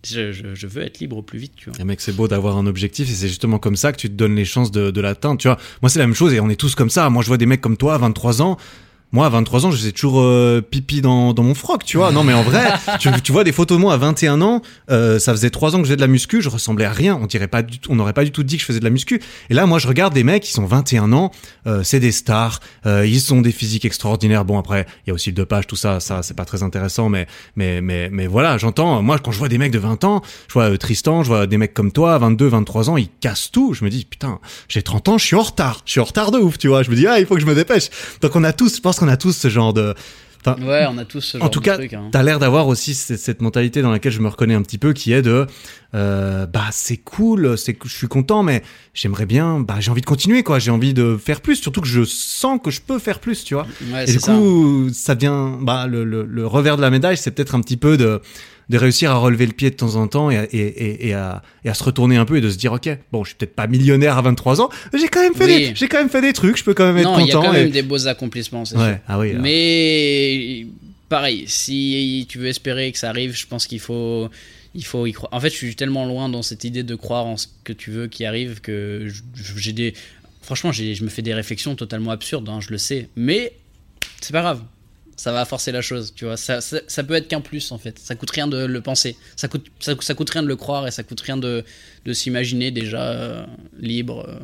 [0.06, 1.80] Je, veux être libre au plus vite, tu vois.
[1.80, 4.14] Et mec, c'est beau d'avoir un objectif et c'est justement comme ça que tu te
[4.14, 5.38] donnes les chances de, de l'atteindre.
[5.39, 7.10] Tu vois, moi c'est la même chose et on est tous comme ça.
[7.10, 8.58] Moi je vois des mecs comme toi à 23 ans.
[9.14, 12.12] Moi à 23 ans, je faisais toujours euh, pipi dans, dans mon froc, tu vois.
[12.12, 15.18] Non mais en vrai, tu, tu vois des photos de moi à 21 ans, euh,
[15.18, 17.18] ça faisait 3 ans que faisais de la muscu, je ressemblais à rien.
[17.22, 18.84] On dirait pas du tout, on n'aurait pas du tout dit que je faisais de
[18.84, 19.22] la muscu.
[19.49, 21.32] Et là, moi je regarde des mecs qui sont 21 ans,
[21.68, 24.43] euh, c'est des stars, euh, ils ont des physiques extraordinaires.
[24.43, 27.08] Bon après, il y a aussi le dopage, tout ça, ça c'est pas très intéressant,
[27.08, 29.01] mais mais mais mais voilà, j'entends.
[29.01, 31.47] Moi quand je vois des mecs de 20 ans, je vois euh, Tristan, je vois
[31.47, 33.74] des mecs comme toi, 22, 23 ans, ils cassent tout.
[33.74, 36.32] Je me dis putain, j'ai 30 ans, je suis en retard, je suis en retard
[36.32, 36.84] de ouf, tu vois.
[36.84, 37.89] Je me dis ah il faut que je me dépêche.
[38.22, 39.93] Donc on a tous, je pense qu'on a tous ce genre de
[40.62, 42.10] Ouais, on a tous ce genre en tout de cas, hein.
[42.12, 45.12] t'as l'air d'avoir aussi cette, mentalité dans laquelle je me reconnais un petit peu, qui
[45.12, 45.45] est de,
[45.95, 50.06] euh, bah c'est cool, c'est, je suis content, mais j'aimerais bien, bah j'ai envie de
[50.06, 53.20] continuer quoi, j'ai envie de faire plus, surtout que je sens que je peux faire
[53.20, 53.68] plus, tu vois.
[53.91, 54.34] Ouais, Et du ça.
[54.34, 57.78] coup, ça vient, bah le, le, le revers de la médaille, c'est peut-être un petit
[57.78, 58.22] peu de
[58.70, 61.13] de réussir à relever le pied de temps en temps et à, et, et, et
[61.13, 63.38] à, et à se retourner un peu et de se dire ok bon je suis
[63.38, 65.68] peut-être pas millionnaire à 23 ans mais j'ai quand même fait Oui.
[65.70, 67.32] des, j'ai quand même fait des trucs je peux quand même être Non, il y
[67.32, 68.97] a content quand même des beaux accomplissements, c'est ouais sûr.
[69.07, 69.34] ah oui.
[69.39, 70.68] Mais
[71.09, 74.30] pareil, si tu veux espérer que ça arrive, je pense qu'il faut
[74.76, 75.34] il faut y croire.
[75.34, 77.89] En fait, je suis tellement loin dans cette idée de croire en ce que tu
[77.89, 79.07] veux qui arrive que
[79.55, 79.93] j'ai des.
[80.43, 83.09] Franchement, je me fais des réflexions totalement absurdes, hein, je le sais.
[83.15, 83.53] Mais
[84.22, 84.61] c'est pas grave.
[85.18, 86.38] Ça va forcer la chose, tu vois.
[86.38, 87.97] Ça, ça, peut être qu'un plus, en fait.
[87.97, 89.18] Ça coûte rien de le penser.
[89.36, 91.65] Ça coûte, ça, coûte rien de le croire et ça coûte rien de,
[92.05, 93.45] de s'imaginer déjà euh,
[93.80, 94.38] libre, euh,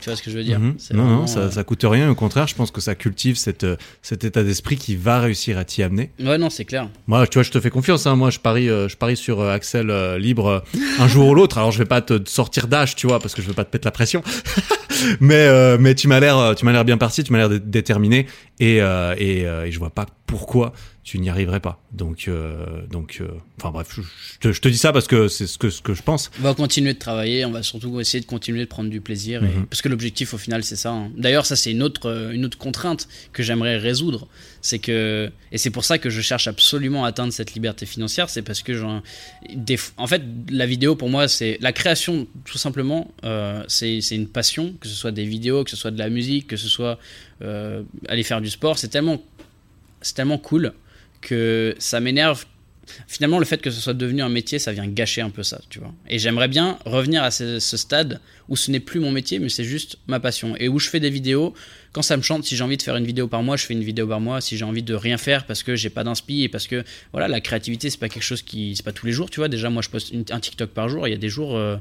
[0.00, 0.76] tu vois ce que je veux dire mhm.
[0.94, 2.10] Non, non, ça, euh, ça, coûte rien.
[2.10, 5.58] Au contraire, je pense que ça cultive cette, euh, cet état d'esprit qui va réussir
[5.58, 6.10] à t'y amener.
[6.20, 6.88] Ouais, non, c'est clair.
[7.06, 8.06] Moi, tu vois, je te fais confiance.
[8.06, 8.16] Hein.
[8.16, 10.64] Moi, je parie, euh, je parie sur Axel libre
[10.98, 11.58] un jour ou l'autre.
[11.58, 13.74] Alors, je vais pas te sortir d'âge, tu vois, parce que je veux pas te
[13.74, 14.22] mettre la pression.
[15.20, 18.26] mais, mais tu m'as l'air, tu m'as l'air bien parti, tu m'as l'air déterminé,
[18.60, 20.72] et, et, et je vois pas pourquoi
[21.04, 21.82] tu n'y arriverais pas.
[21.92, 23.28] Donc, euh, donc, euh,
[23.58, 23.98] enfin bref,
[24.40, 26.30] je, te, dis ça parce que c'est ce que, ce que je pense.
[26.38, 29.42] On va continuer de travailler, on va surtout essayer de continuer de prendre du plaisir,
[29.42, 29.66] mhm.
[29.66, 30.92] parce que l'objectif au final c'est ça.
[30.92, 31.10] Hein.
[31.16, 34.28] D'ailleurs, ça c'est une autre, euh, une autre contrainte que j'aimerais résoudre,
[34.60, 38.30] c'est que, et c'est pour ça que je cherche absolument à atteindre cette liberté financière,
[38.30, 38.72] c'est parce que
[39.96, 43.12] en fait, la vidéo pour moi c'est la création tout simplement,
[43.66, 46.56] c'est une passion, que ce soit des vidéos, que ce soit de la musique, que
[46.56, 46.98] ce soit
[47.40, 49.20] aller faire du sport, c'est tellement,
[50.02, 50.72] c'est tellement cool
[51.20, 52.44] que ça m'énerve.
[53.06, 55.60] Finalement, le fait que ce soit devenu un métier, ça vient gâcher un peu ça,
[55.70, 55.92] tu vois.
[56.08, 59.64] Et j'aimerais bien revenir à ce, stade où ce n'est plus mon métier, mais c'est
[59.64, 60.56] juste ma passion.
[60.58, 61.54] Et où je fais des vidéos,
[61.92, 63.74] quand ça me chante, si j'ai envie de faire une vidéo par mois, je fais
[63.74, 64.40] une vidéo par mois.
[64.40, 67.28] Si j'ai envie de rien faire parce que j'ai pas d'inspi et parce que, voilà,
[67.28, 68.74] la créativité, c'est pas quelque chose qui.
[68.74, 69.48] C'est pas tous les jours, tu vois.
[69.48, 71.06] Déjà, moi, je poste un TikTok par jour.
[71.06, 71.56] Il y a des jours.
[71.56, 71.76] Euh,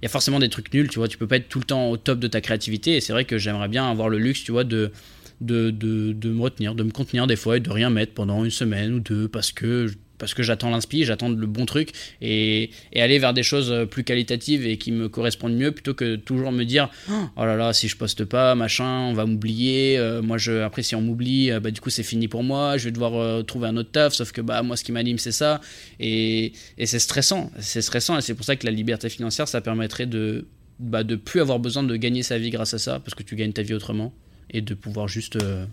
[0.00, 1.08] il y a forcément des trucs nuls, tu vois.
[1.08, 2.96] Tu peux pas être tout le temps au top de ta créativité.
[2.96, 4.92] Et c'est vrai que j'aimerais bien avoir le luxe, tu vois, de
[5.40, 8.50] de, de, me retenir, de me contenir des fois et de rien mettre pendant une
[8.50, 11.90] semaine ou deux parce que parce que j'attends l'inspi, j'attends le bon truc
[12.20, 16.16] et, et, aller vers des choses plus qualitatives et qui me correspondent mieux plutôt que
[16.16, 20.22] toujours me dire oh là là si je poste pas machin on va m'oublier euh,
[20.22, 22.84] moi je après si on m'oublie euh, bah du coup c'est fini pour moi je
[22.84, 25.32] vais devoir euh, trouver un autre taf sauf que bah moi ce qui m'anime c'est
[25.32, 25.60] ça
[26.00, 29.60] et, et c'est stressant c'est stressant et c'est pour ça que la liberté financière ça
[29.60, 30.46] permettrait de
[30.78, 33.36] bah, de plus avoir besoin de gagner sa vie grâce à ça parce que tu
[33.36, 34.12] gagnes ta vie autrement
[34.50, 35.66] et de pouvoir juste euh,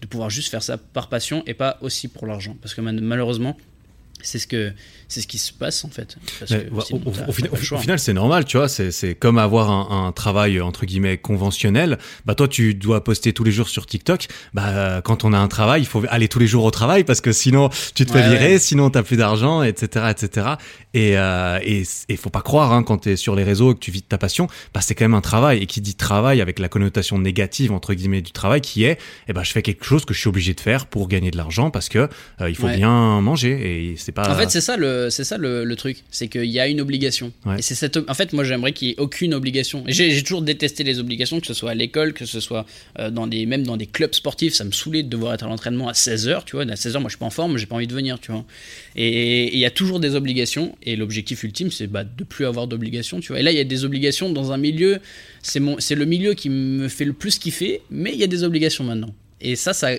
[0.00, 2.56] de pouvoir juste faire ça par passion et pas aussi pour l'argent.
[2.60, 3.56] Parce que malheureusement
[4.22, 4.72] c'est ce que
[5.08, 6.16] c'est ce qui se passe en fait.
[6.70, 8.68] au, final, c'est normal, tu vois.
[8.68, 11.98] C'est comme avoir un, travail entre guillemets conventionnel.
[12.26, 14.26] Bah toi, tu dois poster tous les jours sur TikTok.
[14.52, 17.20] Bah quand on a un travail, il faut aller tous les jours au travail parce
[17.20, 20.46] que sinon tu te fais virer, sinon t'as plus d'argent, etc., etc.
[20.94, 23.90] Et euh, et faut pas croire hein, quand t'es sur les réseaux et que tu
[23.90, 25.62] vis de ta passion, bah c'est quand même un travail.
[25.62, 29.32] Et qui dit travail avec la connotation négative entre guillemets du travail, qui est, eh
[29.32, 31.70] ben je fais quelque chose que je suis obligé de faire pour gagner de l'argent
[31.70, 32.08] parce que
[32.40, 34.32] euh, il faut bien manger et c'est pas.
[34.32, 37.30] En fait, c'est ça le c'est ça le, truc, c'est qu'il y a une obligation.
[37.58, 39.84] Et c'est cette, en fait, moi j'aimerais qu'il n'y ait aucune obligation.
[39.86, 42.64] J'ai toujours détesté les obligations, que ce soit à l'école, que ce soit
[42.98, 44.54] euh, dans des, même dans des clubs sportifs.
[44.54, 46.62] Ça me saoulait de devoir être à l'entraînement à 16h, tu vois.
[46.62, 48.46] À 16h, moi je suis pas en forme, j'ai pas envie de venir, tu vois.
[48.96, 50.74] Et il y a toujours des obligations.
[50.82, 53.40] Et l'objectif ultime, c'est bah, de plus avoir d'obligations, tu vois.
[53.40, 55.00] Et là, il y a des obligations dans un milieu,
[55.42, 58.84] c'est le milieu qui me fait le plus kiffer, mais il y a des obligations
[58.84, 59.14] maintenant.
[59.42, 59.90] Et ça, ça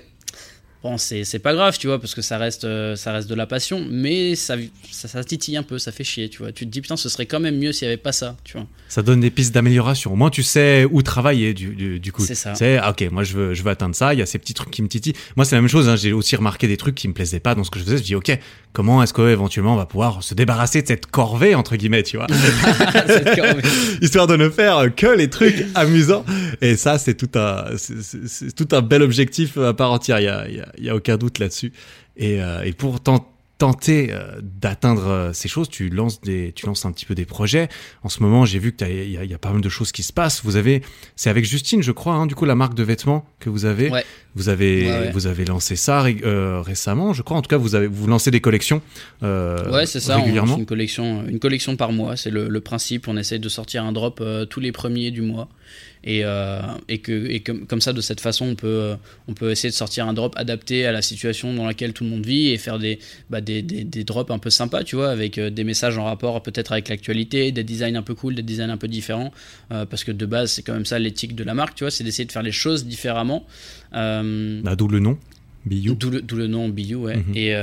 [0.82, 3.46] Bon, c'est pas grave, tu vois, parce que ça reste, euh, ça reste de la
[3.46, 4.56] passion, mais ça,
[4.90, 6.54] ça, ça, titille un peu, ça fait chier, tu vois.
[6.54, 8.54] Tu te dis, putain, ce serait quand même mieux s'il n'y avait pas ça, tu
[8.54, 8.66] vois.
[8.88, 10.14] Ça donne des pistes d'amélioration.
[10.14, 12.24] Au moins, tu sais où travailler, du, du, coup.
[12.24, 12.56] C'est ça.
[12.56, 14.54] C'est, ah, ok, moi, je veux, je veux atteindre ça, il y a ces petits
[14.54, 15.16] trucs qui me titillent.
[15.36, 17.56] Moi, c'est la même chose, hein, j'ai aussi remarqué des trucs qui me plaisaient pas
[17.56, 17.98] dans ce que je faisais.
[17.98, 18.40] Je dis, ok,
[18.74, 22.28] comment est-ce qu'éventuellement on va pouvoir se débarrasser de cette corvée, entre guillemets, tu vois.
[24.02, 26.26] Histoire de ne faire que les trucs amusants.
[26.62, 30.20] Et ça, c'est tout un, c'est tout un bel objectif à part entière.
[30.20, 31.74] Il y a, y a il y a aucun doute là-dessus.
[32.18, 33.26] Et, euh, et pour tenter
[33.62, 37.68] euh, d'atteindre euh, ces choses, tu lances des, tu lances un petit peu des projets.
[38.04, 40.14] En ce moment, j'ai vu que il y, a pas mal de choses qui se
[40.14, 40.42] passent.
[40.44, 40.82] Vous avez,
[41.16, 43.92] c'est avec Justine, je crois, hein, du coup, la marque de vêtements que vous avez.
[44.36, 47.36] Vous avez, vous avez lancé ça récemment, je crois.
[47.36, 48.82] En tout cas, vous avez, vous lancez des collections.
[49.22, 50.18] ouais, c'est ça.
[50.18, 50.58] Régulièrement.
[50.58, 52.16] une collection, une collection par mois.
[52.16, 53.08] C'est le, le, principe.
[53.08, 55.50] On essaie de sortir un drop tous les premiers du mois.
[56.04, 58.96] Et, euh, et, que, et comme, comme, ça, de cette façon, on peut,
[59.28, 62.10] on peut essayer de sortir un drop adapté à la situation dans laquelle tout le
[62.10, 63.00] monde vit et faire des,
[63.30, 66.06] bah, des, des, des, drops un peu sympas, tu vois, avec euh, des messages en
[66.06, 69.34] rapport peut-être avec l'actualité, des designs un peu cool, des designs un peu différents,
[69.72, 71.92] euh, parce que de base, c'est quand même ça l'éthique de la marque, tu vois,
[71.92, 73.46] c'est d'essayer de faire les choses différemment.
[73.92, 74.22] Bah,
[74.78, 75.18] d'où le nom,
[75.66, 75.96] Biou.
[75.96, 77.18] D'où le, le, nom Biou, ouais.
[77.18, 77.36] Mhm.
[77.36, 77.56] Et.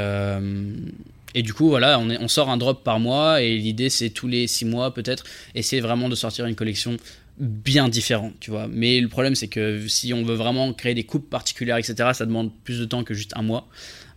[1.35, 4.09] Et du coup, voilà, on, est, on, sort un drop par mois et l'idée c'est
[4.09, 6.97] tous les six mois peut-être essayer vraiment de sortir une collection
[7.39, 8.67] bien différent, tu vois.
[8.71, 12.25] Mais le problème, c'est que si on veut vraiment créer des coupes particulières, etc., ça
[12.25, 13.69] demande plus de temps que juste un mois.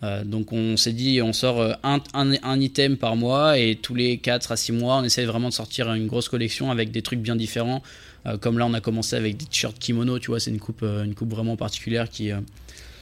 [0.02, 3.96] Euh, donc on s'est dit, on sort euh, un, un, item par mois et tous
[3.96, 7.02] les 4 à 6 mois, on essaie vraiment de sortir une grosse collection avec des
[7.02, 7.84] trucs bien différents.
[8.26, 10.84] Euh, comme là, on a commencé avec des t-shirts kimono, tu vois, c'est une coupe,
[10.84, 12.32] une coupe vraiment particulière qui,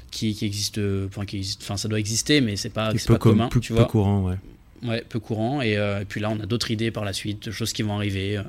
[0.10, 3.74] qui, existe, enfin, qui existe, enfin, ça doit exister, mais c'est pas, pas commun, tu
[3.74, 3.86] vois.
[3.86, 4.38] courant, ouais.
[4.84, 5.62] Ouais, peu courant.
[5.62, 7.96] Et, et, puis là, on a d'autres idées par la suite, de choses qui vont
[7.96, 8.40] arriver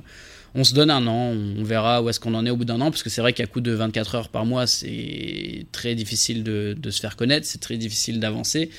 [0.55, 2.81] on se donne un an, on verra où est-ce qu'on en est au bout d'un
[2.81, 6.43] an, parce que c'est vrai qu'à coup de 24 heures par mois, c'est très difficile
[6.43, 8.71] de, se faire connaître, c'est très difficile d'avancer,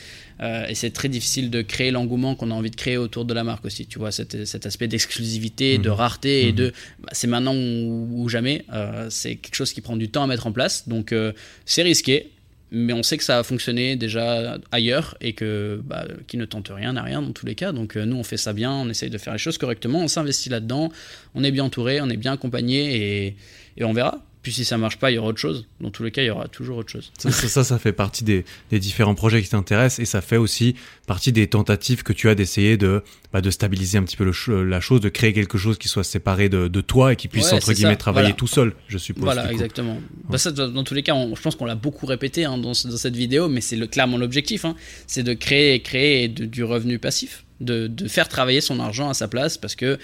[0.41, 3.33] euh, et c'est très difficile de créer l'engouement qu'on a envie de créer autour de
[3.33, 3.85] la marque aussi.
[3.85, 5.95] Tu vois, cet, aspect d'exclusivité, de mhm.
[5.95, 6.55] rareté, et mhm.
[6.55, 10.27] de bah, c'est maintenant ou, jamais, euh, c'est quelque chose qui prend du temps à
[10.27, 11.33] mettre en place, donc euh,
[11.65, 12.31] c'est risqué
[12.71, 16.71] mais on sait que ça a fonctionné déjà ailleurs et que bah, qui ne tente
[16.73, 17.71] rien n'a rien dans tous les cas.
[17.71, 20.07] Donc euh, nous on fait ça bien, on essaye de faire les choses correctement, on
[20.07, 20.91] s'investit là-dedans,
[21.35, 23.35] on est bien entouré, on est bien accompagné et,
[23.77, 24.23] et on verra.
[24.41, 25.65] Puis si ça marche pas, il y aura autre chose.
[25.81, 27.11] Dans tous les cas, il y aura toujours autre chose.
[27.17, 30.75] Ça, ça, ça, fait partie des, des, différents projets qui t'intéressent et ça fait aussi
[31.07, 33.03] partie des tentatives que tu as d'essayer de,
[33.33, 36.05] bah, de stabiliser un petit peu le, la chose, de créer quelque chose qui soit
[36.05, 39.25] séparé de, de toi et qui puisse, entre guillemets, travailler tout seul, je suppose.
[39.25, 39.99] Voilà, exactement.
[40.29, 42.73] Bah, ça, dans tous les cas, je pense qu'on l'a beaucoup répété hein, dans, dans,
[42.73, 44.63] cette vidéo, mais c'est clairement l'objectif.
[44.63, 44.75] Hein.
[45.05, 49.27] c'est de créer, créer du revenu passif, de, de faire travailler son argent à sa
[49.27, 49.99] place parce que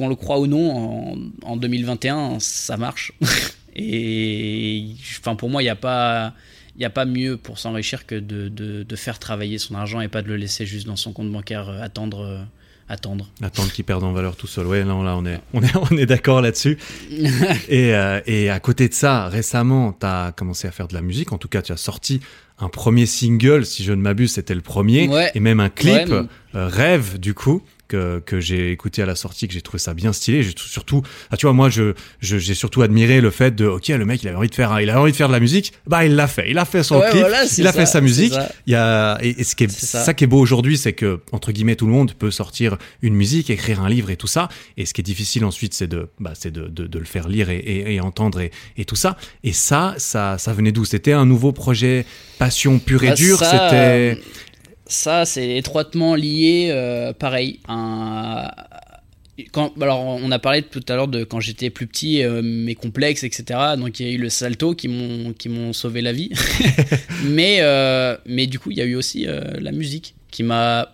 [0.00, 3.12] qu'on le croit ou non, en, 2021, ça marche.
[3.76, 4.86] et
[5.18, 6.32] enfin, pour moi, il n'y a pas.
[6.76, 10.22] Il a pas mieux pour s'enrichir que de, de, faire travailler son argent et pas
[10.22, 12.42] de le laisser juste dans son compte bancaire euh, attendre euh,
[12.88, 13.28] attendre.
[13.42, 14.66] Attendre qu'il perde en valeur tout seul.
[14.66, 16.78] Ouais, là, là on est, on est, on est d'accord là-dessus.
[17.68, 21.02] et, euh, et à côté de ça, récemment, tu as commencé à faire de la
[21.02, 21.32] musique.
[21.32, 22.20] En tout cas, tu as sorti
[22.58, 25.10] un premier single, si je ne m'abuse, c'était le premier.
[25.34, 26.14] Et même un clip,
[26.54, 30.12] Rêve, du coup que, que j'ai écouté à la sortie, que j'ai trouvé ça bien
[30.12, 30.42] stylé.
[30.42, 34.04] J'ai surtout, ah, tu vois, moi, je, j'ai surtout admiré le fait de, ok, le
[34.04, 36.04] mec, il avait envie de faire, il avait envie de faire de la musique, bah,
[36.06, 36.48] il l'a fait.
[36.50, 37.26] Il a fait son clip,
[37.58, 38.34] il a fait sa musique.
[38.66, 40.14] Il y a, et, ce qui est, ça.
[40.14, 43.50] qui est beau aujourd'hui, c'est que, entre guillemets, tout le monde peut sortir une musique,
[43.50, 44.48] écrire un livre et tout ça.
[44.76, 47.28] Et ce qui est difficile ensuite, c'est de, bah, c'est de, de, de, le faire
[47.28, 49.16] lire et, et, et entendre et, et, tout ça.
[49.42, 50.84] Et ça, ça, ça venait d'où?
[50.84, 52.06] C'était un nouveau projet
[52.38, 53.38] passion pure et bah, dure?
[53.38, 54.18] C'était,
[54.90, 57.60] ça, c'est étroitement lié, euh, pareil,
[59.52, 62.74] Quand, alors, on a parlé tout à l'heure de quand j'étais plus petit, euh, mes
[62.74, 63.58] complexes, etc.
[63.78, 66.30] Donc, il y a eu le salto qui m'ont qui m'ont sauvé la vie.
[67.24, 70.92] mais euh, mais du coup, il y a eu aussi la musique qui m'a,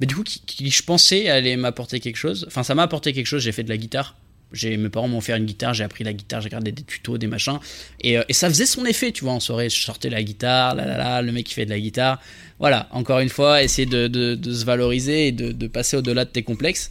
[0.00, 2.44] mais du coup, qui, je pensais allait m'apporter quelque chose.
[2.46, 3.42] Enfin, ça m'a apporté quelque chose.
[3.42, 4.16] J'ai fait de la guitare
[4.62, 7.26] mes parents m'ont offert une guitare, j'ai appris la guitare, j'ai regardé des tutos, des
[7.26, 7.58] machins,
[8.00, 10.74] et, euh, et, ça faisait son effet, tu vois, en soirée, je sortais la guitare,
[10.74, 12.20] là, là, là, le mec qui fait de la guitare.
[12.58, 16.30] Voilà, encore une fois, essayer de, de, se valoriser et de, de passer au-delà de
[16.30, 16.90] tes complexes.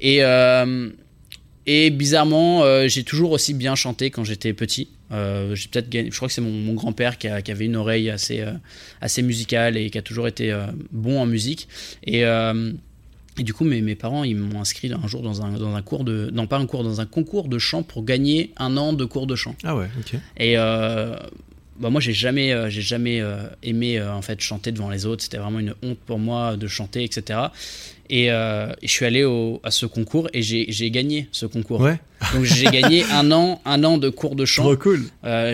[0.00, 0.90] Et, euh,
[1.66, 4.88] et bizarrement, euh, j'ai toujours aussi bien chanté quand j'étais petit.
[5.10, 8.44] j'ai peut-être je crois que c'est mon, mon grand-père qui, qui, avait une oreille assez,
[9.00, 10.54] assez musicale et qui a toujours été
[10.90, 11.68] bon en musique.
[12.04, 12.24] Et
[13.38, 15.82] et du coup, mes, mes parents, ils m'ont inscrit un jour dans un, dans un
[15.82, 16.30] cours de.
[16.32, 19.26] Non, pas un cours, dans un concours de chant pour gagner un an de cours
[19.26, 19.56] de chant.
[19.64, 20.14] Ah ouais, ok.
[20.36, 21.16] Et euh,
[21.80, 25.24] bah moi, j'ai jamais, euh, j'ai jamais euh, aimé en fait chanter devant les autres.
[25.24, 27.40] C'était vraiment une honte pour moi de chanter, etc.
[28.08, 31.80] Et, je suis allé au, à ce concours et j'ai gagné ce concours.
[31.80, 31.98] Ouais.
[32.32, 34.62] Donc j'ai gagné un an, un an de cours de chant.
[34.62, 35.06] Trop cool.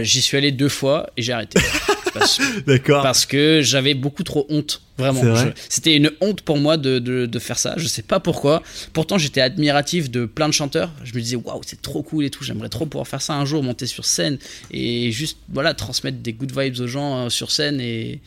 [0.02, 1.58] J'y suis allé deux fois et j'ai arrêté.
[3.02, 5.22] Parce que j'avais beaucoup trop honte, vraiment.
[5.68, 7.74] C'était une honte pour moi de, de, faire ça.
[7.76, 8.62] Je sais pas pourquoi.
[8.92, 10.90] Pourtant, j'étais admiratif de plein de chanteurs.
[11.04, 12.44] Je me disais, waouh, c'est trop cool et tout.
[12.44, 14.38] J'aimerais trop pouvoir faire ça un jour, monter sur scène
[14.70, 18.20] et juste, voilà, transmettre des good vibes aux gens euh, sur scène et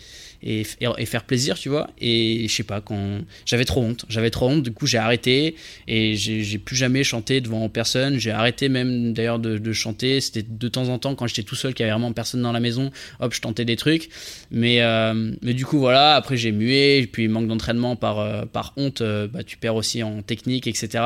[0.44, 0.64] et,
[1.06, 1.90] faire plaisir, tu vois.
[2.00, 5.56] Et je sais pas, quand j'avais trop honte, j'avais trop honte, du coup j'ai arrêté
[5.88, 8.20] et j'ai plus jamais chanté devant personne.
[8.20, 10.22] J'ai arrêté même d'ailleurs de, chanter.
[10.22, 12.52] C'était de temps en temps quand j'étais tout seul, qu'il y avait vraiment personne dans
[12.52, 14.10] la maison, hop, je tentais des trucs.
[14.52, 18.74] Mais, euh, mais du coup, voilà, après j'ai mué, puis manque d'entraînement par, euh, par
[18.78, 21.04] honte, euh, bah, tu perds aussi en technique, etc.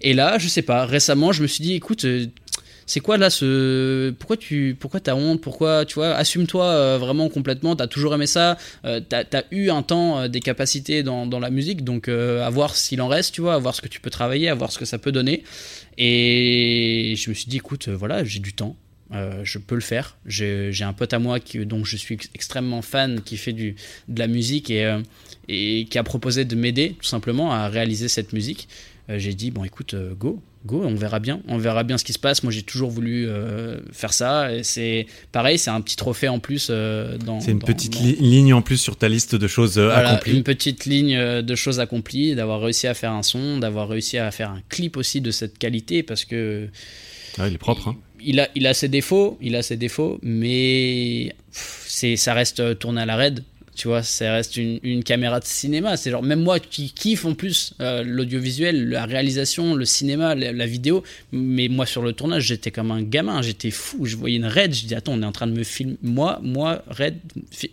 [0.00, 2.06] Et là, je sais pas, récemment, je me suis dit, écoute,
[2.86, 5.40] c'est quoi là ce pourquoi tu pourquoi t'as honte?
[5.40, 7.74] Pourquoi tu vois assume-toi euh, vraiment complètement.
[7.74, 8.56] T'as toujours aimé ça.
[8.84, 11.82] Euh, t'as as eu un temps euh, des capacités dans, dans, la musique.
[11.82, 14.48] Donc à voir s'il en reste tu vois à voir ce que tu peux travailler
[14.48, 15.42] à voir ce que ça peut donner.
[15.98, 18.76] Et je me suis dit écoute voilà j'ai du temps.
[19.42, 20.16] Je peux le faire.
[20.26, 23.76] J'ai un pote à moi qui, dont je suis extrêmement fan qui fait du,
[24.08, 24.96] de la musique et,
[25.48, 28.68] et qui a proposé de m'aider tout simplement à réaliser cette musique.
[29.08, 32.18] J'ai dit bon écoute go, go, on verra bien, on verra bien ce qui se
[32.18, 32.42] passe.
[32.42, 34.52] Moi, j'ai toujours voulu euh, faire ça.
[34.52, 37.40] Et c'est pareil, c'est un petit trophée en plus euh, dans.
[37.40, 40.36] C'est une petite ligne en plus sur ta liste de choses euh, accomplies.
[40.36, 44.30] Une petite ligne de choses accomplies, d'avoir réussi à faire un son, d'avoir réussi à
[44.30, 46.68] faire un clip aussi de cette qualité, parce que.
[47.38, 47.88] il est propre.
[47.88, 47.96] Hein.
[48.20, 53.02] Il, a, il a ses défauts, il a ses défauts, mais c'est, ça reste tourné
[53.02, 53.44] à la raid
[53.76, 55.98] Tu vois, ça reste une, une caméra de cinéma.
[55.98, 60.66] C'est genre, même moi qui kiffe en plus euh, l'audiovisuel, la réalisation, le cinéma, la,
[60.66, 61.04] vidéo.
[61.30, 63.42] Mais moi, sur le tournage, j'étais comme un gamin.
[63.42, 64.06] J'étais fou.
[64.06, 64.74] Je voyais une raid.
[64.74, 65.98] Je dis, attends, on est en train de me filmer.
[66.02, 67.16] Moi, moi, raid.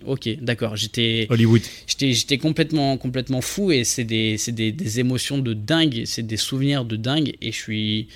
[0.06, 0.76] Ok, d'accord.
[0.76, 1.26] J'étais.
[1.30, 1.62] Hollywood.
[1.88, 3.72] J'étais complètement, complètement fou.
[3.72, 6.04] Et c'est des, des, des émotions de dingue.
[6.06, 7.34] C'est des souvenirs de dingue.
[7.42, 8.08] Et je suis.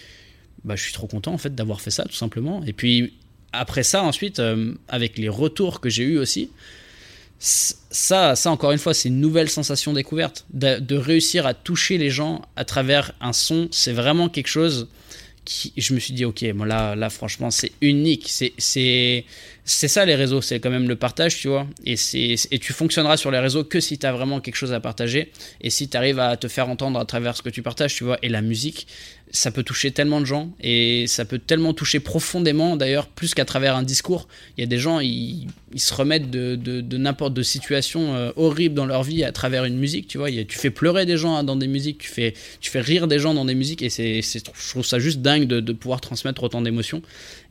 [0.65, 2.61] Bah, je suis trop content en fait d'avoir fait ça tout simplement.
[2.65, 3.14] Et puis
[3.53, 6.49] après ça, ensuite, euh, avec les retours que j'ai eu aussi,
[7.39, 10.45] ça, ça encore une fois, c'est une nouvelle sensation découverte.
[10.53, 14.88] De, réussir à toucher les gens à travers un son, c'est vraiment quelque chose
[15.45, 18.30] qui, je me suis dit, ok, bon là, là franchement, c'est unique.
[18.57, 19.26] C'est,
[19.69, 21.68] c'est ça les réseaux, c'est quand même le partage, tu vois.
[21.85, 24.80] Et, et tu fonctionneras sur les réseaux que si tu as vraiment quelque chose à
[24.80, 25.34] partager.
[25.60, 28.06] Et si tu arrives à te faire entendre à travers ce que tu partages, tu
[28.06, 28.18] vois.
[28.23, 28.88] Et la musique,
[29.30, 30.53] ça peut toucher tellement de gens.
[30.61, 34.30] Et ça peut tellement toucher profondément d'ailleurs plus qu'à travers un discours.
[34.57, 38.73] Il y a des gens ils, se remettent de, de, n'importe de situations euh, horribles
[38.73, 40.31] dans leur vie à travers une musique tu vois.
[40.31, 41.98] Tu fais pleurer des gens dans des musiques.
[41.98, 43.81] Tu fais tu fais rire des gens dans des musiques.
[43.81, 47.02] Et c'est je trouve ça juste dingue de, pouvoir transmettre autant d'émotions.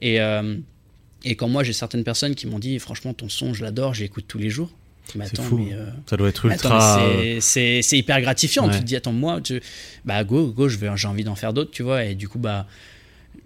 [0.01, 0.57] Et euh,
[1.27, 4.25] et quand moi j'ai certaines personnes qui m'ont dit franchement ton son je l'adore j'écoute
[4.27, 4.71] tous les jours
[5.09, 5.69] c'est fou.
[5.73, 7.01] Euh, ça doit être ultra.
[7.41, 8.69] C'est hyper gratifiant.
[8.69, 9.63] Tu te dis, attends, moi, tu...
[10.05, 12.05] bah, go, go, j'ai envie d'en faire d'autres, tu vois.
[12.05, 12.67] Et du coup, bah,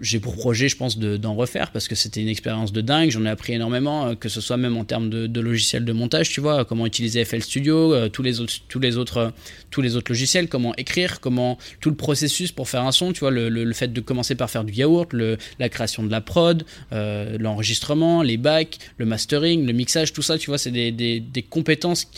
[0.00, 3.10] j'ai pour projet, je pense, d'en refaire parce que c'était une expérience de dingue.
[3.10, 5.92] J'en ai appris énormément, euh, que ce soit même en termes de, de logiciels de
[5.92, 9.30] montage, tu vois, comment utiliser FL Studio, euh, tous, les autres, tous, les autres, euh,
[9.70, 13.20] tous les autres logiciels, comment écrire, comment tout le processus pour faire un son, tu
[13.20, 15.14] vois, le, le, fait de commencer par faire du yaourt,
[15.58, 20.50] la création de la prod, l'enregistrement, les bacs, le mastering, le mixage, tout ça, tu
[20.50, 22.08] vois, c'est des, des, des compétences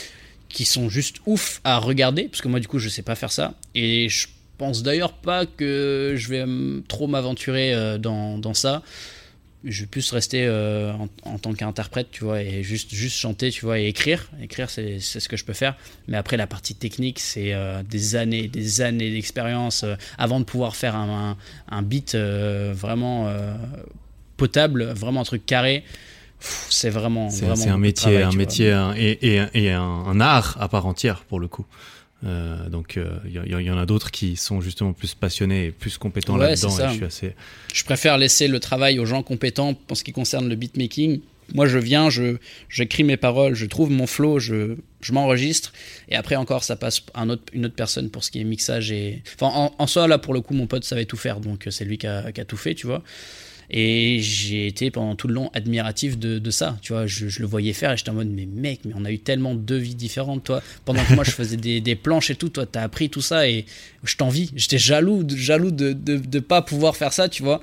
[0.48, 3.32] qui sont juste ouf à regarder parce que moi, du coup, je sais pas faire
[3.32, 4.26] ça et je
[4.62, 6.44] pense d'ailleurs pas que je vais
[6.86, 8.82] trop m'aventurer euh, dans, dans, ça.
[9.64, 10.92] Je vais plus rester euh,
[11.24, 14.30] en, tant qu'interprète, tu vois, et juste, juste chanter, tu vois, et écrire.
[14.40, 15.74] Écrire, c'est ce que je peux faire.
[16.06, 19.84] Mais après, la partie technique, c'est euh, des années, des années d'expérience
[20.16, 21.36] avant de pouvoir faire un,
[21.68, 23.34] un, beat vraiment
[24.36, 25.82] potable, vraiment un truc carré
[26.70, 31.22] c'est vraiment c'est un métier un métier et, et, et un, art à part entière
[31.28, 31.64] pour le coup
[32.24, 35.98] euh, donc il euh, y, en a d'autres qui sont justement plus passionnés et plus
[35.98, 36.70] compétents là-dedans.
[36.70, 37.34] Je, suis assez...
[37.72, 41.20] je préfère laisser le travail aux gens compétents pour ce qui concerne le beatmaking.
[41.54, 42.36] Moi, je viens, je
[42.68, 45.72] j'écris mes paroles, je trouve mon flow, je, je m'enregistre,
[46.08, 48.44] et après encore, ça passe à un autre, une autre personne pour ce qui est
[48.44, 49.22] mixage et.
[49.34, 51.98] Enfin, en, soi, là, pour le coup, mon pote savait tout faire, donc c'est lui
[51.98, 53.02] qui a, qui a tout fait, tu vois.
[53.70, 56.76] Et j'ai été pendant tout le long admiratif de, ça.
[56.82, 59.10] Tu vois, je, le voyais faire et j'étais en mode, mais mec, mais on a
[59.10, 60.62] eu tellement de vies différentes, toi.
[60.84, 63.64] Pendant que moi, je faisais des, planches et tout, toi, t'as appris tout ça et
[64.04, 64.50] je t'envie.
[64.56, 67.60] J'étais jaloux, jaloux de ne pas pouvoir faire ça, tu vois.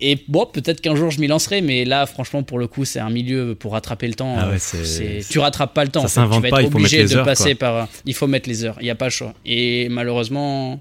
[0.00, 3.00] Et bon, peut-être qu'un jour je m'y lancerai, mais là, franchement, pour le coup, c'est
[3.00, 4.36] un milieu pour rattraper le temps.
[4.38, 6.02] Ah ouais, tu rattrapes pas le temps.
[6.02, 7.24] Ça s'invente pas, il faut mettre les heures.
[7.24, 7.88] passer par.
[8.06, 8.76] Il faut mettre les heures.
[8.80, 9.34] Il n'y a pas le choix.
[9.44, 10.80] Et malheureusement,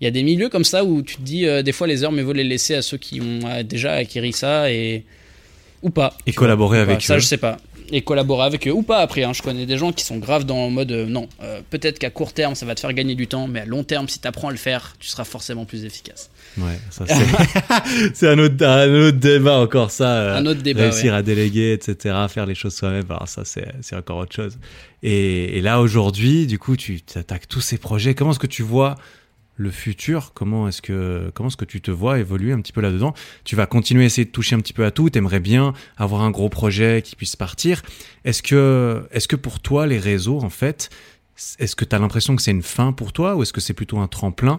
[0.00, 2.04] il y a des milieux comme ça où tu te dis, euh, des fois, les
[2.04, 5.04] heures, mais vaut les laisser à ceux qui ont euh, déjà acquis ça et.
[5.82, 6.16] Ou pas.
[6.26, 7.00] Et collaborer avec eux.
[7.00, 7.56] Ça, je sais pas.
[7.90, 9.22] Et collaborer avec eux ou pas après.
[9.22, 9.32] Hein.
[9.32, 11.26] Je connais des gens qui sont graves dans le mode euh, non,
[11.70, 14.08] peut-être qu'à court terme ça va te faire gagner du temps, mais à long terme,
[14.08, 16.30] si tu apprends à le faire, tu seras forcément plus efficace.
[16.58, 17.06] Ouais, ça
[18.12, 20.36] c'est un, autre, un autre débat encore, ça.
[20.36, 20.82] Un autre débat.
[20.82, 24.58] Réussir à déléguer, etc., faire les choses soi-même, alors ça c'est encore autre chose.
[25.02, 28.14] Et, et là aujourd'hui, du coup, tu attaques tous ces projets.
[28.14, 28.96] Comment est-ce que tu vois
[29.58, 32.80] le futur Comment est-ce que comment est-ce que tu te vois évoluer un petit peu
[32.80, 33.12] là-dedans?
[33.44, 35.10] Tu vas continuer à essayer de toucher un petit peu à tout.
[35.10, 37.82] T'aimerais bien avoir un gros projet qui puisse partir.
[38.24, 40.88] Est-ce que est-ce que pour toi les réseaux en fait
[41.60, 43.72] est-ce que tu as l'impression que c'est une fin pour toi ou est-ce que c'est
[43.72, 44.56] plutôt un tremplin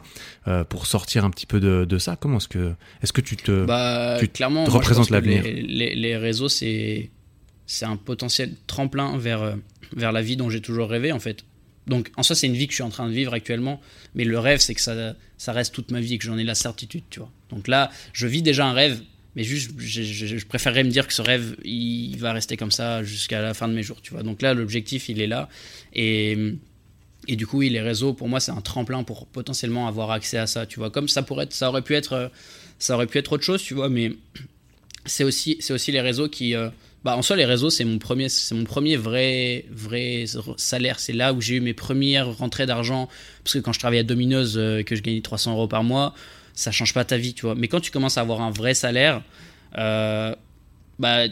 [0.48, 2.16] euh, pour sortir un petit peu de, ça?
[2.16, 5.44] Comment est-ce que est-ce que tu te bah, tu clairement te représentes l'avenir?
[5.44, 7.10] les, les, réseaux c'est
[7.66, 9.56] c'est un potentiel tremplin vers euh,
[9.96, 11.44] vers la vie dont j'ai toujours rêvé en fait.
[11.90, 13.82] Donc en soi, c'est une vie que je suis en train de vivre actuellement,
[14.16, 16.44] mais le rêve, c'est que ça, ça reste toute ma vie et que j'en ai
[16.44, 17.32] la certitude, tu vois.
[17.50, 19.02] Donc là, je vis déjà un rêve,
[19.36, 23.42] mais juste, je, préférerais me dire que ce rêve, il va rester comme ça jusqu'à
[23.42, 24.24] la fin de mes jours, tu vois.
[24.24, 25.50] Donc là, l'objectif, il est là.
[25.94, 26.56] Et,
[27.28, 30.48] et du coup, les réseaux, pour moi, c'est un tremplin pour potentiellement avoir accès à
[30.48, 30.92] ça, tu vois.
[30.92, 32.32] Comme ça pourrait être, ça aurait pu être,
[32.78, 34.14] ça aurait pu être autre chose, tu vois, mais
[35.06, 36.56] c'est aussi, c'est aussi les réseaux qui...
[36.56, 36.70] Euh,
[37.04, 40.26] bah, en soi, les réseaux, c'est mon premier, c'est mon premier vrai, vrai
[40.58, 41.00] salaire.
[41.00, 43.08] C'est là où j'ai eu mes premières rentrées d'argent.
[43.44, 46.14] Parce que quand je travaillais à Domino's, euh, que je gagnais 300 euros par mois,
[46.54, 47.56] ça change pas ta vie, tu vois.
[47.56, 49.24] Mais quand tu commences à avoir un vrai salaire,
[49.78, 50.36] euh,
[51.00, 51.28] bah,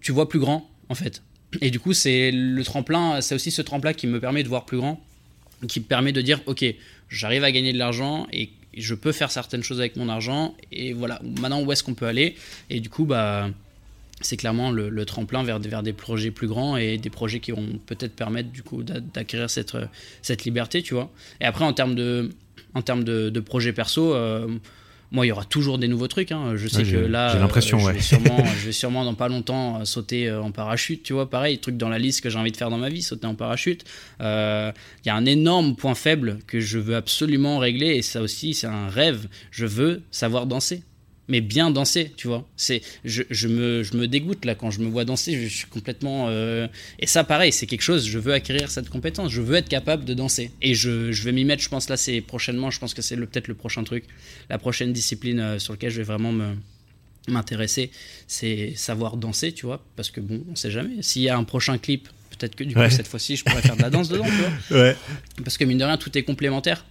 [0.00, 1.22] tu vois plus grand, en fait.
[1.60, 4.64] Et du coup, c'est le tremplin, c'est aussi ce tremplin qui me permet de voir
[4.64, 5.04] plus grand,
[5.68, 6.64] qui me permet de dire, ok,
[7.10, 10.54] j'arrive à gagner de l'argent et je peux faire certaines choses avec mon argent.
[10.72, 12.36] Et voilà, maintenant, où est-ce qu'on peut aller?
[12.70, 13.50] Et du coup, bah
[14.20, 17.80] c'est clairement le, tremplin vers, vers des projets plus grands et des projets qui vont
[17.86, 19.76] peut-être permettre du coup d'acquérir cette,
[20.22, 21.10] cette liberté, tu vois.
[21.40, 22.30] Et après, en termes de,
[22.74, 24.46] en termes de, de projets perso, euh,
[25.10, 26.30] moi, il y aura toujours des nouveaux trucs.
[26.30, 26.52] Hein.
[26.54, 27.92] Je sais que là, j'ai l'impression, je, ouais.
[27.94, 31.28] vais sûrement, je vais sûrement dans pas longtemps sauter en parachute, tu vois.
[31.28, 33.34] Pareil, truc dans la liste que j'ai envie de faire dans ma vie, sauter en
[33.34, 33.84] parachute.
[34.20, 34.72] Il
[35.06, 38.68] y a un énorme point faible que je veux absolument régler, et ça aussi, c'est
[38.68, 39.26] un rêve.
[39.50, 40.82] Je veux savoir danser
[41.30, 42.46] mais bien danser, tu vois.
[42.56, 45.66] C'est, je, je, me, je me dégoûte là quand je me vois danser, je, suis
[45.66, 46.26] complètement.
[46.28, 46.66] Euh,
[46.98, 50.04] et ça, pareil, c'est quelque chose, je veux acquérir cette compétence, je veux être capable
[50.04, 50.50] de danser.
[50.60, 53.16] Et je, je vais m'y mettre, je pense, là, c'est prochainement, je pense que c'est
[53.16, 54.04] le, peut-être le prochain truc,
[54.50, 56.54] la prochaine discipline euh, sur laquelle je vais vraiment me
[57.28, 57.90] m'intéresser,
[58.26, 61.02] c'est savoir danser, tu vois, parce que bon, on sait jamais.
[61.02, 63.76] S'il y a un prochain clip, peut-être que du coup, cette fois-ci, je pourrais faire
[63.76, 64.50] de la danse dedans, tu vois.
[64.80, 64.96] Ouais.
[65.44, 66.84] Parce que mine de rien, tout est complémentaire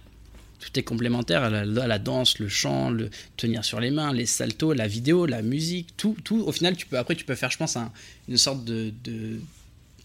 [0.60, 4.72] tout est complémentaire à la, danse, le chant, le tenir sur les mains, les saltos,
[4.72, 6.42] la vidéo, la musique, tout, tout.
[6.46, 7.76] Au final, tu peux après tu peux faire, je pense,
[8.28, 8.92] une sorte de,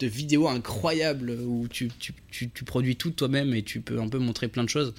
[0.01, 4.47] vidéo incroyable où tu, tu, tu, produis tout toi-même et tu peux un peu montrer
[4.47, 4.93] plein de choses.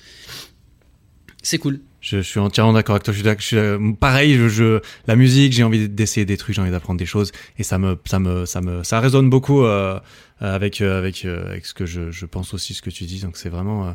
[1.42, 1.80] C'est cool.
[2.00, 3.14] Je, suis entièrement d'accord avec toi.
[3.14, 6.98] Je suis, euh, pareil, je, la musique, j'ai envie d'essayer des trucs, j'ai envie d'apprendre
[6.98, 9.98] des choses, et ça me, ça me, ça me, ça résonne beaucoup euh,
[10.40, 13.20] avec, euh, avec, avec ce que je, je pense aussi, ce que tu dis.
[13.20, 13.94] Donc c'est vraiment,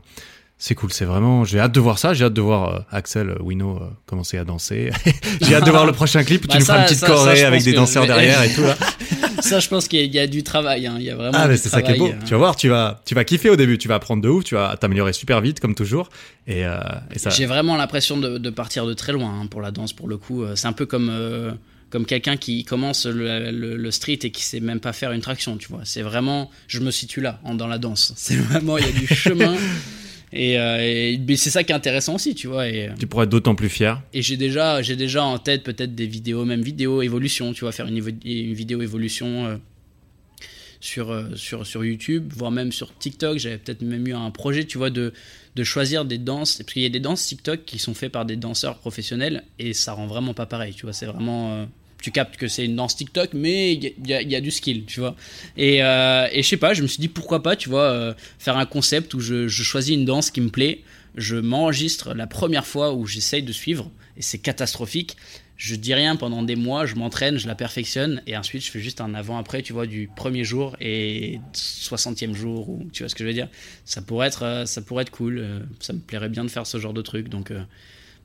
[0.64, 1.44] c'est cool, c'est vraiment.
[1.44, 2.14] J'ai hâte de voir ça.
[2.14, 4.92] J'ai hâte de voir euh, Axel euh, Wino euh, commencer à danser.
[5.42, 7.42] J'ai hâte de voir le prochain clip où tu bah nous feras une petite choré
[7.42, 8.78] avec des danseurs derrière et tout là.
[9.40, 10.86] ça, je pense qu'il y, a du travail.
[10.86, 10.98] Hein.
[11.00, 11.36] Il y a vraiment.
[11.36, 12.12] Ah, mais c'est ça qui est beau.
[12.26, 13.80] Tu vas voir, tu vas, tu vas kiffer au début.
[13.80, 14.44] Tu vas apprendre de ouf.
[14.44, 16.12] Tu vas t'améliorer super vite comme toujours.
[16.46, 17.32] Et, et ça.
[17.32, 19.94] J'ai vraiment l'impression de, de, partir de très loin hein, pour la danse.
[19.94, 21.58] Pour le coup, c'est un peu comme
[21.90, 25.58] comme quelqu'un qui commence le, le, street et qui sait même pas faire une traction,
[25.58, 25.82] tu vois.
[25.86, 28.14] C'est vraiment, je me situe là, dans la danse.
[28.16, 29.56] C'est vraiment, il y a du chemin.
[30.34, 32.68] Et, euh, c'est ça qui est intéressant aussi, tu vois.
[32.68, 34.02] Et, tu pourrais être d'autant plus fier.
[34.14, 37.72] Et j'ai déjà, j'ai déjà en tête peut-être des vidéos, même vidéo évolution, tu vois,
[37.72, 39.58] faire une, une vidéo évolution euh,
[40.80, 43.38] sur, euh, sur, sur YouTube, voire même sur TikTok.
[43.38, 45.14] J'avais peut-être même eu un projet, tu vois, de,
[45.56, 46.58] de choisir des danses.
[46.58, 49.74] Parce qu'il y a des danses TikTok qui sont faites par des danseurs professionnels et
[49.74, 50.94] ça rend vraiment pas pareil, tu vois.
[50.94, 51.68] C'est vraiment
[52.02, 55.16] tu captes que c'est une danse TikTok, mais il y, a du skill, tu vois.
[55.56, 58.58] Et, euh, je sais pas, je me suis dit pourquoi pas, tu vois, euh, faire
[58.58, 60.82] un concept où je, je, choisis une danse qui me plaît,
[61.16, 65.16] je m'enregistre la première fois où j'essaye de suivre, et c'est catastrophique.
[65.58, 68.80] Je dis rien pendant des mois, je m'entraîne, je la perfectionne, et ensuite je fais
[68.80, 73.14] juste un avant-après, tu vois, du premier jour et 60e jour, ou tu vois ce
[73.14, 73.48] que je veux dire.
[73.86, 76.66] Ça pourrait être, euh, ça pourrait être cool, euh, ça me plairait bien de faire
[76.66, 77.54] ce genre de truc, donc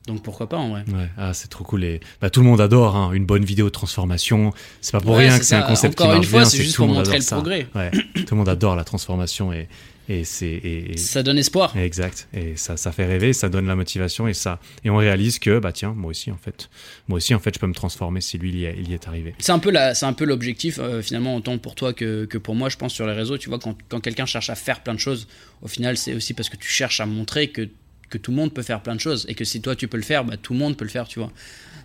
[0.07, 0.83] donc pourquoi pas en vrai.
[0.87, 1.83] Ouais, ah, c'est trop cool.
[1.83, 4.53] Et bah, tout le monde adore hein, une bonne vidéo de transformation.
[4.81, 6.49] C'est pas pour rien que c'est un concept Encore qui une marche fois, bien.
[6.49, 7.67] C'est juste pour montrer le progrès.
[7.75, 9.67] Ouais, tout le monde adore la transformation et,
[10.09, 11.75] et c'est ça donne espoir.
[11.75, 12.29] Exact.
[12.33, 15.59] Et ça, ça fait rêver, ça donne la motivation et ça et on réalise que
[15.59, 16.69] bah tiens, moi aussi en fait,
[17.09, 18.93] moi aussi en fait, je peux me transformer si lui il y, est, il y
[18.93, 19.35] est arrivé.
[19.39, 22.37] C'est un peu la, c'est un peu l'objectif euh, finalement autant pour toi que, que,
[22.37, 23.37] pour moi, je pense sur les réseaux.
[23.37, 25.27] Tu vois, quand, quand quelqu'un cherche à faire plein de choses,
[25.61, 27.67] au final, c'est aussi parce que tu cherches à montrer que
[28.09, 29.97] que tout le monde peut faire plein de choses et que si toi tu peux
[29.97, 31.31] le faire, bah, tout le monde peut le faire, tu vois.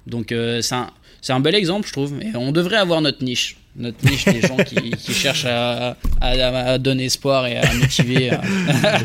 [0.07, 0.91] Donc euh, c'est un,
[1.29, 2.15] un, bel exemple, je trouve.
[2.21, 3.57] Et on devrait avoir notre niche.
[3.77, 8.33] Notre niche des gens qui, qui cherchent à, à, donner espoir et à motiver.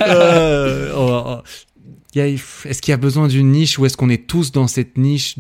[0.01, 1.41] Euh, oh, oh.
[2.15, 5.35] Est-ce qu'il y a besoin d'une niche ou est-ce qu'on est tous dans cette niche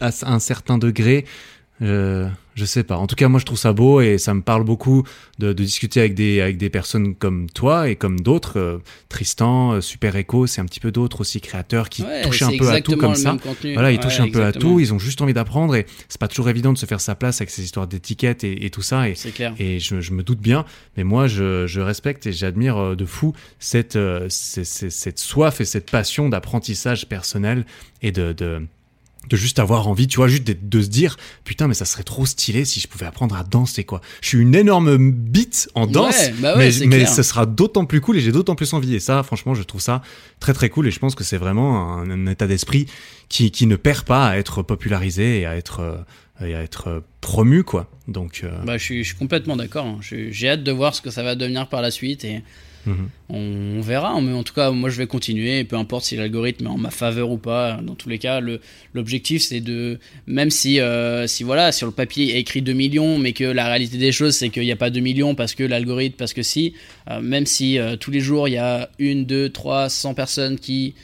[0.00, 1.24] à un certain degré?
[1.82, 2.96] Euh, je sais pas.
[2.96, 5.04] En tout cas, moi, je trouve ça beau et ça me parle beaucoup
[5.38, 8.58] de, de discuter avec des, avec des personnes comme toi et comme d'autres.
[8.58, 8.78] Euh,
[9.08, 12.68] Tristan, euh, Super Echo, c'est un petit peu d'autres aussi créateurs qui touchent un peu
[12.68, 13.36] à tout comme ça.
[13.74, 14.80] Voilà, ils touchent un peu à tout.
[14.80, 17.40] Ils ont juste envie d'apprendre et c'est pas toujours évident de se faire sa place
[17.40, 19.08] avec ces histoires d'étiquettes et, et, tout ça.
[19.08, 19.54] Et, clair.
[19.58, 20.64] et je, je, me doute bien.
[20.96, 23.98] Mais moi, je, je respecte et j'admire euh, de fou cette,
[24.28, 27.64] cette, cette soif et cette passion d'apprentissage personnel
[28.02, 28.62] et de, de
[29.28, 32.26] de juste avoir envie, tu vois, juste de, se dire, putain, mais ça serait trop
[32.26, 34.00] stylé si je pouvais apprendre à danser, quoi.
[34.20, 38.16] Je suis une énorme bite en danse, bah mais, mais ce sera d'autant plus cool
[38.16, 38.94] et j'ai d'autant plus envie.
[38.94, 40.02] Et ça, franchement, je trouve ça
[40.40, 42.86] très très cool et je pense que c'est vraiment un, état d'esprit
[43.28, 47.02] qui, qui ne perd pas à être popularisé et à être, euh, et à être
[47.20, 47.90] promu, quoi.
[48.06, 49.86] Donc, euh, bah, je, suis, je suis complètement d'accord.
[49.86, 49.98] Hein.
[50.00, 52.42] J'ai hâte de voir ce que ça va devenir par la suite et
[53.30, 56.68] On, verra, mais en tout cas, moi je vais continuer, peu importe si l'algorithme est
[56.68, 57.80] en ma faveur ou pas.
[57.82, 58.40] Dans tous les cas,
[58.94, 63.18] l'objectif c'est de, même si, euh, si voilà, sur le papier est écrit 2 millions,
[63.18, 65.64] mais que la réalité des choses c'est qu'il n'y a pas 2 millions parce que
[65.64, 66.74] l'algorithme, parce que si,
[67.10, 70.58] euh, même si euh, tous les jours il y a une, deux, trois, 100 personnes
[70.58, 70.94] qui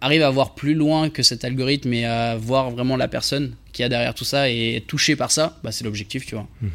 [0.00, 3.82] arrivent à voir plus loin que cet algorithme et à voir vraiment la personne qui
[3.82, 6.46] a derrière tout ça et être touché par ça, bah, c'est l'objectif, tu vois.
[6.60, 6.70] Mhm.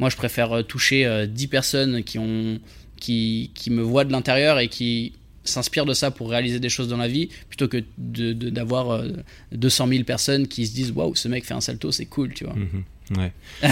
[0.00, 2.58] Moi je préfère toucher 10 personnes qui ont
[3.04, 5.12] qui, qui me voit de l'intérieur et qui
[5.44, 9.22] s'inspire de ça pour réaliser des choses dans la vie, plutôt que d'avoir de,
[9.52, 12.32] 200 000 euh, personnes qui se disent waouh, ce mec fait un salto, c'est cool,
[12.32, 12.54] tu vois.
[12.54, 12.84] Mhm.
[13.18, 13.32] Ouais.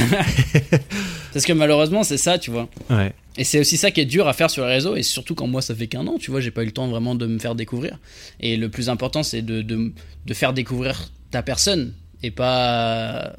[1.33, 2.69] Parce que malheureusement, c'est ça, tu vois.
[2.91, 3.15] Ouais.
[3.39, 5.47] Et c'est aussi ça qui est dur à faire sur les réseaux, et surtout quand
[5.47, 7.39] moi ça fait qu'un an, tu vois, j'ai pas eu le temps vraiment de me
[7.39, 7.99] faire découvrir.
[8.41, 9.93] Et le plus important, c'est de, de,
[10.27, 13.35] de faire découvrir ta personne, et pas,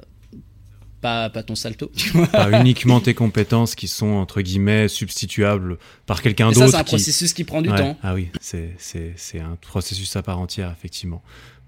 [1.04, 1.92] pas, pas ton salto.
[1.96, 5.78] Tu vois Pas uniquement tes compétences qui sont, entre guillemets, substituables
[6.08, 6.72] par quelqu'un Et ça, d'autre.
[6.72, 7.78] c'est un qui- processus qui prend du Ouais.
[7.78, 7.98] temps.
[8.02, 8.72] Ah oui, c'est,
[9.40, 11.22] un processus à part entière, effectivement.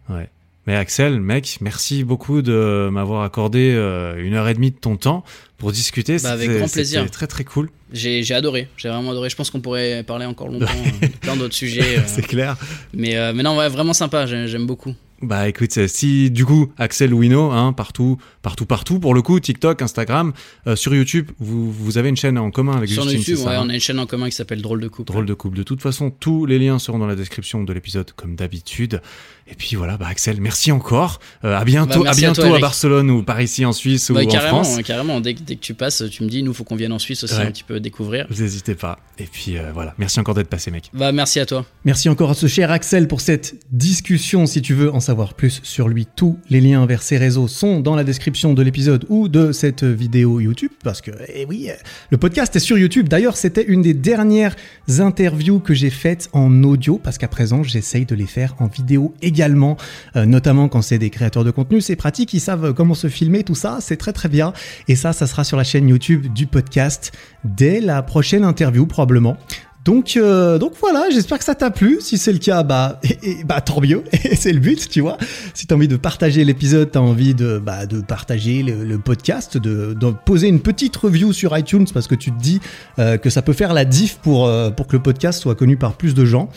[0.09, 0.29] Ouais.
[0.67, 4.97] Mais Axel, mec, merci beaucoup de m'avoir accordé euh, une heure et demie de ton
[4.97, 5.23] temps
[5.59, 6.17] pour discuter.
[6.23, 7.01] Bah, avec grand plaisir.
[7.01, 7.69] C'était très très cool.
[7.93, 9.29] J'ai adoré, j'ai vraiment adoré.
[9.29, 10.65] Je pense qu'on pourrait parler encore longtemps
[11.01, 11.99] de plein d'autres sujets.
[11.99, 12.57] euh, C'est clair.
[12.93, 14.95] mais, euh, mais non, ouais, vraiment sympa, j'ai- j'aime beaucoup.
[15.25, 19.81] Bah écoute, si du coup Axel Wino, hein, partout, partout, partout, pour le coup, TikTok,
[19.81, 20.33] Instagram,
[20.67, 23.43] euh, sur YouTube, vous, vous avez une chaîne en commun avec Sur Justine, YouTube, c'est
[23.43, 25.11] ça, ouais, hein on a une chaîne en commun qui s'appelle Drôle de couple.
[25.11, 25.57] Drôle de couple.
[25.57, 29.01] De toute façon, tous les liens seront dans la description de l'épisode comme d'habitude.
[29.47, 31.19] Et puis voilà, bah Axel, merci encore.
[31.43, 32.59] Euh, à bientôt, Bah, merci à à bientôt toi, à.
[32.59, 34.77] Barcelone ou par ici en Suisse ou Bah, en carrément, France.
[34.79, 35.21] hein, carrément.
[35.21, 37.23] Dès, que- dès que tu passes, tu me dis, nous, faut qu'on vienne en Suisse
[37.23, 37.41] aussi Ouais.
[37.41, 38.25] un petit peu découvrir.
[38.31, 38.97] Vous n'hésitez pas.
[39.19, 40.89] Et puis euh, voilà, merci encore d'être passé, mec.
[40.93, 41.63] Bah, merci à toi.
[41.85, 44.45] Merci encore à ce cher Axel pour cette discussion.
[44.47, 47.79] Si tu veux en savoir plus sur lui, tous les liens vers ses réseaux sont
[47.79, 50.71] dans la description de l'épisode ou de cette vidéo YouTube.
[50.83, 51.73] Parce que, eh oui, euh,
[52.09, 53.07] le podcast est sur YouTube.
[53.07, 54.55] D'ailleurs, c'était une des dernières
[54.99, 56.99] interviews que j'ai faites en audio.
[57.01, 59.77] Parce qu'à présent, j'essaye de les faire en vidéo également.
[60.15, 61.81] euh, notamment quand c'est des créateurs de contenu.
[61.81, 63.77] C'est pratique, ils savent comment se filmer, tout ça.
[63.79, 64.53] C'est très très bien.
[64.87, 67.11] Et ça, ça sera sur la chaîne YouTube du podcast
[67.43, 69.37] dès la prochaine interview probablement.
[69.85, 71.99] Donc, euh, donc voilà, j'espère que ça t'a plu.
[72.01, 72.99] Si c'est le cas, bah,
[73.45, 74.03] bah tant mieux.
[74.35, 75.17] C'est le but, tu vois.
[75.53, 79.95] Si t'as envie de partager l'épisode, t'as envie de, bah, partager le, podcast, de,
[80.25, 82.59] poser une petite review sur iTunes parce que tu te dis
[82.97, 85.77] euh, que ça peut faire la diff pour, euh, pour que le podcast soit connu
[85.77, 86.49] par plus de gens.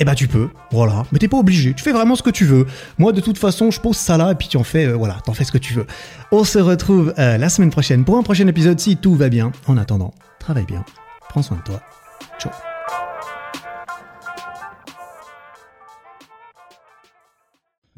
[0.00, 1.04] Eh bah tu peux, voilà.
[1.12, 1.74] Mais t'es pas obligé.
[1.74, 2.66] Tu fais vraiment ce que tu veux.
[2.98, 5.34] Moi, de toute façon, je pose ça là et puis tu en fais, voilà, t'en
[5.34, 5.86] fais ce que tu veux.
[6.32, 9.52] On se retrouve la semaine prochaine pour un prochain épisode si tout va bien.
[9.68, 10.84] En attendant, travaille bien,
[11.28, 11.80] prends soin de toi.
[12.40, 12.50] Ciao.